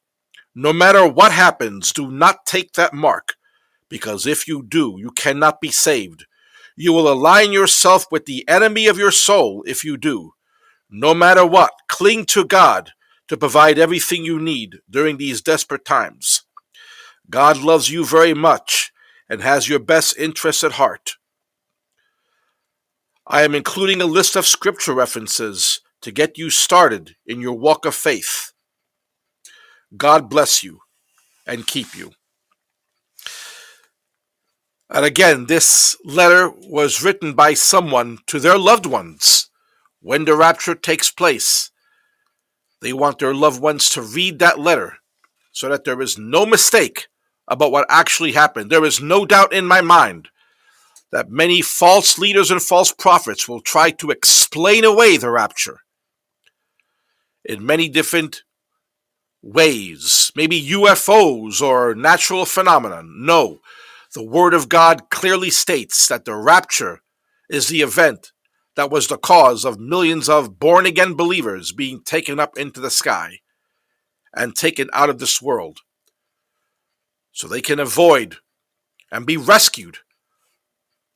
No 0.56 0.74
matter 0.74 1.08
what 1.08 1.32
happens, 1.32 1.92
do 1.94 2.10
not 2.10 2.46
take 2.46 2.74
that 2.74 2.94
mark, 2.94 3.36
because 3.90 4.26
if 4.26 4.48
you 4.48 4.64
do, 4.64 4.96
you 4.98 5.12
cannot 5.12 5.62
be 5.62 5.70
saved. 5.72 6.26
You 6.76 6.94
will 6.94 7.12
align 7.12 7.52
yourself 7.52 8.06
with 8.12 8.26
the 8.26 8.48
enemy 8.48 8.88
of 8.88 8.98
your 8.98 9.12
soul 9.12 9.64
if 9.68 9.84
you 9.84 9.98
do. 9.98 10.34
No 10.90 11.14
matter 11.14 11.46
what, 11.46 11.72
cling 11.88 12.26
to 12.28 12.46
God 12.46 12.92
to 13.28 13.38
provide 13.38 13.78
everything 13.78 14.24
you 14.24 14.40
need 14.40 14.78
during 14.90 15.18
these 15.18 15.42
desperate 15.42 15.86
times. 15.86 16.44
God 17.30 17.58
loves 17.58 17.90
you 17.90 18.06
very 18.06 18.34
much 18.34 18.92
and 19.30 19.42
has 19.42 19.68
your 19.68 19.80
best 19.80 20.18
interests 20.18 20.64
at 20.64 20.74
heart. 20.74 21.14
I 23.26 23.42
am 23.42 23.54
including 23.54 24.02
a 24.02 24.06
list 24.06 24.36
of 24.38 24.46
scripture 24.46 24.94
references 24.94 25.82
to 26.02 26.12
get 26.12 26.38
you 26.38 26.50
started 26.50 27.16
in 27.26 27.42
your 27.42 27.58
walk 27.58 27.86
of 27.86 27.96
faith. 27.96 28.52
God 29.96 30.30
bless 30.30 30.64
you 30.64 30.82
and 31.46 31.68
keep 31.68 31.96
you. 31.96 32.12
And 34.90 35.06
again, 35.06 35.48
this 35.48 35.98
letter 36.06 36.50
was 36.50 37.04
written 37.04 37.34
by 37.34 37.54
someone 37.54 38.20
to 38.28 38.40
their 38.40 38.58
loved 38.58 38.86
ones 38.86 39.50
when 40.02 40.26
the 40.26 40.36
rapture 40.36 40.76
takes 40.76 41.12
place. 41.12 41.72
They 42.82 42.94
want 42.94 43.20
their 43.20 43.34
loved 43.34 43.62
ones 43.62 43.90
to 43.92 44.02
read 44.02 44.40
that 44.40 44.60
letter 44.60 44.98
so 45.52 45.68
that 45.70 45.84
there 45.84 46.02
is 46.02 46.18
no 46.18 46.46
mistake 46.46 47.08
about 47.48 47.72
what 47.72 47.88
actually 47.90 48.34
happened. 48.34 48.70
There 48.70 48.86
is 48.86 49.02
no 49.02 49.26
doubt 49.26 49.52
in 49.52 49.66
my 49.66 49.82
mind 49.82 50.30
that 51.12 51.30
many 51.30 51.62
false 51.62 52.18
leaders 52.18 52.52
and 52.52 52.62
false 52.62 52.94
prophets 52.94 53.48
will 53.48 53.62
try 53.62 53.92
to 53.92 54.12
explain 54.12 54.84
away 54.84 55.18
the 55.18 55.32
rapture 55.32 55.82
in 57.48 57.66
many 57.66 57.90
different 57.90 58.44
ways, 59.42 60.32
maybe 60.36 60.62
UFOs 60.62 61.62
or 61.62 61.96
natural 61.96 62.46
phenomena. 62.46 63.02
No, 63.04 63.62
the 64.14 64.24
Word 64.24 64.54
of 64.54 64.70
God 64.70 65.10
clearly 65.10 65.50
states 65.50 66.08
that 66.10 66.26
the 66.26 66.36
rapture 66.36 67.02
is 67.50 67.68
the 67.68 67.82
event 67.82 68.34
that 68.76 68.92
was 68.92 69.08
the 69.08 69.18
cause 69.18 69.66
of 69.66 69.80
millions 69.80 70.30
of 70.30 70.60
born 70.60 70.86
again 70.86 71.14
believers 71.16 71.72
being 71.72 72.04
taken 72.04 72.40
up 72.40 72.58
into 72.58 72.80
the 72.80 72.92
sky 72.92 73.40
and 74.34 74.56
taken 74.56 74.90
out 74.94 75.10
of 75.10 75.20
this 75.20 75.42
world 75.42 75.80
so 77.32 77.48
they 77.48 77.62
can 77.62 77.80
avoid 77.80 78.38
and 79.12 79.26
be 79.26 79.38
rescued 79.38 80.00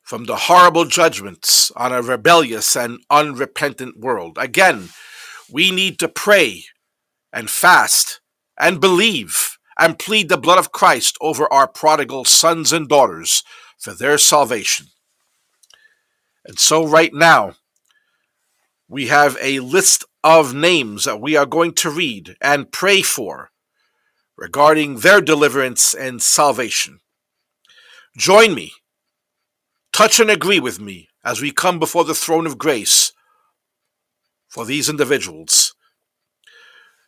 from 0.02 0.26
the 0.26 0.36
horrible 0.36 0.86
judgments 0.86 1.72
on 1.76 1.94
a 1.94 2.02
rebellious 2.02 2.76
and 2.76 3.00
unrepentant 3.10 4.00
world. 4.00 4.38
Again, 4.40 4.90
we 5.52 5.72
need 5.72 6.00
to 6.00 6.08
pray 6.08 6.66
and 7.34 7.50
fast 7.50 8.22
and 8.60 8.80
believe 8.80 9.58
and 9.80 10.00
plead 10.00 10.30
the 10.30 10.38
blood 10.38 10.60
of 10.60 10.72
Christ 10.72 11.18
over 11.22 11.52
our 11.52 11.68
prodigal 11.68 12.26
sons 12.26 12.72
and 12.72 12.88
daughters 12.88 13.44
for 13.78 13.94
their 13.94 14.18
salvation. 14.18 14.88
And 16.46 16.60
so, 16.60 16.86
right 16.86 17.14
now, 17.14 17.56
we 18.88 19.08
have 19.08 19.38
a 19.42 19.60
list 19.60 20.06
of 20.24 20.54
names 20.54 21.06
that 21.06 21.22
we 21.22 21.36
are 21.36 21.46
going 21.46 21.74
to 21.76 21.90
read 21.90 22.36
and 22.42 22.72
pray 22.72 23.02
for 23.02 23.52
regarding 24.38 24.98
their 24.98 25.22
deliverance 25.22 25.94
and 25.94 26.22
salvation. 26.22 27.00
Join 28.18 28.54
me, 28.54 28.74
touch 29.94 30.20
and 30.20 30.30
agree 30.30 30.60
with 30.60 30.80
me 30.80 31.08
as 31.24 31.42
we 31.42 31.52
come 31.52 31.80
before 31.80 32.04
the 32.04 32.16
throne 32.16 32.46
of 32.46 32.58
grace 32.58 33.14
for 34.52 34.66
these 34.66 34.90
individuals. 34.90 35.74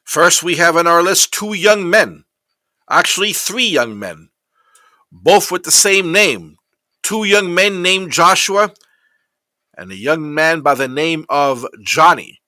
First, 0.05 0.43
we 0.43 0.55
have 0.55 0.77
on 0.77 0.87
our 0.87 1.03
list 1.03 1.33
two 1.33 1.53
young 1.53 1.89
men, 1.89 2.23
actually, 2.89 3.33
three 3.33 3.67
young 3.67 3.99
men, 3.99 4.29
both 5.11 5.51
with 5.51 5.63
the 5.63 5.71
same 5.71 6.11
name. 6.11 6.55
Two 7.03 7.25
young 7.25 7.53
men 7.53 7.81
named 7.81 8.13
Joshua 8.13 8.73
and 9.77 9.91
a 9.91 9.95
young 9.95 10.33
man 10.33 10.61
by 10.61 10.73
the 10.73 10.87
name 10.87 11.25
of 11.27 11.65
Johnny. 11.81 12.39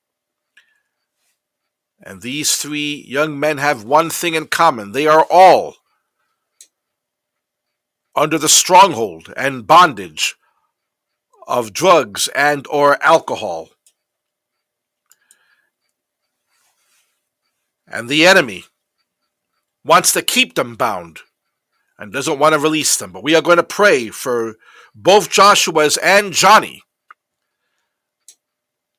And 2.01 2.21
these 2.21 2.55
three 2.55 3.03
young 3.05 3.37
men 3.37 3.57
have 3.57 3.83
one 3.83 4.09
thing 4.09 4.33
in 4.33 4.47
common 4.47 4.93
they 4.93 5.07
are 5.07 5.25
all 5.29 5.75
under 8.15 8.37
the 8.37 8.47
stronghold 8.47 9.33
and 9.35 9.67
bondage 9.67 10.35
of 11.47 11.73
drugs 11.73 12.29
and 12.29 12.65
or 12.69 13.03
alcohol 13.03 13.69
and 17.87 18.09
the 18.09 18.25
enemy 18.25 18.63
wants 19.83 20.11
to 20.13 20.21
keep 20.21 20.55
them 20.55 20.75
bound 20.75 21.19
and 21.97 22.11
doesn't 22.11 22.39
want 22.39 22.53
to 22.53 22.59
release 22.59 22.97
them 22.97 23.11
but 23.11 23.23
we 23.23 23.35
are 23.35 23.41
going 23.41 23.57
to 23.57 23.63
pray 23.63 24.09
for 24.09 24.55
both 24.95 25.29
Joshua's 25.29 25.97
and 25.97 26.31
Johnny 26.31 26.83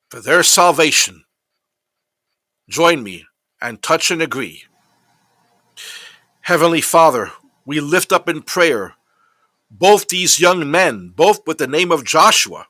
for 0.09 0.19
their 0.19 0.43
salvation. 0.43 1.23
Join 2.69 3.03
me 3.03 3.25
and 3.61 3.81
touch 3.81 4.11
and 4.11 4.21
agree. 4.21 4.63
Heavenly 6.41 6.81
Father, 6.81 7.31
we 7.65 7.79
lift 7.79 8.13
up 8.13 8.29
in 8.29 8.41
prayer 8.41 8.93
both 9.69 10.07
these 10.07 10.39
young 10.39 10.69
men, 10.71 11.11
both 11.13 11.45
with 11.45 11.57
the 11.57 11.67
name 11.67 11.91
of 11.91 12.05
Joshua, 12.05 12.67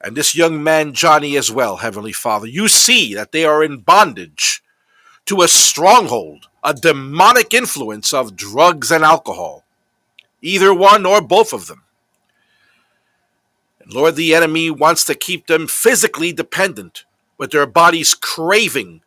and 0.00 0.16
this 0.16 0.34
young 0.34 0.62
man 0.62 0.92
Johnny 0.92 1.36
as 1.36 1.50
well, 1.50 1.76
Heavenly 1.76 2.12
Father. 2.12 2.48
You 2.48 2.66
see 2.66 3.14
that 3.14 3.30
they 3.30 3.44
are 3.44 3.62
in 3.62 3.80
bondage 3.80 4.62
to 5.26 5.42
a 5.42 5.48
stronghold, 5.48 6.48
a 6.62 6.74
demonic 6.74 7.54
influence 7.54 8.12
of 8.12 8.36
drugs 8.36 8.90
and 8.90 9.04
alcohol, 9.04 9.64
either 10.42 10.74
one 10.74 11.06
or 11.06 11.20
both 11.20 11.52
of 11.52 11.66
them. 11.66 11.82
And 13.80 13.92
Lord, 13.92 14.16
the 14.16 14.34
enemy 14.34 14.70
wants 14.70 15.04
to 15.06 15.14
keep 15.14 15.46
them 15.46 15.66
physically 15.66 16.32
dependent, 16.32 17.04
with 17.36 17.50
their 17.50 17.66
bodies 17.66 18.14
craving 18.14 19.02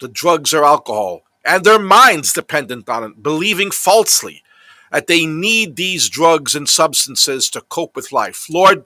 the 0.00 0.08
drugs 0.08 0.54
or 0.54 0.64
alcohol, 0.64 1.22
and 1.44 1.64
their 1.64 1.78
minds 1.78 2.32
dependent 2.32 2.88
on 2.88 3.04
it, 3.04 3.22
believing 3.22 3.70
falsely 3.70 4.42
that 4.90 5.06
they 5.06 5.26
need 5.26 5.76
these 5.76 6.08
drugs 6.08 6.54
and 6.54 6.68
substances 6.68 7.48
to 7.50 7.60
cope 7.62 7.96
with 7.96 8.12
life. 8.12 8.46
Lord, 8.50 8.84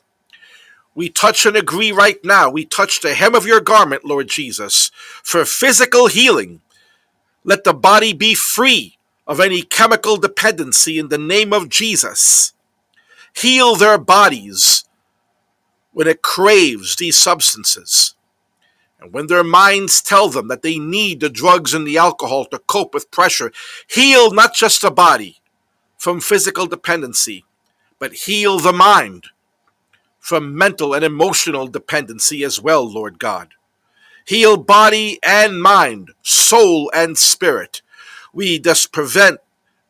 we 0.96 1.10
touch 1.10 1.44
and 1.44 1.54
agree 1.56 1.92
right 1.92 2.18
now. 2.24 2.48
We 2.50 2.64
touch 2.64 3.02
the 3.02 3.14
hem 3.14 3.34
of 3.34 3.46
your 3.46 3.60
garment, 3.60 4.04
Lord 4.04 4.28
Jesus, 4.28 4.90
for 5.22 5.44
physical 5.44 6.06
healing. 6.06 6.62
Let 7.44 7.64
the 7.64 7.74
body 7.74 8.14
be 8.14 8.34
free 8.34 8.96
of 9.26 9.38
any 9.38 9.60
chemical 9.60 10.16
dependency 10.16 10.98
in 10.98 11.08
the 11.08 11.18
name 11.18 11.52
of 11.52 11.68
Jesus. 11.68 12.54
Heal 13.34 13.76
their 13.76 13.98
bodies 13.98 14.86
when 15.92 16.08
it 16.08 16.22
craves 16.22 16.96
these 16.96 17.18
substances. 17.18 18.14
And 18.98 19.12
when 19.12 19.26
their 19.26 19.44
minds 19.44 20.00
tell 20.00 20.30
them 20.30 20.48
that 20.48 20.62
they 20.62 20.78
need 20.78 21.20
the 21.20 21.28
drugs 21.28 21.74
and 21.74 21.86
the 21.86 21.98
alcohol 21.98 22.46
to 22.46 22.58
cope 22.60 22.94
with 22.94 23.10
pressure, 23.10 23.52
heal 23.86 24.32
not 24.32 24.54
just 24.54 24.80
the 24.80 24.90
body 24.90 25.42
from 25.98 26.22
physical 26.22 26.64
dependency, 26.64 27.44
but 27.98 28.14
heal 28.14 28.58
the 28.58 28.72
mind 28.72 29.26
from 30.26 30.58
mental 30.58 30.92
and 30.92 31.04
emotional 31.04 31.68
dependency 31.68 32.42
as 32.42 32.60
well, 32.60 32.84
Lord 32.84 33.16
God. 33.16 33.54
Heal 34.26 34.56
body 34.56 35.20
and 35.24 35.62
mind, 35.62 36.10
soul 36.22 36.90
and 36.92 37.16
spirit. 37.16 37.80
We 38.34 38.58
thus 38.58 38.86
prevent 38.86 39.38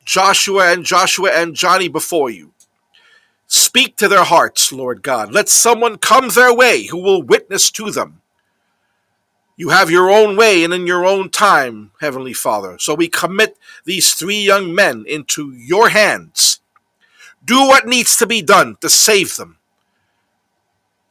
Joshua 0.04 0.70
and 0.70 0.84
Joshua 0.84 1.30
and 1.30 1.54
Johnny 1.54 1.88
before 1.88 2.28
you. 2.28 2.52
Speak 3.46 3.96
to 3.96 4.08
their 4.08 4.24
hearts, 4.24 4.70
Lord 4.70 5.02
God. 5.02 5.32
Let 5.32 5.48
someone 5.48 5.96
come 5.96 6.28
their 6.28 6.54
way 6.54 6.84
who 6.84 6.98
will 6.98 7.22
witness 7.22 7.70
to 7.70 7.90
them. 7.90 8.20
You 9.56 9.70
have 9.70 9.90
your 9.90 10.10
own 10.10 10.36
way 10.36 10.64
and 10.64 10.74
in 10.74 10.86
your 10.86 11.06
own 11.06 11.30
time, 11.30 11.92
Heavenly 12.02 12.34
Father. 12.34 12.76
So 12.78 12.94
we 12.94 13.08
commit 13.08 13.56
these 13.86 14.12
three 14.12 14.42
young 14.42 14.74
men 14.74 15.06
into 15.08 15.54
your 15.54 15.88
hands. 15.88 16.60
Do 17.42 17.60
what 17.60 17.86
needs 17.86 18.18
to 18.18 18.26
be 18.26 18.42
done 18.42 18.76
to 18.82 18.90
save 18.90 19.36
them. 19.36 19.56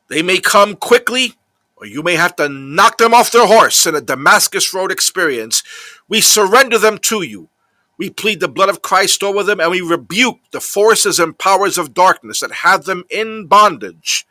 They 0.08 0.22
may 0.22 0.40
come 0.40 0.76
quickly, 0.76 1.34
or 1.78 1.86
you 1.86 2.04
may 2.04 2.16
have 2.16 2.36
to 2.38 2.48
knock 2.50 2.98
them 2.98 3.14
off 3.14 3.32
their 3.32 3.48
horse 3.48 3.86
in 3.86 3.96
a 3.96 4.02
Damascus 4.02 4.74
Road 4.74 4.92
experience. 4.92 5.64
We 6.08 6.22
surrender 6.22 6.78
them 6.78 6.98
to 7.00 7.22
you. 7.22 7.50
We 7.98 8.10
plead 8.10 8.40
the 8.40 8.48
blood 8.48 8.70
of 8.70 8.82
Christ 8.82 9.24
over 9.24 9.42
them 9.42 9.60
and 9.60 9.72
we 9.72 9.82
rebuke 9.82 10.40
the 10.52 10.60
forces 10.60 11.20
and 11.20 11.38
powers 11.38 11.78
of 11.78 11.94
darkness 11.94 12.42
that 12.42 12.52
have 12.52 12.84
them 12.84 13.06
in 13.10 13.48
bondage. 13.48 14.28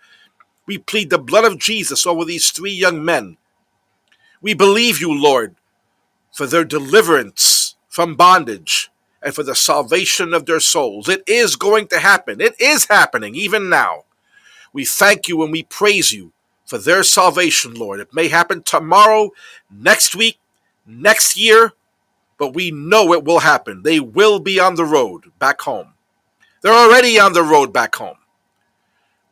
We 0.66 0.78
plead 0.78 1.10
the 1.10 1.18
blood 1.18 1.44
of 1.44 1.58
Jesus 1.58 2.06
over 2.06 2.24
these 2.24 2.50
three 2.50 2.72
young 2.72 3.04
men. 3.04 3.38
We 4.42 4.54
believe 4.54 5.00
you, 5.00 5.12
Lord, 5.12 5.56
for 6.32 6.46
their 6.46 6.64
deliverance 6.64 7.76
from 7.88 8.16
bondage 8.16 8.90
and 9.22 9.34
for 9.34 9.42
the 9.42 9.54
salvation 9.54 10.34
of 10.34 10.44
their 10.44 10.60
souls. 10.60 11.08
It 11.08 11.22
is 11.26 11.56
going 11.56 11.88
to 11.88 11.98
happen. 11.98 12.40
It 12.40 12.60
is 12.60 12.86
happening 12.86 13.34
even 13.34 13.70
now. 13.70 14.04
We 14.74 14.86
thank 14.86 15.28
you 15.28 15.42
and 15.44 15.52
we 15.52 15.64
praise 15.64 16.12
you 16.12 16.34
for 16.66 16.78
their 16.78 17.04
salvation, 17.04 17.74
Lord. 17.74 18.00
It 18.00 18.14
may 18.14 18.28
happen 18.28 18.64
tomorrow, 18.64 19.32
next 19.72 20.16
week, 20.16 20.40
next 20.86 21.38
year, 21.38 21.74
but 22.38 22.54
we 22.54 22.70
know 22.70 23.12
it 23.14 23.24
will 23.24 23.40
happen. 23.40 23.82
They 23.84 24.00
will 24.00 24.40
be 24.40 24.60
on 24.60 24.76
the 24.76 24.86
road 24.86 25.32
back 25.38 25.62
home. 25.62 25.94
They're 26.62 26.74
already 26.74 27.18
on 27.20 27.34
the 27.34 27.44
road 27.44 27.72
back 27.72 27.96
home. 27.96 28.18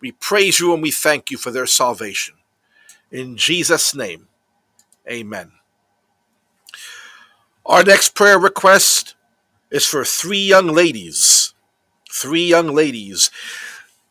We 0.01 0.12
praise 0.12 0.61
you 0.61 0.74
and 0.74 0.82
we 0.82 0.93
thank 0.93 1.30
you 1.30 1.38
for 1.38 1.51
their 1.51 1.66
salvation. 1.66 2.36
In 3.12 3.36
Jesus' 3.36 3.95
name, 3.95 4.28
amen. 5.11 5.53
Our 7.66 7.84
next 7.84 8.14
prayer 8.14 8.38
request 8.38 9.14
is 9.70 9.86
for 9.86 10.05
three 10.05 10.38
young 10.45 10.68
ladies. 10.68 11.55
Three 12.11 12.47
young 12.47 12.68
ladies. 12.74 13.30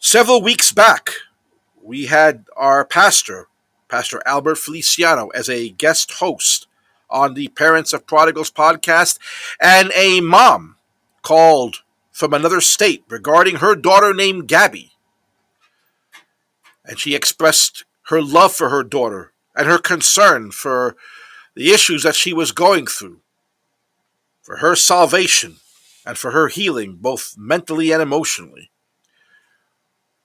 Several 0.04 0.41
weeks 0.41 0.72
back, 0.72 1.12
we 1.82 2.08
had 2.08 2.45
our 2.58 2.84
pastor, 2.84 3.47
Pastor 3.88 4.20
Albert 4.26 4.56
Feliciano, 4.58 5.28
as 5.30 5.47
a 5.47 5.70
guest 5.70 6.14
host 6.14 6.66
on 7.08 7.36
the 7.36 7.49
Parents 7.49 7.93
of 7.93 8.08
Prodigals 8.08 8.49
podcast, 8.52 9.20
and 9.62 9.91
a 9.95 10.20
mom 10.20 10.78
called 11.22 11.84
from 12.12 12.34
another 12.34 12.62
state 12.62 13.04
regarding 13.10 13.58
her 13.58 13.76
daughter 13.76 14.12
named 14.12 14.47
Gabby. 14.47 14.91
And 16.84 16.99
she 16.99 17.14
expressed 17.14 17.86
her 18.06 18.24
love 18.24 18.54
for 18.54 18.70
her 18.70 18.84
daughter 18.84 19.34
and 19.56 19.68
her 19.68 19.78
concern 19.78 20.49
for 20.49 20.95
the 21.56 21.72
issues 21.72 22.02
that 22.02 22.16
she 22.16 22.34
was 22.34 22.52
going 22.52 22.88
through. 22.88 23.20
for 24.41 24.58
her 24.58 24.76
salvation 24.76 25.58
and 26.04 26.18
for 26.18 26.32
her 26.32 26.47
healing, 26.47 26.97
both 26.99 27.36
mentally 27.38 27.91
and 27.91 28.02
emotionally. 28.02 28.70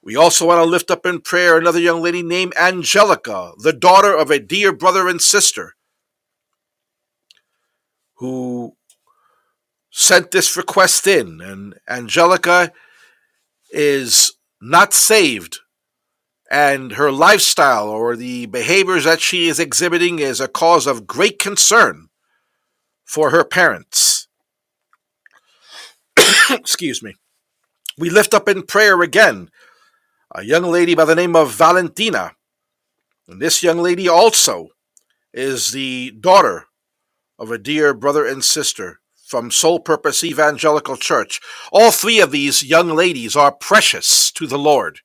We 0.07 0.15
also 0.15 0.47
want 0.47 0.59
to 0.61 0.71
lift 0.71 0.93
up 0.93 1.05
in 1.05 1.21
prayer 1.21 1.59
another 1.59 1.81
young 1.81 2.01
lady 2.01 2.23
named 2.23 2.55
Angelica, 2.57 3.55
the 3.59 3.73
daughter 3.73 4.17
of 4.17 4.31
a 4.31 4.39
dear 4.39 4.73
brother 4.73 5.09
and 5.09 5.21
sister 5.21 5.75
who 8.19 8.77
sent 9.91 10.31
this 10.31 10.57
request 10.57 11.09
in. 11.09 11.41
And 11.41 11.75
Angelica 11.89 12.71
is 13.73 14.35
not 14.61 14.95
saved, 14.95 15.59
and 16.53 16.93
her 16.93 17.11
lifestyle 17.11 17.89
or 17.89 18.15
the 18.15 18.47
behaviors 18.47 19.03
that 19.03 19.21
she 19.21 19.49
is 19.49 19.59
exhibiting 19.59 20.21
is 20.21 20.41
a 20.41 20.47
cause 20.47 20.87
of 20.87 21.09
great 21.09 21.41
concern 21.41 22.11
for 23.05 23.31
her 23.31 23.43
parents. 23.43 24.29
Excuse 26.49 27.03
me. 27.03 27.17
We 27.99 28.09
lift 28.09 28.35
up 28.35 28.49
in 28.49 28.63
prayer 28.63 29.03
again 29.03 29.51
a 30.37 30.45
young 30.45 30.65
lady 30.65 30.95
by 30.95 31.07
the 31.07 31.15
name 31.15 31.35
of 31.35 31.51
Valentina. 31.51 32.33
And 33.27 33.41
this 33.41 33.63
young 33.63 33.79
lady 33.79 34.07
also 34.07 34.69
is 35.33 35.73
the 35.73 36.11
daughter 36.21 36.67
of 37.39 37.51
a 37.51 37.57
dear 37.57 37.95
brother 37.95 38.27
and 38.27 38.45
sister 38.45 39.01
from 39.27 39.51
Soul 39.51 39.81
Purpose 39.81 40.23
Evangelical 40.23 40.99
Church. 40.99 41.41
All 41.73 41.91
three 41.91 42.21
of 42.21 42.33
these 42.33 42.63
young 42.63 42.91
ladies 42.91 43.35
are 43.35 43.51
precious 43.51 44.31
to 44.33 44.47
the 44.47 44.59
Lord. 44.59 45.01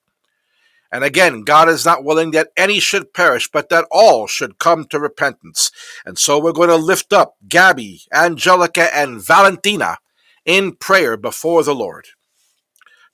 And 0.91 1.05
again, 1.05 1.43
God 1.43 1.69
is 1.69 1.85
not 1.85 2.03
willing 2.03 2.31
that 2.31 2.49
any 2.57 2.81
should 2.81 3.13
perish, 3.13 3.49
but 3.49 3.69
that 3.69 3.87
all 3.89 4.27
should 4.27 4.59
come 4.59 4.83
to 4.87 4.99
repentance. 4.99 5.71
And 6.05 6.19
so 6.19 6.39
we're 6.39 6.51
going 6.51 6.67
to 6.67 6.75
lift 6.75 7.13
up 7.13 7.35
Gabby, 7.47 8.01
Angelica, 8.13 8.93
and 8.93 9.25
Valentina 9.25 9.99
in 10.43 10.75
prayer 10.75 11.15
before 11.15 11.63
the 11.63 11.73
Lord. 11.73 12.07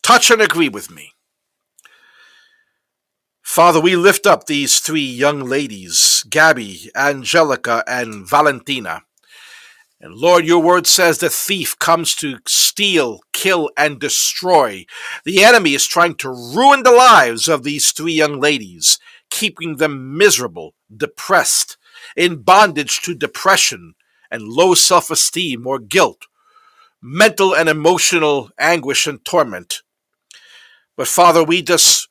Touch 0.01 0.31
and 0.31 0.41
agree 0.41 0.69
with 0.69 0.89
me. 0.89 1.13
Father, 3.47 3.79
we 3.79 3.95
lift 3.95 4.27
up 4.27 4.45
these 4.45 4.81
three 4.81 4.99
young 4.99 5.39
ladies, 5.39 6.23
Gabby, 6.29 6.91
Angelica, 6.95 7.81
and 7.87 8.27
Valentina. 8.27 9.03
And 10.01 10.13
Lord, 10.13 10.45
your 10.45 10.61
word 10.61 10.85
says 10.85 11.17
the 11.17 11.29
thief 11.29 11.79
comes 11.79 12.13
to 12.15 12.39
steal, 12.45 13.21
kill, 13.31 13.71
and 13.77 14.01
destroy. 14.01 14.85
The 15.23 15.45
enemy 15.45 15.73
is 15.73 15.87
trying 15.87 16.15
to 16.15 16.29
ruin 16.29 16.83
the 16.83 16.91
lives 16.91 17.47
of 17.47 17.63
these 17.63 17.93
three 17.93 18.11
young 18.11 18.39
ladies, 18.39 18.99
keeping 19.31 19.77
them 19.77 20.17
miserable, 20.17 20.75
depressed, 20.95 21.77
in 22.17 22.43
bondage 22.43 23.01
to 23.03 23.15
depression 23.15 23.95
and 24.29 24.43
low 24.43 24.73
self 24.75 25.09
esteem 25.09 25.65
or 25.65 25.79
guilt, 25.79 26.27
mental 27.01 27.55
and 27.55 27.69
emotional 27.69 28.51
anguish 28.59 29.07
and 29.07 29.23
torment. 29.23 29.83
But 30.97 31.07
Father, 31.07 31.43
we 31.43 31.61
just 31.61 32.06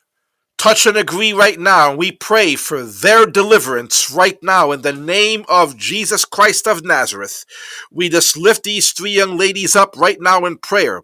touch 0.58 0.86
and 0.86 0.96
agree 0.96 1.32
right 1.32 1.58
now. 1.58 1.94
We 1.94 2.12
pray 2.12 2.56
for 2.56 2.82
their 2.84 3.26
deliverance 3.26 4.10
right 4.10 4.38
now 4.42 4.72
in 4.72 4.82
the 4.82 4.92
name 4.92 5.44
of 5.48 5.76
Jesus 5.76 6.24
Christ 6.24 6.66
of 6.66 6.84
Nazareth. 6.84 7.44
We 7.90 8.08
just 8.08 8.36
lift 8.36 8.64
these 8.64 8.92
three 8.92 9.12
young 9.12 9.36
ladies 9.36 9.76
up 9.76 9.96
right 9.96 10.18
now 10.20 10.44
in 10.44 10.58
prayer. 10.58 11.02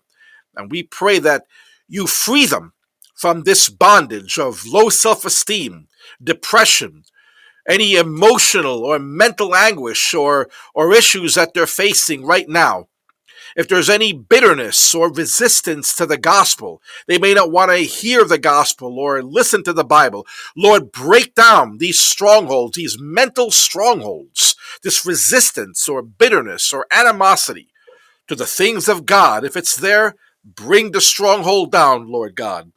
And 0.57 0.71
we 0.71 0.83
pray 0.83 1.19
that 1.21 1.45
you 1.89 2.07
free 2.07 2.47
them 2.47 2.73
from 3.15 3.43
this 3.43 3.69
bondage 3.69 4.39
of 4.39 4.67
low 4.67 4.89
self 4.89 5.25
esteem, 5.25 5.89
depression, 6.23 7.05
any 7.69 7.95
emotional 7.95 8.85
or 8.85 8.99
mental 8.99 9.55
anguish 9.55 10.15
or, 10.15 10.49
or 10.75 10.93
issues 10.93 11.35
that 11.35 11.55
they're 11.55 11.67
facing 11.67 12.27
right 12.27 12.49
now 12.49 12.89
if 13.57 13.69
there's 13.69 13.91
any 13.91 14.13
bitterness 14.13 14.95
or 14.95 15.13
resistance 15.13 15.95
to 15.97 16.07
the 16.07 16.19
gospel, 16.19 16.81
they 17.07 17.19
may 17.19 17.35
not 17.35 17.51
want 17.51 17.71
to 17.71 17.79
hear 17.79 18.25
the 18.25 18.39
gospel 18.39 18.99
or 18.99 19.23
listen 19.23 19.63
to 19.65 19.73
the 19.73 19.85
Bible. 19.85 20.27
Lord, 20.57 20.93
break 20.93 21.35
down 21.35 21.79
these 21.79 22.01
strongholds, 22.01 22.77
these 22.77 22.99
mental 22.99 23.51
strongholds, 23.51 24.57
this 24.83 25.05
resistance 25.05 25.89
or 25.89 26.03
bitterness 26.03 26.73
or 26.73 26.87
animosity 26.93 27.69
to 28.29 28.35
the 28.35 28.47
things 28.47 28.89
of 28.89 29.07
God. 29.07 29.45
If 29.45 29.57
it's 29.57 29.77
there, 29.77 30.15
bring 30.45 30.93
the 30.93 31.01
stronghold 31.01 31.73
down, 31.73 32.11
Lord 32.11 32.35
God. 32.35 32.73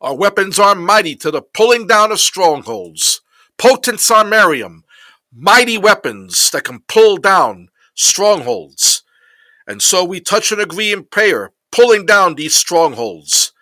Our 0.00 0.14
weapons 0.14 0.58
are 0.58 0.74
mighty 0.74 1.16
to 1.16 1.30
the 1.30 1.42
pulling 1.42 1.86
down 1.86 2.12
of 2.12 2.20
strongholds. 2.20 3.22
Potent 3.58 3.98
Sarmarium, 3.98 4.82
mighty 5.34 5.78
weapons 5.78 6.50
that 6.50 6.64
can 6.64 6.80
pull 6.80 7.16
down 7.16 7.68
strongholds. 7.94 9.02
And 9.66 9.82
so 9.82 10.04
we 10.04 10.20
touch 10.20 10.52
and 10.52 10.60
agree 10.60 10.92
in 10.92 11.04
prayer, 11.04 11.52
pulling 11.72 12.06
down 12.06 12.34
these 12.34 12.54
strongholds 12.54 13.52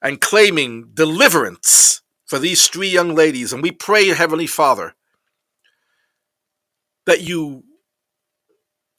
and 0.00 0.20
claiming 0.20 0.90
deliverance 0.94 2.02
for 2.26 2.38
these 2.38 2.68
three 2.68 2.88
young 2.88 3.14
ladies. 3.14 3.52
And 3.52 3.62
we 3.62 3.72
pray, 3.72 4.08
Heavenly 4.08 4.46
Father, 4.46 4.94
that 7.06 7.22
you 7.22 7.64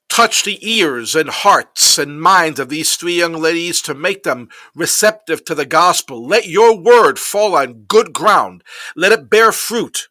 touch 0.09 0.43
the 0.43 0.59
ears 0.67 1.15
and 1.15 1.29
hearts 1.29 1.97
and 1.97 2.21
minds 2.21 2.59
of 2.59 2.67
these 2.67 2.97
three 2.97 3.17
young 3.17 3.33
ladies 3.33 3.81
to 3.83 3.93
make 3.93 4.23
them 4.23 4.49
receptive 4.75 5.45
to 5.45 5.55
the 5.55 5.65
gospel. 5.65 6.27
Let 6.27 6.47
your 6.47 6.77
word 6.77 7.17
fall 7.17 7.55
on 7.55 7.83
good 7.87 8.11
ground. 8.11 8.63
Let 8.97 9.13
it 9.13 9.29
bear 9.29 9.53
fruit 9.53 10.08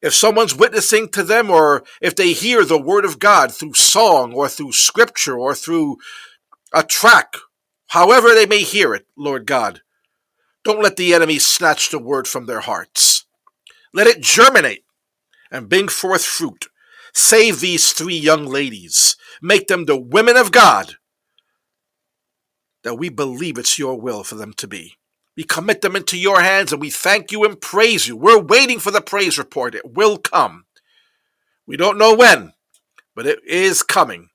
if 0.00 0.14
someone's 0.14 0.54
witnessing 0.54 1.08
to 1.10 1.22
them 1.22 1.50
or 1.50 1.82
if 2.00 2.14
they 2.14 2.32
hear 2.32 2.64
the 2.64 2.80
word 2.80 3.04
of 3.04 3.18
God 3.18 3.52
through 3.52 3.74
song 3.74 4.32
or 4.32 4.48
through 4.48 4.72
scripture 4.72 5.38
or 5.38 5.54
through 5.54 5.96
a 6.72 6.82
track, 6.82 7.34
however 7.88 8.34
they 8.34 8.46
may 8.46 8.62
hear 8.62 8.94
it, 8.94 9.06
Lord 9.16 9.46
God, 9.46 9.80
don't 10.64 10.82
let 10.82 10.96
the 10.96 11.14
enemy 11.14 11.38
snatch 11.38 11.90
the 11.90 11.98
word 11.98 12.28
from 12.28 12.46
their 12.46 12.60
hearts. 12.60 13.26
Let 13.92 14.06
it 14.06 14.20
germinate 14.20 14.84
and 15.50 15.68
bring 15.68 15.88
forth 15.88 16.24
fruit. 16.24 16.66
Save 17.14 17.60
these 17.60 17.92
three 17.92 18.18
young 18.18 18.46
ladies. 18.46 19.16
Make 19.42 19.66
them 19.66 19.86
the 19.86 19.96
women 19.96 20.36
of 20.36 20.52
God 20.52 20.94
that 22.84 22.96
we 22.96 23.08
believe 23.08 23.58
it's 23.58 23.78
your 23.78 24.00
will 24.00 24.22
for 24.22 24.34
them 24.34 24.52
to 24.54 24.68
be. 24.68 24.94
We 25.38 25.44
commit 25.44 25.82
them 25.82 25.94
into 25.94 26.18
your 26.18 26.42
hands 26.42 26.72
and 26.72 26.80
we 26.80 26.90
thank 26.90 27.30
you 27.30 27.44
and 27.44 27.60
praise 27.60 28.08
you. 28.08 28.16
We're 28.16 28.40
waiting 28.40 28.80
for 28.80 28.90
the 28.90 29.00
praise 29.00 29.38
report. 29.38 29.76
It 29.76 29.94
will 29.94 30.18
come. 30.18 30.64
We 31.64 31.76
don't 31.76 31.96
know 31.96 32.12
when, 32.12 32.54
but 33.14 33.24
it 33.24 33.38
is 33.46 33.84
coming. 33.84 34.30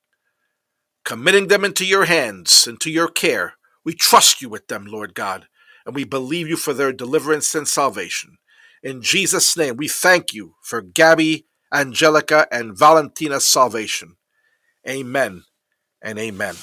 Committing 1.04 1.48
them 1.48 1.62
into 1.62 1.84
your 1.84 2.06
hands, 2.06 2.66
into 2.66 2.90
your 2.90 3.08
care. 3.08 3.52
We 3.84 3.92
trust 3.92 4.40
you 4.40 4.48
with 4.48 4.68
them, 4.68 4.86
Lord 4.86 5.14
God, 5.14 5.46
and 5.84 5.94
we 5.94 6.04
believe 6.04 6.48
you 6.48 6.56
for 6.56 6.72
their 6.72 6.90
deliverance 6.90 7.54
and 7.54 7.68
salvation. 7.68 8.38
In 8.82 9.02
Jesus' 9.02 9.58
name, 9.58 9.76
we 9.76 9.88
thank 9.88 10.32
you 10.32 10.54
for 10.62 10.80
Gabby, 10.80 11.44
Angelica, 11.70 12.46
and 12.50 12.78
Valentina's 12.78 13.46
salvation. 13.46 14.16
Amen 14.88 15.44
and 16.00 16.18
amen. 16.18 16.54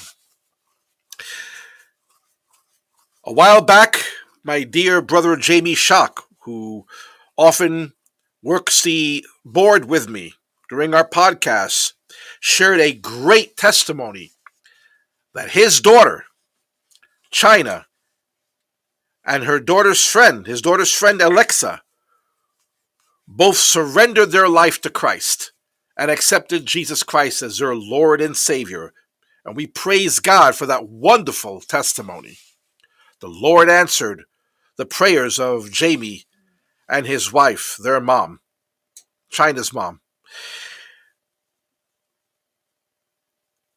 A 3.23 3.31
while 3.31 3.61
back, 3.61 4.03
my 4.43 4.63
dear 4.63 5.01
brother 5.01 5.35
Jamie 5.35 5.75
Shock, 5.75 6.25
who 6.39 6.85
often 7.37 7.93
works 8.41 8.81
the 8.81 9.25
board 9.45 9.85
with 9.85 10.09
me 10.09 10.33
during 10.69 10.93
our 10.93 11.07
podcasts, 11.07 11.93
shared 12.39 12.79
a 12.79 12.93
great 12.93 13.55
testimony 13.55 14.31
that 15.33 15.51
his 15.51 15.79
daughter, 15.79 16.25
China, 17.29 17.85
and 19.23 19.43
her 19.43 19.59
daughter's 19.59 20.03
friend, 20.03 20.47
his 20.47 20.61
daughter's 20.61 20.91
friend 20.91 21.21
Alexa, 21.21 21.83
both 23.27 23.57
surrendered 23.57 24.31
their 24.31 24.49
life 24.49 24.81
to 24.81 24.89
Christ 24.89 25.53
and 25.95 26.09
accepted 26.09 26.65
Jesus 26.65 27.03
Christ 27.03 27.41
as 27.41 27.59
their 27.59 27.75
Lord 27.75 28.19
and 28.19 28.35
Savior. 28.35 28.93
And 29.45 29.55
we 29.55 29.67
praise 29.67 30.19
God 30.19 30.55
for 30.55 30.65
that 30.65 30.89
wonderful 30.89 31.61
testimony. 31.61 32.37
The 33.19 33.27
Lord 33.27 33.69
answered 33.69 34.23
the 34.81 34.85
prayers 34.87 35.37
of 35.37 35.71
Jamie 35.71 36.23
and 36.89 37.05
his 37.05 37.31
wife, 37.31 37.77
their 37.83 38.01
mom, 38.01 38.39
China's 39.29 39.71
mom. 39.71 40.01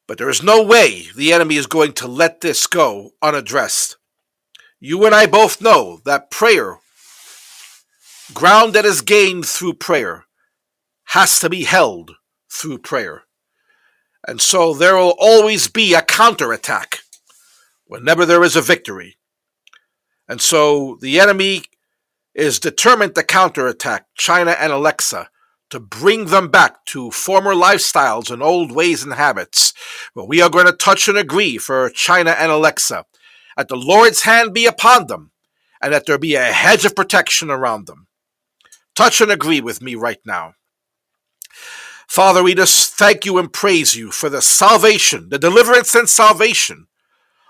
But 0.07 0.17
there 0.17 0.31
is 0.31 0.41
no 0.41 0.63
way 0.63 1.03
the 1.15 1.31
enemy 1.31 1.57
is 1.57 1.67
going 1.67 1.93
to 1.93 2.07
let 2.07 2.41
this 2.41 2.65
go 2.65 3.11
unaddressed. 3.21 3.97
You 4.79 5.05
and 5.05 5.13
I 5.13 5.27
both 5.27 5.61
know 5.61 5.99
that 6.05 6.31
prayer, 6.31 6.79
ground 8.33 8.73
that 8.73 8.83
is 8.83 9.01
gained 9.01 9.45
through 9.45 9.75
prayer, 9.75 10.25
has 11.09 11.37
to 11.37 11.51
be 11.51 11.65
held 11.65 12.13
through 12.51 12.79
prayer. 12.79 13.25
And 14.27 14.41
so 14.41 14.73
there 14.73 14.95
will 14.95 15.13
always 15.19 15.67
be 15.67 15.93
a 15.93 16.01
counterattack 16.01 17.01
whenever 17.85 18.25
there 18.25 18.43
is 18.43 18.55
a 18.55 18.61
victory. 18.61 19.17
And 20.27 20.41
so 20.41 20.97
the 21.01 21.19
enemy 21.19 21.63
is 22.33 22.59
determined 22.59 23.15
to 23.15 23.23
counterattack 23.23 24.07
China 24.15 24.51
and 24.51 24.71
Alexa 24.71 25.29
to 25.69 25.79
bring 25.79 26.25
them 26.25 26.49
back 26.49 26.85
to 26.85 27.11
former 27.11 27.53
lifestyles 27.53 28.29
and 28.29 28.43
old 28.43 28.71
ways 28.71 29.03
and 29.03 29.13
habits. 29.13 29.73
But 30.13 30.27
we 30.27 30.41
are 30.41 30.49
going 30.49 30.67
to 30.67 30.71
touch 30.71 31.07
and 31.07 31.17
agree 31.17 31.57
for 31.57 31.89
China 31.89 32.31
and 32.31 32.51
Alexa 32.51 33.05
that 33.57 33.67
the 33.67 33.75
Lord's 33.75 34.23
hand 34.23 34.53
be 34.53 34.65
upon 34.65 35.07
them 35.07 35.31
and 35.81 35.93
that 35.93 36.05
there 36.05 36.17
be 36.17 36.35
a 36.35 36.51
hedge 36.51 36.85
of 36.85 36.95
protection 36.95 37.49
around 37.49 37.87
them. 37.87 38.07
Touch 38.95 39.21
and 39.21 39.31
agree 39.31 39.61
with 39.61 39.81
me 39.81 39.95
right 39.95 40.19
now. 40.25 40.53
Father, 42.07 42.43
we 42.43 42.53
just 42.53 42.93
thank 42.93 43.25
you 43.25 43.37
and 43.37 43.51
praise 43.51 43.95
you 43.95 44.11
for 44.11 44.29
the 44.29 44.41
salvation, 44.41 45.29
the 45.29 45.39
deliverance 45.39 45.95
and 45.95 46.07
salvation 46.07 46.87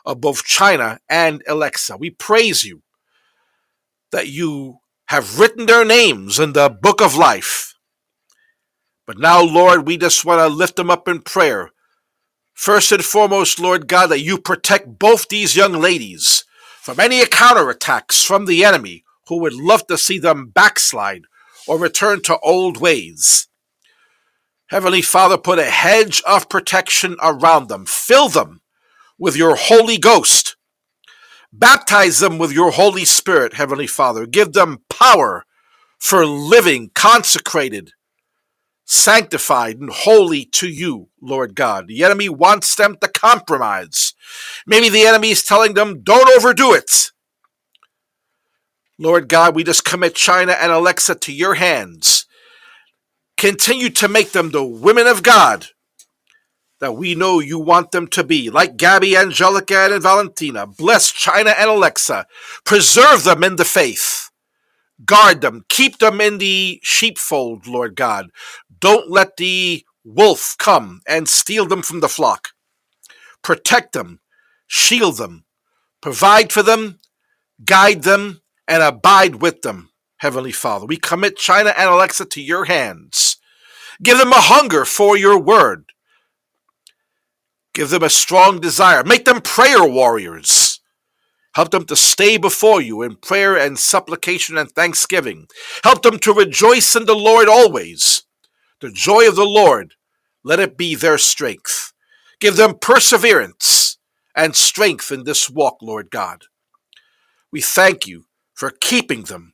of 0.06 0.22
both 0.22 0.43
China 0.43 0.99
and 1.10 1.41
Alexa. 1.47 1.97
We 1.97 2.10
praise 2.10 2.64
you 2.64 2.82
that 4.12 4.28
you 4.28 4.78
have 5.08 5.39
written 5.39 5.66
their 5.66 5.86
names 5.86 6.39
in 6.39 6.53
the 6.53 6.70
book 6.70 7.01
of 7.01 7.16
life. 7.16 7.74
But 9.06 9.20
now, 9.20 9.41
Lord, 9.43 9.86
we 9.86 9.97
just 9.97 10.26
want 10.26 10.39
to 10.39 10.47
lift 10.47 10.76
them 10.78 10.89
up 10.89 11.08
in 11.08 11.22
prayer. 11.22 11.70
First 12.53 12.91
and 12.91 13.03
foremost, 13.03 13.60
Lord 13.60 13.88
God, 13.88 14.08
that 14.08 14.22
you 14.22 14.38
protect 14.38 14.97
both 14.97 15.28
these 15.28 15.56
young 15.56 15.74
ladies 15.74 16.45
from 16.82 16.99
any 16.99 17.22
counterattacks 17.26 18.26
from 18.26 18.45
the 18.45 18.64
enemy 18.64 19.03
who 19.28 19.39
would 19.39 19.53
love 19.53 19.86
to 19.88 19.97
see 19.97 20.20
them 20.20 20.47
backslide 20.49 21.24
or 21.68 21.78
return 21.78 22.22
to 22.24 22.39
old 22.39 22.78
ways. 22.78 23.47
Heavenly 24.70 25.01
Father, 25.01 25.38
put 25.38 25.60
a 25.60 25.66
hedge 25.66 26.24
of 26.28 26.49
protection 26.49 27.18
around 27.22 27.68
them. 27.70 27.86
Fill 27.86 28.30
them 28.30 28.62
with 29.18 29.36
your 29.36 29.55
Holy 29.55 29.97
Ghost. 29.97 30.55
Baptize 31.51 32.20
them 32.20 32.38
with 32.38 32.51
your 32.51 32.72
Holy 32.72 33.05
Spirit, 33.05 33.53
Heavenly 33.53 33.88
Father. 33.88 34.26
Give 34.26 34.51
them 34.53 34.84
power 34.89 35.45
for 35.97 36.26
living 36.26 36.91
consecrated, 36.93 37.91
sanctified, 38.84 39.78
and 39.78 39.89
holy 39.89 40.45
to 40.45 40.68
you, 40.68 41.09
Lord 41.22 41.55
God. 41.55 41.88
The 41.88 42.03
enemy 42.03 42.28
wants 42.28 42.76
them 42.76 42.97
to 43.01 43.07
compromise. 43.07 44.13
Maybe 44.68 44.89
the 44.89 45.05
enemy 45.05 45.32
is 45.32 45.43
telling 45.43 45.74
them, 45.76 46.03
don't 46.03 46.30
overdo 46.36 46.74
it. 46.74 47.11
Lord 48.97 49.28
God, 49.28 49.55
we 49.55 49.63
just 49.63 49.86
commit 49.86 50.16
China 50.16 50.53
and 50.53 50.72
Alexa 50.72 51.16
to 51.16 51.34
your 51.34 51.55
hands. 51.55 52.26
Continue 53.38 53.89
to 53.89 54.07
make 54.07 54.32
them 54.32 54.51
the 54.51 54.63
women 54.63 55.07
of 55.07 55.24
God 55.24 55.68
that 56.80 56.95
we 56.95 57.15
know 57.15 57.39
you 57.39 57.59
want 57.59 57.91
them 57.91 58.07
to 58.07 58.23
be, 58.23 58.49
like 58.49 58.78
Gabby, 58.78 59.17
Angelica, 59.17 59.89
and 59.91 60.03
Valentina. 60.03 60.67
Bless 60.67 61.11
China 61.11 61.51
and 61.57 61.69
Alexa. 61.69 62.28
Preserve 62.65 63.23
them 63.23 63.43
in 63.43 63.55
the 63.55 63.65
faith. 63.65 64.30
Guard 65.05 65.41
them. 65.41 65.65
Keep 65.69 65.99
them 65.99 66.21
in 66.21 66.38
the 66.38 66.80
sheepfold, 66.84 67.67
Lord 67.67 67.95
God. 67.95 68.28
Don't 68.80 69.09
let 69.09 69.38
the 69.38 69.86
wolf 70.03 70.55
come 70.59 71.01
and 71.07 71.28
steal 71.28 71.65
them 71.65 71.82
from 71.82 71.99
the 72.01 72.09
flock. 72.09 72.49
Protect 73.41 73.93
them. 73.93 74.19
Shield 74.67 75.17
them. 75.17 75.45
Provide 76.01 76.51
for 76.51 76.63
them. 76.63 76.99
Guide 77.63 78.03
them 78.03 78.41
and 78.67 78.84
abide 78.84 79.41
with 79.41 79.61
them, 79.61 79.91
Heavenly 80.17 80.51
Father. 80.51 80.86
We 80.86 80.97
commit 80.97 81.38
China 81.38 81.73
and 81.78 81.89
Alexa 81.89 82.26
to 82.26 82.41
your 82.41 82.65
hands. 82.65 83.38
Give 84.03 84.17
them 84.17 84.32
a 84.34 84.41
hunger 84.41 84.86
for 84.86 85.17
your 85.17 85.39
word. 85.39 85.86
Give 87.76 87.89
them 87.89 88.03
a 88.03 88.09
strong 88.09 88.61
desire. 88.61 89.03
Make 89.03 89.26
them 89.26 89.41
prayer 89.41 89.84
warriors. 89.84 90.80
Help 91.55 91.71
them 91.71 91.86
to 91.86 91.95
stay 91.95 92.38
before 92.38 92.82
you 92.82 93.01
in 93.01 93.17
prayer 93.17 93.57
and 93.57 93.78
supplication 93.78 94.57
and 94.57 94.71
thanksgiving. 94.71 95.47
Help 95.84 96.01
them 96.01 96.17
to 96.19 96.34
rejoice 96.34 96.95
in 96.95 97.05
the 97.05 97.15
Lord 97.15 97.49
always. 97.49 98.23
The 98.80 98.91
joy 98.91 99.28
of 99.28 99.36
the 99.36 99.45
Lord, 99.45 99.93
let 100.41 100.61
it 100.61 100.78
be 100.78 100.95
their 100.95 101.17
strength. 101.17 101.91
Give 102.39 102.55
them 102.55 102.78
perseverance 102.80 103.97
and 104.34 104.55
strength 104.55 105.11
in 105.11 105.26
this 105.26 105.49
walk, 105.49 105.78
Lord 105.82 106.09
God. 106.09 106.43
We 107.51 107.59
thank 107.61 108.07
you 108.07 108.26
for 108.53 108.69
keeping 108.69 109.23
them 109.23 109.53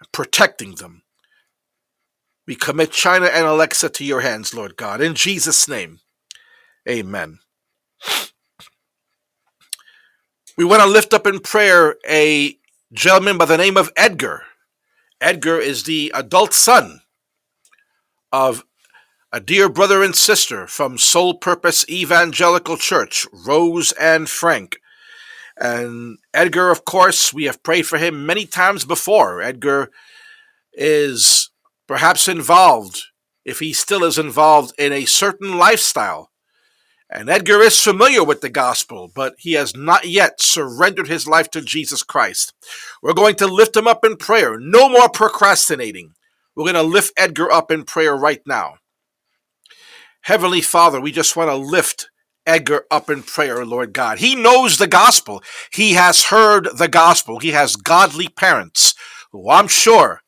and 0.00 0.10
protecting 0.10 0.74
them. 0.74 1.02
We 2.48 2.56
commit 2.56 2.90
China 2.90 3.26
and 3.26 3.46
Alexa 3.46 3.90
to 3.90 4.04
your 4.04 4.22
hands, 4.22 4.54
Lord 4.54 4.76
God. 4.76 5.00
In 5.00 5.14
Jesus' 5.14 5.68
name, 5.68 6.00
amen. 6.88 7.38
We 10.56 10.64
want 10.64 10.82
to 10.82 10.88
lift 10.88 11.14
up 11.14 11.26
in 11.26 11.40
prayer 11.40 11.96
a 12.08 12.56
gentleman 12.92 13.38
by 13.38 13.44
the 13.44 13.56
name 13.56 13.76
of 13.76 13.92
Edgar. 13.96 14.42
Edgar 15.20 15.58
is 15.58 15.84
the 15.84 16.10
adult 16.14 16.52
son 16.52 17.02
of 18.32 18.64
a 19.32 19.40
dear 19.40 19.68
brother 19.68 20.02
and 20.02 20.16
sister 20.16 20.66
from 20.66 20.96
Soul 20.96 21.34
Purpose 21.34 21.88
Evangelical 21.88 22.76
Church, 22.76 23.26
Rose 23.32 23.92
and 23.92 24.28
Frank. 24.28 24.80
And 25.56 26.18
Edgar, 26.32 26.70
of 26.70 26.84
course, 26.84 27.32
we 27.32 27.44
have 27.44 27.62
prayed 27.62 27.86
for 27.86 27.98
him 27.98 28.26
many 28.26 28.46
times 28.46 28.84
before. 28.84 29.42
Edgar 29.42 29.90
is 30.72 31.50
perhaps 31.86 32.28
involved, 32.28 33.02
if 33.44 33.58
he 33.58 33.72
still 33.72 34.04
is 34.04 34.18
involved, 34.18 34.72
in 34.78 34.92
a 34.92 35.04
certain 35.04 35.58
lifestyle. 35.58 36.30
And 37.10 37.30
Edgar 37.30 37.60
is 37.60 37.80
familiar 37.80 38.22
with 38.22 38.42
the 38.42 38.50
gospel, 38.50 39.10
but 39.14 39.34
he 39.38 39.54
has 39.54 39.74
not 39.74 40.06
yet 40.06 40.42
surrendered 40.42 41.08
his 41.08 41.26
life 41.26 41.50
to 41.52 41.62
Jesus 41.62 42.02
Christ. 42.02 42.52
We're 43.02 43.14
going 43.14 43.36
to 43.36 43.46
lift 43.46 43.76
him 43.76 43.86
up 43.86 44.04
in 44.04 44.16
prayer. 44.16 44.58
No 44.58 44.90
more 44.90 45.08
procrastinating. 45.08 46.12
We're 46.54 46.64
going 46.70 46.74
to 46.74 46.82
lift 46.82 47.14
Edgar 47.16 47.50
up 47.50 47.70
in 47.70 47.84
prayer 47.84 48.14
right 48.14 48.42
now. 48.46 48.74
Heavenly 50.22 50.60
Father, 50.60 51.00
we 51.00 51.10
just 51.10 51.34
want 51.34 51.48
to 51.48 51.56
lift 51.56 52.10
Edgar 52.44 52.84
up 52.90 53.08
in 53.08 53.22
prayer, 53.22 53.64
Lord 53.64 53.94
God. 53.94 54.18
He 54.18 54.34
knows 54.34 54.76
the 54.76 54.86
gospel. 54.86 55.42
He 55.72 55.94
has 55.94 56.26
heard 56.26 56.68
the 56.76 56.88
gospel. 56.88 57.38
He 57.38 57.50
has 57.52 57.76
godly 57.76 58.28
parents 58.28 58.94
who 59.32 59.48
I'm 59.48 59.68
sure 59.68 60.22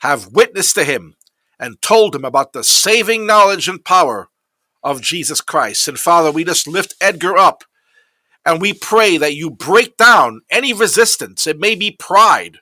have 0.00 0.32
witnessed 0.32 0.74
to 0.74 0.84
him 0.84 1.16
and 1.58 1.80
told 1.80 2.14
him 2.14 2.24
about 2.24 2.52
the 2.52 2.64
saving 2.64 3.26
knowledge 3.26 3.68
and 3.68 3.82
power 3.82 4.28
of 4.86 5.02
Jesus 5.02 5.40
Christ. 5.40 5.88
And 5.88 5.98
Father, 5.98 6.30
we 6.30 6.44
just 6.44 6.68
lift 6.68 6.94
Edgar 7.00 7.36
up 7.36 7.64
and 8.44 8.60
we 8.60 8.72
pray 8.72 9.18
that 9.18 9.34
you 9.34 9.50
break 9.50 9.96
down 9.96 10.42
any 10.48 10.72
resistance. 10.72 11.46
It 11.46 11.58
may 11.58 11.74
be 11.74 11.90
pride, 11.90 12.58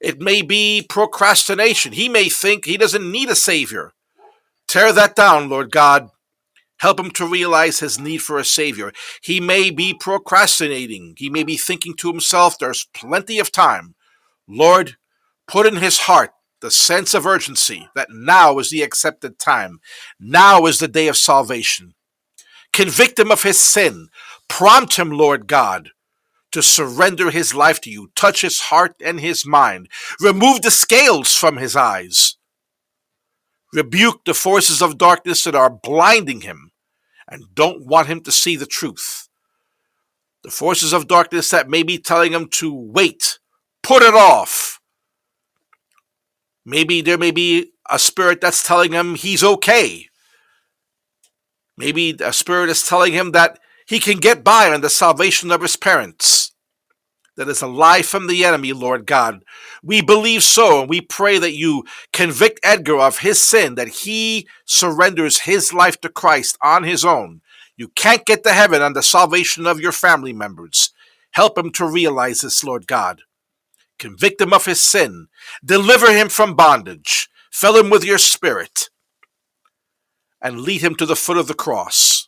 it 0.00 0.20
may 0.20 0.42
be 0.42 0.84
procrastination. 0.86 1.92
He 1.92 2.08
may 2.08 2.28
think 2.28 2.64
he 2.64 2.76
doesn't 2.76 3.10
need 3.10 3.30
a 3.30 3.36
Savior. 3.36 3.92
Tear 4.66 4.92
that 4.92 5.14
down, 5.14 5.48
Lord 5.48 5.70
God. 5.70 6.10
Help 6.78 6.98
him 6.98 7.12
to 7.12 7.26
realize 7.26 7.78
his 7.78 8.00
need 8.00 8.18
for 8.18 8.38
a 8.38 8.44
Savior. 8.44 8.90
He 9.22 9.38
may 9.38 9.70
be 9.70 9.94
procrastinating. 9.94 11.14
He 11.16 11.30
may 11.30 11.44
be 11.44 11.56
thinking 11.56 11.94
to 11.98 12.10
himself, 12.10 12.58
there's 12.58 12.88
plenty 12.92 13.38
of 13.38 13.52
time. 13.52 13.94
Lord, 14.48 14.96
put 15.46 15.66
in 15.66 15.76
his 15.76 16.00
heart 16.00 16.32
the 16.62 16.70
sense 16.70 17.12
of 17.12 17.26
urgency 17.26 17.88
that 17.94 18.08
now 18.10 18.58
is 18.58 18.70
the 18.70 18.82
accepted 18.82 19.38
time. 19.38 19.80
Now 20.18 20.64
is 20.64 20.78
the 20.78 20.88
day 20.88 21.08
of 21.08 21.16
salvation. 21.18 21.94
Convict 22.72 23.18
him 23.18 23.30
of 23.30 23.42
his 23.42 23.60
sin. 23.60 24.08
Prompt 24.48 24.96
him, 24.96 25.10
Lord 25.10 25.46
God, 25.46 25.90
to 26.52 26.62
surrender 26.62 27.30
his 27.30 27.54
life 27.54 27.80
to 27.82 27.90
you. 27.90 28.10
Touch 28.14 28.40
his 28.40 28.60
heart 28.60 28.94
and 29.04 29.20
his 29.20 29.44
mind. 29.44 29.88
Remove 30.20 30.62
the 30.62 30.70
scales 30.70 31.34
from 31.34 31.58
his 31.58 31.76
eyes. 31.76 32.36
Rebuke 33.74 34.24
the 34.24 34.34
forces 34.34 34.80
of 34.80 34.98
darkness 34.98 35.44
that 35.44 35.54
are 35.54 35.70
blinding 35.70 36.42
him 36.42 36.70
and 37.28 37.54
don't 37.54 37.86
want 37.86 38.06
him 38.06 38.20
to 38.22 38.32
see 38.32 38.54
the 38.54 38.66
truth. 38.66 39.28
The 40.44 40.50
forces 40.50 40.92
of 40.92 41.08
darkness 41.08 41.50
that 41.50 41.68
may 41.68 41.82
be 41.82 41.98
telling 41.98 42.32
him 42.32 42.48
to 42.52 42.74
wait, 42.74 43.38
put 43.82 44.02
it 44.02 44.14
off. 44.14 44.81
Maybe 46.64 47.00
there 47.00 47.18
may 47.18 47.30
be 47.30 47.72
a 47.90 47.98
spirit 47.98 48.40
that's 48.40 48.66
telling 48.66 48.92
him 48.92 49.14
he's 49.14 49.42
okay. 49.42 50.08
Maybe 51.76 52.16
a 52.20 52.32
spirit 52.32 52.70
is 52.70 52.86
telling 52.86 53.12
him 53.12 53.32
that 53.32 53.58
he 53.86 53.98
can 53.98 54.18
get 54.18 54.44
by 54.44 54.72
on 54.72 54.80
the 54.80 54.90
salvation 54.90 55.50
of 55.50 55.62
his 55.62 55.76
parents 55.76 56.52
that 57.36 57.48
is 57.48 57.62
a 57.62 57.66
lie 57.66 58.02
from 58.02 58.26
the 58.26 58.44
enemy, 58.44 58.72
Lord 58.72 59.06
God. 59.06 59.44
We 59.82 60.02
believe 60.02 60.42
so, 60.42 60.80
and 60.80 60.88
we 60.88 61.00
pray 61.00 61.38
that 61.38 61.54
you 61.54 61.84
convict 62.12 62.60
Edgar 62.62 62.98
of 62.98 63.18
his 63.18 63.42
sin, 63.42 63.74
that 63.76 63.88
he 63.88 64.46
surrenders 64.64 65.40
his 65.40 65.72
life 65.72 66.00
to 66.02 66.08
Christ 66.08 66.58
on 66.62 66.84
his 66.84 67.04
own. 67.04 67.40
You 67.76 67.88
can't 67.88 68.26
get 68.26 68.44
to 68.44 68.52
heaven 68.52 68.82
on 68.82 68.92
the 68.92 69.02
salvation 69.02 69.66
of 69.66 69.80
your 69.80 69.92
family 69.92 70.32
members. 70.32 70.92
Help 71.32 71.56
him 71.56 71.70
to 71.72 71.86
realize 71.86 72.42
this, 72.42 72.62
Lord 72.62 72.86
God. 72.86 73.22
Convict 74.02 74.40
him 74.40 74.52
of 74.52 74.64
his 74.64 74.82
sin. 74.82 75.28
Deliver 75.64 76.12
him 76.12 76.28
from 76.28 76.56
bondage. 76.56 77.28
Fill 77.52 77.76
him 77.76 77.88
with 77.88 78.02
your 78.02 78.18
spirit. 78.18 78.90
And 80.40 80.62
lead 80.62 80.80
him 80.80 80.96
to 80.96 81.06
the 81.06 81.14
foot 81.14 81.36
of 81.36 81.46
the 81.46 81.54
cross. 81.54 82.26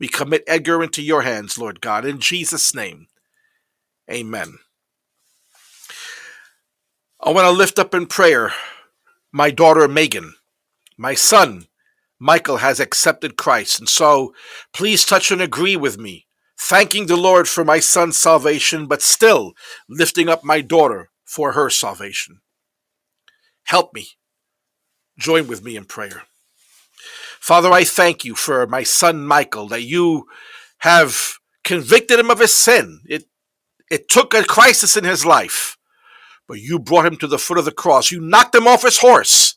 We 0.00 0.08
commit 0.08 0.42
Edgar 0.48 0.82
into 0.82 1.00
your 1.00 1.22
hands, 1.22 1.56
Lord 1.56 1.80
God, 1.80 2.04
in 2.04 2.18
Jesus' 2.18 2.74
name. 2.74 3.06
Amen. 4.10 4.58
I 7.20 7.30
want 7.30 7.46
to 7.46 7.52
lift 7.52 7.78
up 7.78 7.94
in 7.94 8.06
prayer 8.06 8.50
my 9.30 9.52
daughter 9.52 9.86
Megan. 9.86 10.34
My 10.98 11.14
son, 11.14 11.68
Michael, 12.18 12.56
has 12.56 12.80
accepted 12.80 13.36
Christ, 13.36 13.78
and 13.78 13.88
so 13.88 14.34
please 14.74 15.06
touch 15.06 15.30
and 15.30 15.40
agree 15.40 15.76
with 15.76 15.98
me, 15.98 16.26
thanking 16.58 17.06
the 17.06 17.16
Lord 17.16 17.46
for 17.46 17.64
my 17.64 17.78
son's 17.78 18.18
salvation, 18.18 18.86
but 18.86 19.02
still 19.02 19.52
lifting 19.88 20.28
up 20.28 20.42
my 20.42 20.60
daughter 20.60 21.10
for 21.32 21.52
her 21.52 21.70
salvation. 21.70 22.42
Help 23.64 23.94
me. 23.94 24.06
Join 25.18 25.46
with 25.48 25.64
me 25.64 25.76
in 25.76 25.86
prayer. 25.86 26.24
Father, 27.40 27.72
I 27.72 27.84
thank 27.84 28.22
you 28.22 28.34
for 28.34 28.66
my 28.66 28.82
son 28.82 29.26
Michael, 29.26 29.66
that 29.68 29.82
you 29.82 30.26
have 30.80 31.38
convicted 31.64 32.18
him 32.18 32.30
of 32.30 32.38
his 32.38 32.54
sin. 32.54 33.00
It, 33.06 33.24
it 33.90 34.10
took 34.10 34.34
a 34.34 34.44
crisis 34.44 34.94
in 34.94 35.04
his 35.04 35.24
life, 35.24 35.78
but 36.46 36.60
you 36.60 36.78
brought 36.78 37.06
him 37.06 37.16
to 37.16 37.26
the 37.26 37.38
foot 37.38 37.56
of 37.56 37.64
the 37.64 37.72
cross. 37.72 38.10
You 38.10 38.20
knocked 38.20 38.54
him 38.54 38.68
off 38.68 38.82
his 38.82 38.98
horse 38.98 39.54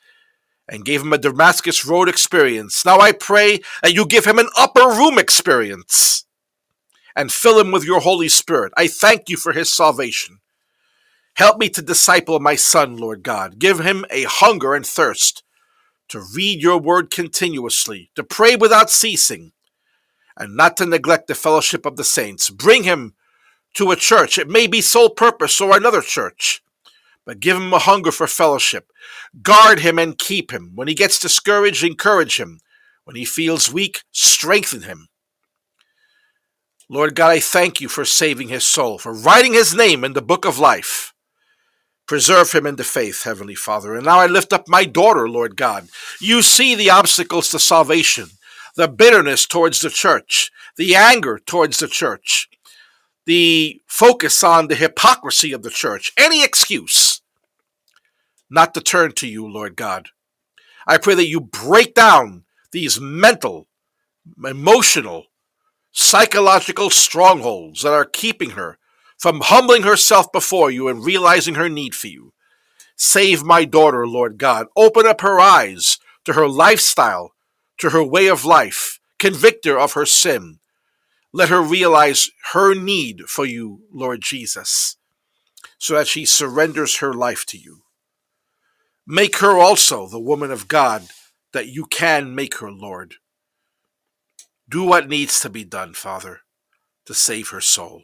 and 0.69 0.85
gave 0.85 1.01
him 1.01 1.11
a 1.11 1.17
Damascus 1.17 1.85
Road 1.85 2.07
experience. 2.07 2.85
Now 2.85 3.01
I 3.01 3.11
pray 3.11 3.59
that 3.83 3.93
you 3.93 4.05
give 4.05 4.23
him 4.23 4.39
an 4.39 4.47
upper 4.57 4.87
room 4.87 5.19
experience 5.19 6.25
and 7.17 7.33
fill 7.33 7.59
him 7.59 7.73
with 7.73 7.83
your 7.83 7.99
Holy 7.99 8.29
Spirit. 8.29 8.71
I 8.77 8.87
thank 8.87 9.27
you 9.29 9.35
for 9.35 9.51
his 9.51 9.73
salvation. 9.73 10.39
Help 11.35 11.57
me 11.57 11.69
to 11.69 11.81
disciple 11.81 12.39
my 12.39 12.55
son, 12.55 12.95
Lord 12.97 13.21
God. 13.21 13.59
Give 13.59 13.79
him 13.79 14.05
a 14.09 14.23
hunger 14.23 14.73
and 14.73 14.85
thirst 14.85 15.43
to 16.07 16.23
read 16.33 16.61
your 16.61 16.79
word 16.79 17.11
continuously, 17.11 18.09
to 18.15 18.23
pray 18.23 18.55
without 18.55 18.89
ceasing, 18.89 19.51
and 20.37 20.55
not 20.55 20.77
to 20.77 20.85
neglect 20.85 21.27
the 21.27 21.35
fellowship 21.35 21.85
of 21.85 21.97
the 21.97 22.03
saints. 22.03 22.49
Bring 22.49 22.83
him 22.83 23.15
to 23.73 23.91
a 23.91 23.97
church. 23.97 24.37
It 24.37 24.47
may 24.47 24.67
be 24.67 24.79
Soul 24.81 25.09
Purpose 25.09 25.59
or 25.59 25.75
another 25.75 26.01
church, 26.01 26.61
but 27.25 27.41
give 27.41 27.57
him 27.57 27.73
a 27.73 27.79
hunger 27.79 28.11
for 28.11 28.27
fellowship. 28.27 28.89
Guard 29.41 29.79
him 29.79 29.99
and 29.99 30.17
keep 30.17 30.51
him. 30.51 30.71
When 30.75 30.87
he 30.87 30.93
gets 30.93 31.19
discouraged, 31.19 31.83
encourage 31.83 32.39
him. 32.39 32.59
When 33.03 33.17
he 33.17 33.25
feels 33.25 33.71
weak, 33.71 34.03
strengthen 34.11 34.83
him. 34.83 35.09
Lord 36.87 37.15
God, 37.15 37.31
I 37.31 37.39
thank 37.39 37.81
you 37.81 37.89
for 37.89 38.05
saving 38.05 38.47
his 38.47 38.65
soul, 38.65 38.99
for 38.99 39.13
writing 39.13 39.53
his 39.53 39.75
name 39.75 40.03
in 40.03 40.13
the 40.13 40.21
book 40.21 40.45
of 40.45 40.59
life. 40.59 41.14
Preserve 42.07 42.51
him 42.51 42.67
in 42.67 42.75
the 42.75 42.83
faith, 42.83 43.23
Heavenly 43.23 43.55
Father. 43.55 43.95
And 43.95 44.05
now 44.05 44.19
I 44.19 44.27
lift 44.27 44.53
up 44.53 44.67
my 44.67 44.85
daughter, 44.85 45.27
Lord 45.27 45.55
God. 45.55 45.87
You 46.21 46.41
see 46.41 46.75
the 46.75 46.91
obstacles 46.91 47.49
to 47.49 47.59
salvation, 47.59 48.29
the 48.75 48.87
bitterness 48.87 49.47
towards 49.47 49.81
the 49.81 49.89
church, 49.89 50.51
the 50.77 50.95
anger 50.95 51.39
towards 51.39 51.79
the 51.79 51.87
church, 51.87 52.47
the 53.25 53.81
focus 53.87 54.43
on 54.43 54.67
the 54.67 54.75
hypocrisy 54.75 55.51
of 55.51 55.63
the 55.63 55.71
church, 55.71 56.11
any 56.17 56.43
excuse 56.43 57.21
not 58.49 58.73
to 58.75 58.81
turn 58.81 59.11
to 59.13 59.27
you, 59.27 59.47
Lord 59.47 59.75
God. 59.75 60.09
I 60.87 60.97
pray 60.97 61.15
that 61.15 61.27
you 61.27 61.41
break 61.41 61.95
down 61.95 62.43
these 62.71 62.99
mental, 62.99 63.67
emotional, 64.43 65.25
psychological 65.91 66.89
strongholds 66.89 67.81
that 67.81 67.93
are 67.93 68.05
keeping 68.05 68.51
her 68.51 68.77
from 69.17 69.41
humbling 69.41 69.83
herself 69.83 70.31
before 70.31 70.69
you 70.69 70.87
and 70.87 71.05
realizing 71.05 71.55
her 71.55 71.69
need 71.69 71.95
for 71.95 72.07
you. 72.07 72.33
Save 72.95 73.43
my 73.43 73.65
daughter, 73.65 74.07
Lord 74.07 74.37
God. 74.37 74.67
Open 74.75 75.05
up 75.05 75.21
her 75.21 75.39
eyes 75.39 75.97
to 76.23 76.33
her 76.33 76.47
lifestyle, 76.47 77.33
to 77.79 77.89
her 77.89 78.03
way 78.03 78.27
of 78.27 78.45
life. 78.45 78.99
Convict 79.19 79.65
her 79.65 79.79
of 79.79 79.93
her 79.93 80.05
sin. 80.05 80.59
Let 81.33 81.49
her 81.49 81.61
realize 81.61 82.29
her 82.53 82.73
need 82.73 83.23
for 83.27 83.45
you, 83.45 83.81
Lord 83.91 84.21
Jesus, 84.21 84.95
so 85.77 85.95
that 85.95 86.07
she 86.07 86.25
surrenders 86.25 86.99
her 86.99 87.13
life 87.13 87.45
to 87.47 87.57
you. 87.57 87.81
Make 89.05 89.37
her 89.37 89.57
also 89.57 90.07
the 90.07 90.19
woman 90.19 90.49
of 90.49 90.67
God 90.67 91.07
that 91.51 91.67
you 91.67 91.85
can 91.85 92.33
make 92.33 92.59
her, 92.59 92.71
Lord. 92.71 93.15
Do 94.67 94.83
what 94.83 95.09
needs 95.09 95.39
to 95.41 95.49
be 95.49 95.63
done, 95.63 95.93
Father, 95.93 96.39
to 97.05 97.13
save 97.13 97.49
her 97.49 97.61
soul. 97.61 98.03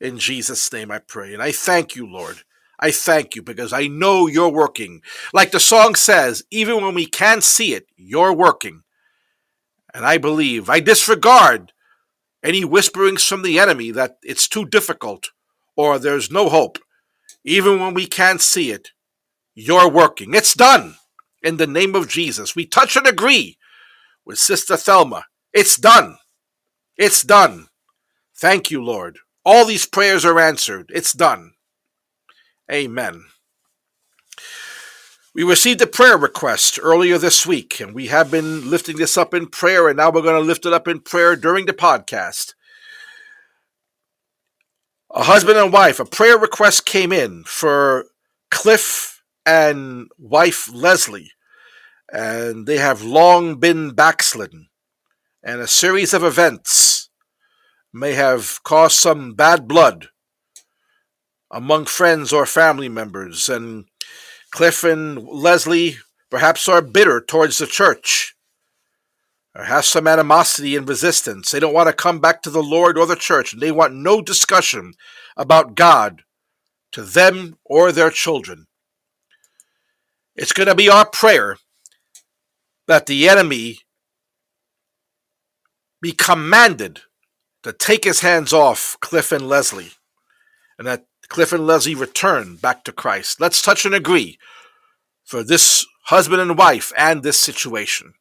In 0.00 0.18
Jesus' 0.18 0.72
name 0.72 0.90
I 0.90 0.98
pray. 0.98 1.32
And 1.32 1.42
I 1.42 1.52
thank 1.52 1.96
you, 1.96 2.06
Lord. 2.06 2.38
I 2.78 2.90
thank 2.90 3.34
you 3.34 3.42
because 3.42 3.72
I 3.72 3.86
know 3.86 4.26
you're 4.26 4.50
working. 4.50 5.00
Like 5.32 5.50
the 5.50 5.60
song 5.60 5.94
says, 5.94 6.42
even 6.50 6.82
when 6.82 6.94
we 6.94 7.06
can't 7.06 7.42
see 7.42 7.72
it, 7.72 7.86
you're 7.96 8.34
working. 8.34 8.82
And 9.94 10.04
I 10.04 10.18
believe, 10.18 10.68
I 10.68 10.80
disregard 10.80 11.72
any 12.42 12.64
whisperings 12.64 13.24
from 13.24 13.42
the 13.42 13.58
enemy 13.58 13.90
that 13.92 14.18
it's 14.22 14.46
too 14.46 14.66
difficult 14.66 15.30
or 15.74 15.98
there's 15.98 16.30
no 16.30 16.50
hope. 16.50 16.78
Even 17.44 17.80
when 17.80 17.94
we 17.94 18.06
can't 18.06 18.42
see 18.42 18.70
it, 18.70 18.90
you're 19.54 19.88
working. 19.90 20.34
It's 20.34 20.52
done 20.52 20.96
in 21.42 21.56
the 21.56 21.66
name 21.66 21.94
of 21.94 22.08
Jesus. 22.08 22.54
We 22.54 22.66
touch 22.66 22.96
and 22.96 23.06
agree 23.06 23.56
with 24.26 24.38
Sister 24.38 24.76
Thelma. 24.76 25.24
It's 25.54 25.76
done. 25.76 26.18
It's 26.98 27.22
done. 27.22 27.68
Thank 28.34 28.70
you, 28.70 28.84
Lord. 28.84 29.18
All 29.46 29.64
these 29.64 29.86
prayers 29.86 30.24
are 30.24 30.40
answered. 30.40 30.90
It's 30.92 31.12
done. 31.12 31.52
Amen. 32.70 33.26
We 35.36 35.44
received 35.44 35.80
a 35.82 35.86
prayer 35.86 36.18
request 36.18 36.80
earlier 36.82 37.16
this 37.16 37.46
week, 37.46 37.78
and 37.78 37.94
we 37.94 38.08
have 38.08 38.28
been 38.28 38.68
lifting 38.68 38.96
this 38.96 39.16
up 39.16 39.32
in 39.32 39.46
prayer, 39.46 39.86
and 39.86 39.98
now 39.98 40.10
we're 40.10 40.22
going 40.22 40.34
to 40.34 40.44
lift 40.44 40.66
it 40.66 40.72
up 40.72 40.88
in 40.88 40.98
prayer 40.98 41.36
during 41.36 41.66
the 41.66 41.72
podcast. 41.72 42.54
A 45.14 45.22
husband 45.22 45.58
and 45.58 45.72
wife, 45.72 46.00
a 46.00 46.04
prayer 46.04 46.36
request 46.36 46.84
came 46.84 47.12
in 47.12 47.44
for 47.44 48.06
Cliff 48.50 49.22
and 49.44 50.08
wife 50.18 50.68
Leslie, 50.74 51.30
and 52.12 52.66
they 52.66 52.78
have 52.78 53.04
long 53.04 53.60
been 53.60 53.92
backslidden, 53.92 54.70
and 55.40 55.60
a 55.60 55.68
series 55.68 56.12
of 56.12 56.24
events 56.24 57.10
may 57.96 58.12
have 58.12 58.62
caused 58.62 58.96
some 58.96 59.32
bad 59.32 59.66
blood 59.66 60.08
among 61.50 61.86
friends 61.86 62.32
or 62.32 62.44
family 62.44 62.88
members, 62.88 63.48
and 63.48 63.86
Cliff 64.50 64.84
and 64.84 65.18
Leslie 65.18 65.96
perhaps 66.30 66.68
are 66.68 66.82
bitter 66.82 67.20
towards 67.20 67.58
the 67.58 67.66
church 67.66 68.34
or 69.54 69.64
have 69.64 69.84
some 69.84 70.06
animosity 70.06 70.76
and 70.76 70.88
resistance. 70.88 71.50
They 71.50 71.60
don't 71.60 71.72
want 71.72 71.88
to 71.88 71.94
come 71.94 72.20
back 72.20 72.42
to 72.42 72.50
the 72.50 72.62
Lord 72.62 72.98
or 72.98 73.06
the 73.06 73.16
church, 73.16 73.52
and 73.52 73.62
they 73.62 73.72
want 73.72 73.94
no 73.94 74.20
discussion 74.20 74.92
about 75.36 75.74
God 75.74 76.22
to 76.92 77.02
them 77.02 77.56
or 77.64 77.92
their 77.92 78.10
children. 78.10 78.66
It's 80.34 80.52
going 80.52 80.68
to 80.68 80.74
be 80.74 80.90
our 80.90 81.08
prayer 81.08 81.56
that 82.86 83.06
the 83.06 83.28
enemy 83.28 83.78
be 86.02 86.12
commanded 86.12 87.00
to 87.66 87.72
take 87.72 88.04
his 88.04 88.20
hands 88.20 88.52
off 88.52 88.96
Cliff 89.00 89.32
and 89.32 89.48
Leslie, 89.48 89.90
and 90.78 90.86
that 90.86 91.04
Cliff 91.26 91.52
and 91.52 91.66
Leslie 91.66 91.96
return 91.96 92.54
back 92.54 92.84
to 92.84 92.92
Christ. 92.92 93.40
Let's 93.40 93.60
touch 93.60 93.84
and 93.84 93.92
agree 93.92 94.38
for 95.24 95.42
this 95.42 95.84
husband 96.04 96.40
and 96.40 96.56
wife 96.56 96.92
and 96.96 97.24
this 97.24 97.40
situation. 97.40 98.14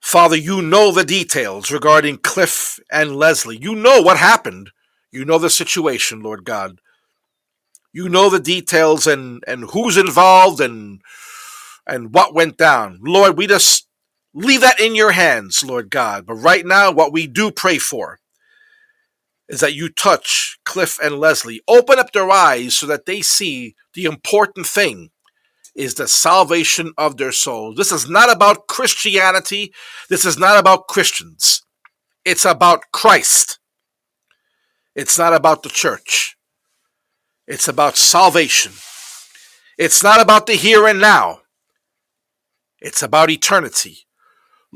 Father, 0.00 0.36
you 0.36 0.62
know 0.62 0.92
the 0.92 1.02
details 1.02 1.72
regarding 1.72 2.18
Cliff 2.18 2.78
and 2.92 3.16
Leslie. 3.16 3.58
You 3.60 3.74
know 3.74 4.00
what 4.02 4.18
happened. 4.18 4.70
You 5.10 5.24
know 5.24 5.38
the 5.38 5.50
situation, 5.50 6.22
Lord 6.22 6.44
God. 6.44 6.78
You 7.92 8.08
know 8.08 8.30
the 8.30 8.38
details 8.38 9.08
and, 9.08 9.42
and 9.48 9.64
who's 9.70 9.96
involved 9.96 10.60
and 10.60 11.02
and 11.88 12.14
what 12.14 12.34
went 12.34 12.56
down. 12.56 13.00
Lord, 13.02 13.36
we 13.36 13.48
just 13.48 13.85
Leave 14.38 14.60
that 14.60 14.78
in 14.78 14.94
your 14.94 15.12
hands, 15.12 15.64
Lord 15.64 15.88
God. 15.88 16.26
But 16.26 16.34
right 16.34 16.66
now, 16.66 16.92
what 16.92 17.10
we 17.10 17.26
do 17.26 17.50
pray 17.50 17.78
for 17.78 18.18
is 19.48 19.60
that 19.60 19.74
you 19.74 19.88
touch 19.88 20.58
Cliff 20.66 20.98
and 21.02 21.18
Leslie. 21.18 21.62
Open 21.66 21.98
up 21.98 22.12
their 22.12 22.30
eyes 22.30 22.78
so 22.78 22.86
that 22.86 23.06
they 23.06 23.22
see 23.22 23.74
the 23.94 24.04
important 24.04 24.66
thing 24.66 25.08
is 25.74 25.94
the 25.94 26.06
salvation 26.06 26.92
of 26.98 27.16
their 27.16 27.32
souls. 27.32 27.76
This 27.76 27.90
is 27.90 28.10
not 28.10 28.30
about 28.30 28.66
Christianity. 28.66 29.72
This 30.10 30.26
is 30.26 30.38
not 30.38 30.58
about 30.58 30.86
Christians. 30.86 31.62
It's 32.22 32.44
about 32.44 32.84
Christ. 32.92 33.58
It's 34.94 35.16
not 35.16 35.32
about 35.32 35.62
the 35.62 35.70
church. 35.70 36.36
It's 37.46 37.68
about 37.68 37.96
salvation. 37.96 38.72
It's 39.78 40.02
not 40.02 40.20
about 40.20 40.46
the 40.46 40.54
here 40.54 40.86
and 40.86 41.00
now. 41.00 41.40
It's 42.80 43.02
about 43.02 43.30
eternity. 43.30 44.05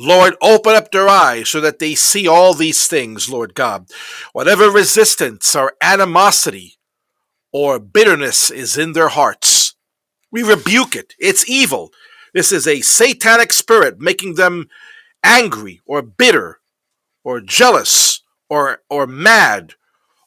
Lord, 0.03 0.35
open 0.41 0.75
up 0.75 0.91
their 0.91 1.11
eyes 1.11 1.51
so 1.51 1.61
that 1.61 1.79
they 1.79 1.95
see 1.95 2.27
all 2.27 2.55
these 2.55 2.87
things, 2.87 3.29
Lord 3.29 3.55
God. 3.55 3.87
Whatever 4.33 4.71
resistance 4.71 5.55
or 5.55 5.75
animosity 5.83 6.79
or 7.53 7.79
bitterness 7.79 8.51
is 8.51 8.79
in 8.79 8.95
their 8.95 9.09
hearts, 9.09 9.75
we 10.33 10.43
rebuke 10.43 10.97
it. 10.97 11.15
It's 11.19 11.49
evil. 11.51 11.93
This 12.33 12.51
is 12.51 12.67
a 12.67 12.81
satanic 12.81 13.53
spirit 13.53 14.01
making 14.01 14.37
them 14.37 14.71
angry 15.23 15.83
or 15.85 16.01
bitter 16.01 16.61
or 17.23 17.43
jealous 17.43 18.23
or, 18.49 18.81
or 18.89 19.07
mad 19.07 19.75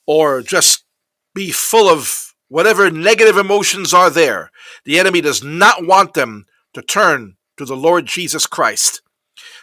or 0.06 0.44
just 0.44 0.86
be 1.34 1.52
full 1.52 1.90
of 1.90 2.36
whatever 2.48 2.92
negative 2.92 3.38
emotions 3.38 3.92
are 3.92 4.12
there. 4.12 4.52
The 4.86 5.00
enemy 5.00 5.22
does 5.22 5.44
not 5.44 5.88
want 5.88 6.14
them 6.14 6.46
to 6.76 6.84
turn 6.84 7.38
to 7.58 7.66
the 7.66 7.76
Lord 7.76 8.06
Jesus 8.06 8.46
Christ. 8.46 9.02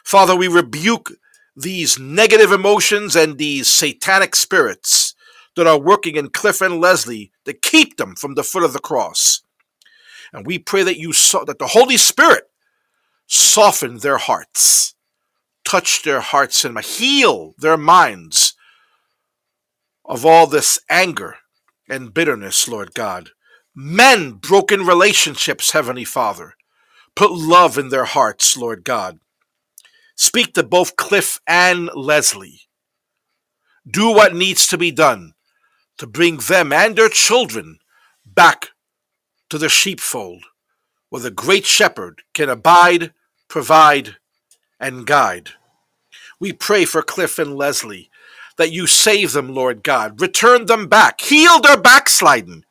Father, 0.05 0.35
we 0.35 0.49
rebuke 0.49 1.13
these 1.57 1.99
negative 1.99 2.53
emotions 2.53 3.17
and 3.17 3.39
these 3.39 3.71
satanic 3.71 4.35
spirits 4.35 5.15
that 5.57 5.67
are 5.67 5.81
working 5.81 6.17
in 6.17 6.31
Cliff 6.31 6.61
and 6.61 6.81
Leslie 6.81 7.33
to 7.45 7.53
keep 7.53 7.97
them 7.97 8.15
from 8.15 8.35
the 8.35 8.45
foot 8.45 8.63
of 8.63 8.73
the 8.73 8.79
cross. 8.79 9.43
And 10.33 10.47
we 10.47 10.59
pray 10.59 10.83
that 10.85 10.99
you 10.99 11.13
so, 11.13 11.45
that 11.45 11.59
the 11.59 11.69
Holy 11.69 11.97
Spirit 11.97 12.45
soften 13.27 13.99
their 13.99 14.19
hearts, 14.19 14.95
touch 15.65 16.03
their 16.03 16.21
hearts 16.21 16.65
and 16.65 16.79
heal 16.81 17.55
their 17.59 17.77
minds 17.77 18.55
of 20.05 20.25
all 20.25 20.47
this 20.47 20.79
anger 20.89 21.37
and 21.89 22.15
bitterness, 22.15 22.69
Lord 22.69 22.95
God. 22.95 23.31
Men 23.75 24.33
broken 24.33 24.85
relationships, 24.85 25.73
Heavenly 25.73 26.05
Father. 26.05 26.55
Put 27.15 27.33
love 27.33 27.79
in 27.79 27.89
their 27.89 28.05
hearts, 28.05 28.57
Lord 28.57 28.85
God. 28.85 29.21
Speak 30.21 30.53
to 30.53 30.63
both 30.63 30.97
Cliff 30.97 31.41
and 31.47 31.89
Leslie. 31.95 32.61
Do 33.91 34.13
what 34.13 34.35
needs 34.35 34.67
to 34.67 34.77
be 34.77 34.91
done 34.91 35.33
to 35.97 36.07
bring 36.07 36.37
them 36.37 36.75
and 36.75 36.95
their 36.95 37.09
children 37.09 37.79
back 38.27 38.69
to 39.49 39.57
the 39.57 39.71
sheepfold, 39.71 40.45
where 41.09 41.23
the 41.23 41.31
great 41.31 41.65
shepherd 41.65 42.21
can 42.35 42.51
abide, 42.51 43.15
provide, 43.49 44.17
and 44.79 45.07
guide. 45.07 45.53
We 46.39 46.53
pray 46.53 46.85
for 46.85 47.01
Cliff 47.01 47.39
and 47.39 47.57
Leslie 47.57 48.11
that 48.59 48.73
you 48.73 48.87
save 48.87 49.33
them, 49.33 49.55
Lord 49.55 49.83
God. 49.83 50.21
Return 50.21 50.67
them 50.67 50.87
back. 50.87 51.23
Heal 51.23 51.61
their 51.61 51.81
backsliding. 51.81 52.65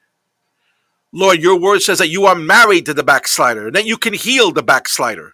Lord, 1.11 1.41
your 1.41 1.59
word 1.59 1.81
says 1.81 1.97
that 1.97 2.09
you 2.09 2.26
are 2.26 2.35
married 2.35 2.85
to 2.85 2.93
the 2.93 3.03
backslider 3.03 3.65
and 3.65 3.76
that 3.76 3.88
you 3.88 3.97
can 3.97 4.13
heal 4.13 4.51
the 4.51 4.61
backslider. 4.61 5.34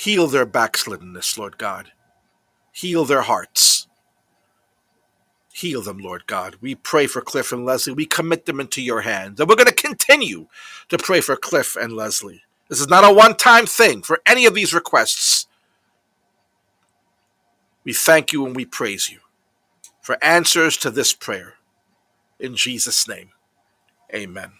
Heal 0.00 0.28
their 0.28 0.46
backsliddenness, 0.46 1.36
Lord 1.36 1.58
God. 1.58 1.92
Heal 2.72 3.04
their 3.04 3.20
hearts. 3.20 3.86
Heal 5.52 5.82
them, 5.82 5.98
Lord 5.98 6.26
God. 6.26 6.56
We 6.62 6.74
pray 6.74 7.06
for 7.06 7.20
Cliff 7.20 7.52
and 7.52 7.66
Leslie. 7.66 7.92
We 7.92 8.06
commit 8.06 8.46
them 8.46 8.60
into 8.60 8.80
your 8.80 9.02
hands. 9.02 9.38
And 9.38 9.46
we're 9.46 9.56
going 9.56 9.66
to 9.66 9.74
continue 9.74 10.46
to 10.88 10.96
pray 10.96 11.20
for 11.20 11.36
Cliff 11.36 11.76
and 11.76 11.92
Leslie. 11.92 12.40
This 12.68 12.80
is 12.80 12.88
not 12.88 13.04
a 13.04 13.12
one 13.12 13.36
time 13.36 13.66
thing 13.66 14.00
for 14.00 14.22
any 14.24 14.46
of 14.46 14.54
these 14.54 14.72
requests. 14.72 15.46
We 17.84 17.92
thank 17.92 18.32
you 18.32 18.46
and 18.46 18.56
we 18.56 18.64
praise 18.64 19.10
you 19.10 19.18
for 20.00 20.16
answers 20.24 20.78
to 20.78 20.90
this 20.90 21.12
prayer. 21.12 21.56
In 22.38 22.56
Jesus' 22.56 23.06
name, 23.06 23.32
amen. 24.14 24.52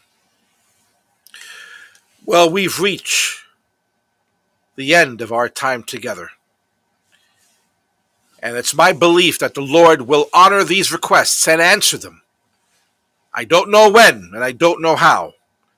Well, 2.26 2.50
we've 2.50 2.78
reached 2.78 3.39
the 4.80 4.94
end 4.94 5.20
of 5.20 5.30
our 5.30 5.48
time 5.48 5.82
together. 5.82 6.30
And 8.42 8.56
it's 8.56 8.74
my 8.74 8.92
belief 8.92 9.38
that 9.38 9.52
the 9.52 9.60
Lord 9.60 10.02
will 10.02 10.30
honor 10.32 10.64
these 10.64 10.90
requests 10.90 11.46
and 11.46 11.60
answer 11.60 11.98
them. 11.98 12.22
I 13.34 13.44
don't 13.44 13.70
know 13.70 13.90
when 13.90 14.30
and 14.34 14.42
I 14.42 14.52
don't 14.52 14.80
know 14.80 14.96
how, 14.96 15.34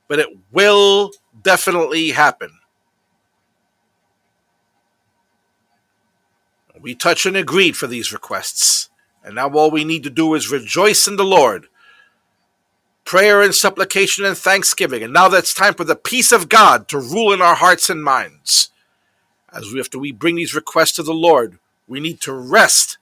but 0.06 0.20
it 0.20 0.28
will 0.52 1.10
definitely 1.42 2.10
happen. 2.10 2.52
We 6.80 6.94
touch 6.94 7.26
and 7.26 7.36
agreed 7.36 7.76
for 7.76 7.88
these 7.88 8.12
requests. 8.12 8.88
And 9.24 9.34
now 9.34 9.50
all 9.50 9.70
we 9.70 9.84
need 9.84 10.04
to 10.04 10.10
do 10.10 10.34
is 10.34 10.50
rejoice 10.50 11.08
in 11.08 11.16
the 11.16 11.24
Lord. 11.24 11.66
Prayer 13.04 13.42
and 13.42 13.54
supplication 13.54 14.24
and 14.24 14.38
thanksgiving. 14.38 15.02
And 15.02 15.12
now 15.12 15.28
that's 15.28 15.54
time 15.54 15.74
for 15.74 15.84
the 15.84 15.96
peace 15.96 16.30
of 16.30 16.48
God 16.48 16.86
to 16.88 16.98
rule 16.98 17.32
in 17.32 17.42
our 17.42 17.56
hearts 17.56 17.90
and 17.90 18.02
minds. 18.02 18.70
As 19.54 19.72
we 19.72 19.80
after 19.80 19.98
we 19.98 20.12
bring 20.12 20.36
these 20.36 20.54
requests 20.54 20.92
to 20.92 21.02
the 21.02 21.12
Lord, 21.14 21.58
we 21.86 22.00
need 22.00 22.20
to 22.22 22.32
rest 22.32 22.98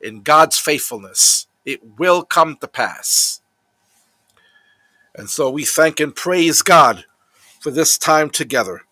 in 0.00 0.22
God's 0.22 0.58
faithfulness. 0.58 1.46
It 1.64 1.98
will 1.98 2.22
come 2.22 2.56
to 2.56 2.68
pass. 2.68 3.40
And 5.14 5.30
so 5.30 5.48
we 5.48 5.64
thank 5.64 6.00
and 6.00 6.14
praise 6.14 6.60
God 6.62 7.04
for 7.60 7.70
this 7.70 7.96
time 7.96 8.28
together. 8.28 8.82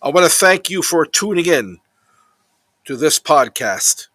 I 0.00 0.10
want 0.10 0.24
to 0.24 0.36
thank 0.36 0.70
you 0.70 0.82
for 0.82 1.04
tuning 1.06 1.46
in 1.46 1.78
to 2.84 2.96
this 2.96 3.18
podcast. 3.18 4.08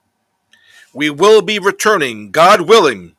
We 0.94 1.10
will 1.10 1.42
be 1.42 1.60
returning, 1.60 2.32
God 2.32 2.62
willing, 2.62 3.16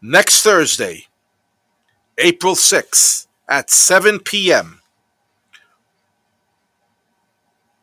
next 0.00 0.42
Thursday, 0.42 1.06
April 2.18 2.54
6th 2.54 3.26
at 3.48 3.70
7 3.70 4.20
p.m. 4.20 4.80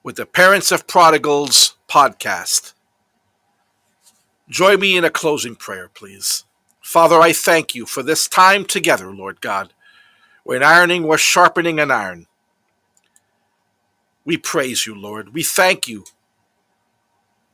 with 0.03 0.15
the 0.15 0.26
Parents 0.26 0.72
of 0.72 0.88
Prodigals 0.88 1.76
podcast. 1.88 2.73
Join 4.49 4.80
me 4.80 4.98
in 4.98 5.03
a 5.03 5.11
closing 5.11 5.56
prayer, 5.56 5.90
please. 5.94 6.44
Father, 6.82 7.22
I 7.22 7.34
thank 7.34 7.76
you 7.76 7.86
for 7.86 8.02
this 8.02 8.28
time 8.28 8.65
together, 8.65 9.14
Lord 9.14 9.41
God, 9.41 9.73
when 10.44 10.64
ironing 10.64 11.03
was 11.03 11.22
sharpening 11.22 11.80
an 11.80 11.91
iron. 11.91 12.26
We 14.26 14.38
praise 14.38 14.88
you, 14.88 14.99
Lord. 14.99 15.34
We 15.36 15.44
thank 15.44 15.88
you 15.88 16.06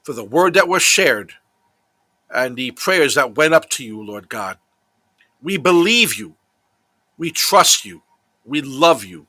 for 0.03 0.13
the 0.13 0.23
word 0.23 0.53
that 0.53 0.69
was 0.69 0.81
shared 0.81 1.33
and 2.33 2.55
the 2.55 2.71
prayers 2.71 3.15
that 3.15 3.35
went 3.35 3.53
up 3.53 3.69
to 3.71 3.83
you, 3.83 4.01
Lord 4.01 4.29
God. 4.29 4.57
We 5.41 5.57
believe 5.57 6.15
you. 6.15 6.35
We 7.17 7.29
trust 7.29 7.83
you. 7.83 8.03
We 8.45 8.61
love 8.61 9.03
you. 9.03 9.27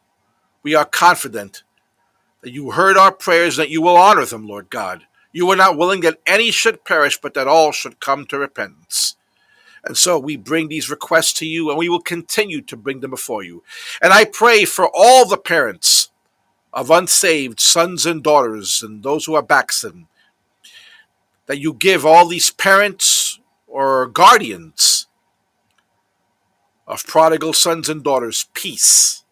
We 0.63 0.77
are 0.77 0.85
confident 0.85 1.65
you 2.45 2.73
heard 2.73 2.97
our 2.97 3.13
prayers, 3.13 3.57
that 3.57 3.71
you 3.71 3.83
will 3.83 3.97
honor 3.97 4.25
them, 4.25 4.47
Lord 4.47 4.71
God. 4.71 5.05
You 5.33 5.49
are 5.51 5.57
not 5.57 5.77
willing 5.77 6.01
that 6.03 6.21
any 6.27 6.51
should 6.51 6.85
perish, 6.85 7.19
but 7.21 7.35
that 7.35 7.49
all 7.49 7.73
should 7.73 8.01
come 8.01 8.27
to 8.27 8.39
repentance. 8.39 9.17
And 9.85 9.97
so 9.97 10.19
we 10.19 10.37
bring 10.37 10.69
these 10.69 10.91
requests 10.91 11.33
to 11.35 11.47
you, 11.47 11.71
and 11.71 11.79
we 11.79 11.89
will 11.89 12.01
continue 12.01 12.61
to 12.63 12.77
bring 12.77 13.01
them 13.01 13.11
before 13.11 13.43
you. 13.43 13.63
And 14.03 14.13
I 14.13 14.25
pray 14.25 14.65
for 14.65 14.91
all 14.93 15.27
the 15.27 15.37
parents 15.37 16.11
of 16.73 16.91
unsaved 16.91 17.61
sons 17.61 18.05
and 18.05 18.23
daughters 18.23 18.83
and 18.83 19.03
those 19.03 19.25
who 19.25 19.35
are 19.35 19.43
backslidden, 19.43 20.07
that 21.47 21.59
you 21.59 21.73
give 21.73 22.05
all 22.05 22.27
these 22.27 22.51
parents 22.51 23.41
or 23.67 24.07
guardians 24.07 25.07
of 26.87 27.07
prodigal 27.07 27.53
sons 27.53 27.89
and 27.89 28.03
daughters 28.03 28.49
peace 28.55 29.25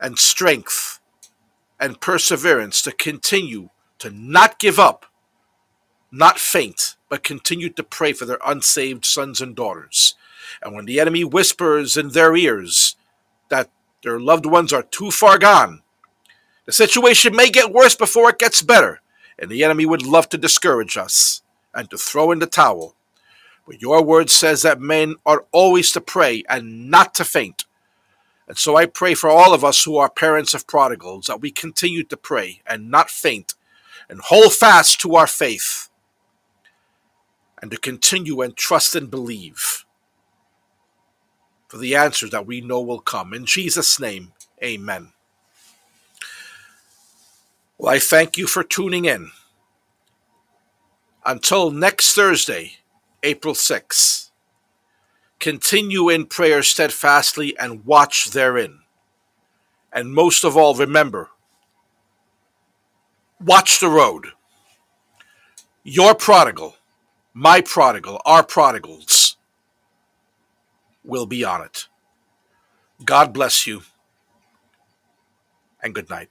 and 0.00 0.18
strength 0.18 0.99
and 1.80 2.00
perseverance 2.00 2.82
to 2.82 2.92
continue 2.92 3.70
to 3.98 4.10
not 4.10 4.58
give 4.58 4.78
up, 4.78 5.06
not 6.12 6.38
faint, 6.38 6.96
but 7.08 7.24
continue 7.24 7.70
to 7.70 7.82
pray 7.82 8.12
for 8.12 8.26
their 8.26 8.38
unsaved 8.46 9.04
sons 9.04 9.40
and 9.40 9.56
daughters. 9.56 10.14
And 10.62 10.74
when 10.74 10.84
the 10.84 11.00
enemy 11.00 11.24
whispers 11.24 11.96
in 11.96 12.10
their 12.10 12.36
ears 12.36 12.96
that 13.48 13.70
their 14.02 14.20
loved 14.20 14.46
ones 14.46 14.72
are 14.72 14.82
too 14.82 15.10
far 15.10 15.38
gone, 15.38 15.82
the 16.66 16.72
situation 16.72 17.34
may 17.34 17.50
get 17.50 17.72
worse 17.72 17.96
before 17.96 18.30
it 18.30 18.38
gets 18.38 18.62
better, 18.62 19.00
and 19.38 19.50
the 19.50 19.64
enemy 19.64 19.86
would 19.86 20.06
love 20.06 20.28
to 20.28 20.38
discourage 20.38 20.96
us 20.96 21.42
and 21.74 21.90
to 21.90 21.98
throw 21.98 22.30
in 22.30 22.38
the 22.38 22.46
towel. 22.46 22.94
But 23.66 23.80
your 23.80 24.02
word 24.02 24.30
says 24.30 24.62
that 24.62 24.80
men 24.80 25.16
are 25.24 25.46
always 25.52 25.92
to 25.92 26.00
pray 26.00 26.42
and 26.48 26.90
not 26.90 27.14
to 27.14 27.24
faint. 27.24 27.64
And 28.50 28.58
so 28.58 28.74
I 28.74 28.86
pray 28.86 29.14
for 29.14 29.30
all 29.30 29.54
of 29.54 29.62
us 29.62 29.84
who 29.84 29.96
are 29.96 30.10
parents 30.10 30.54
of 30.54 30.66
prodigals 30.66 31.26
that 31.26 31.40
we 31.40 31.52
continue 31.52 32.02
to 32.02 32.16
pray 32.16 32.62
and 32.66 32.90
not 32.90 33.08
faint 33.08 33.54
and 34.08 34.20
hold 34.20 34.52
fast 34.52 35.00
to 35.02 35.14
our 35.14 35.28
faith 35.28 35.88
and 37.62 37.70
to 37.70 37.76
continue 37.76 38.40
and 38.40 38.56
trust 38.56 38.96
and 38.96 39.08
believe 39.08 39.84
for 41.68 41.78
the 41.78 41.94
answers 41.94 42.30
that 42.30 42.44
we 42.44 42.60
know 42.60 42.80
will 42.80 42.98
come. 42.98 43.32
In 43.32 43.46
Jesus' 43.46 44.00
name, 44.00 44.32
amen. 44.60 45.12
Well, 47.78 47.94
I 47.94 48.00
thank 48.00 48.36
you 48.36 48.48
for 48.48 48.64
tuning 48.64 49.04
in. 49.04 49.30
Until 51.24 51.70
next 51.70 52.14
Thursday, 52.14 52.78
April 53.22 53.54
6th 53.54 54.29
continue 55.40 56.08
in 56.08 56.26
prayer 56.26 56.62
steadfastly 56.62 57.58
and 57.58 57.84
watch 57.84 58.30
therein. 58.30 58.80
And 59.92 60.14
most 60.14 60.44
of 60.44 60.56
all, 60.56 60.74
remember 60.74 61.30
watch 63.42 63.80
the 63.80 63.88
road. 63.88 64.28
Your 65.82 66.14
prodigal, 66.14 66.76
my 67.32 67.62
prodigal, 67.62 68.20
our 68.24 68.44
prodigals 68.44 69.36
will 71.02 71.26
be 71.26 71.42
on 71.42 71.62
it. 71.62 71.88
God 73.04 73.32
bless 73.32 73.66
you 73.66 73.82
and 75.82 75.94
good 75.94 76.10
night. 76.10 76.28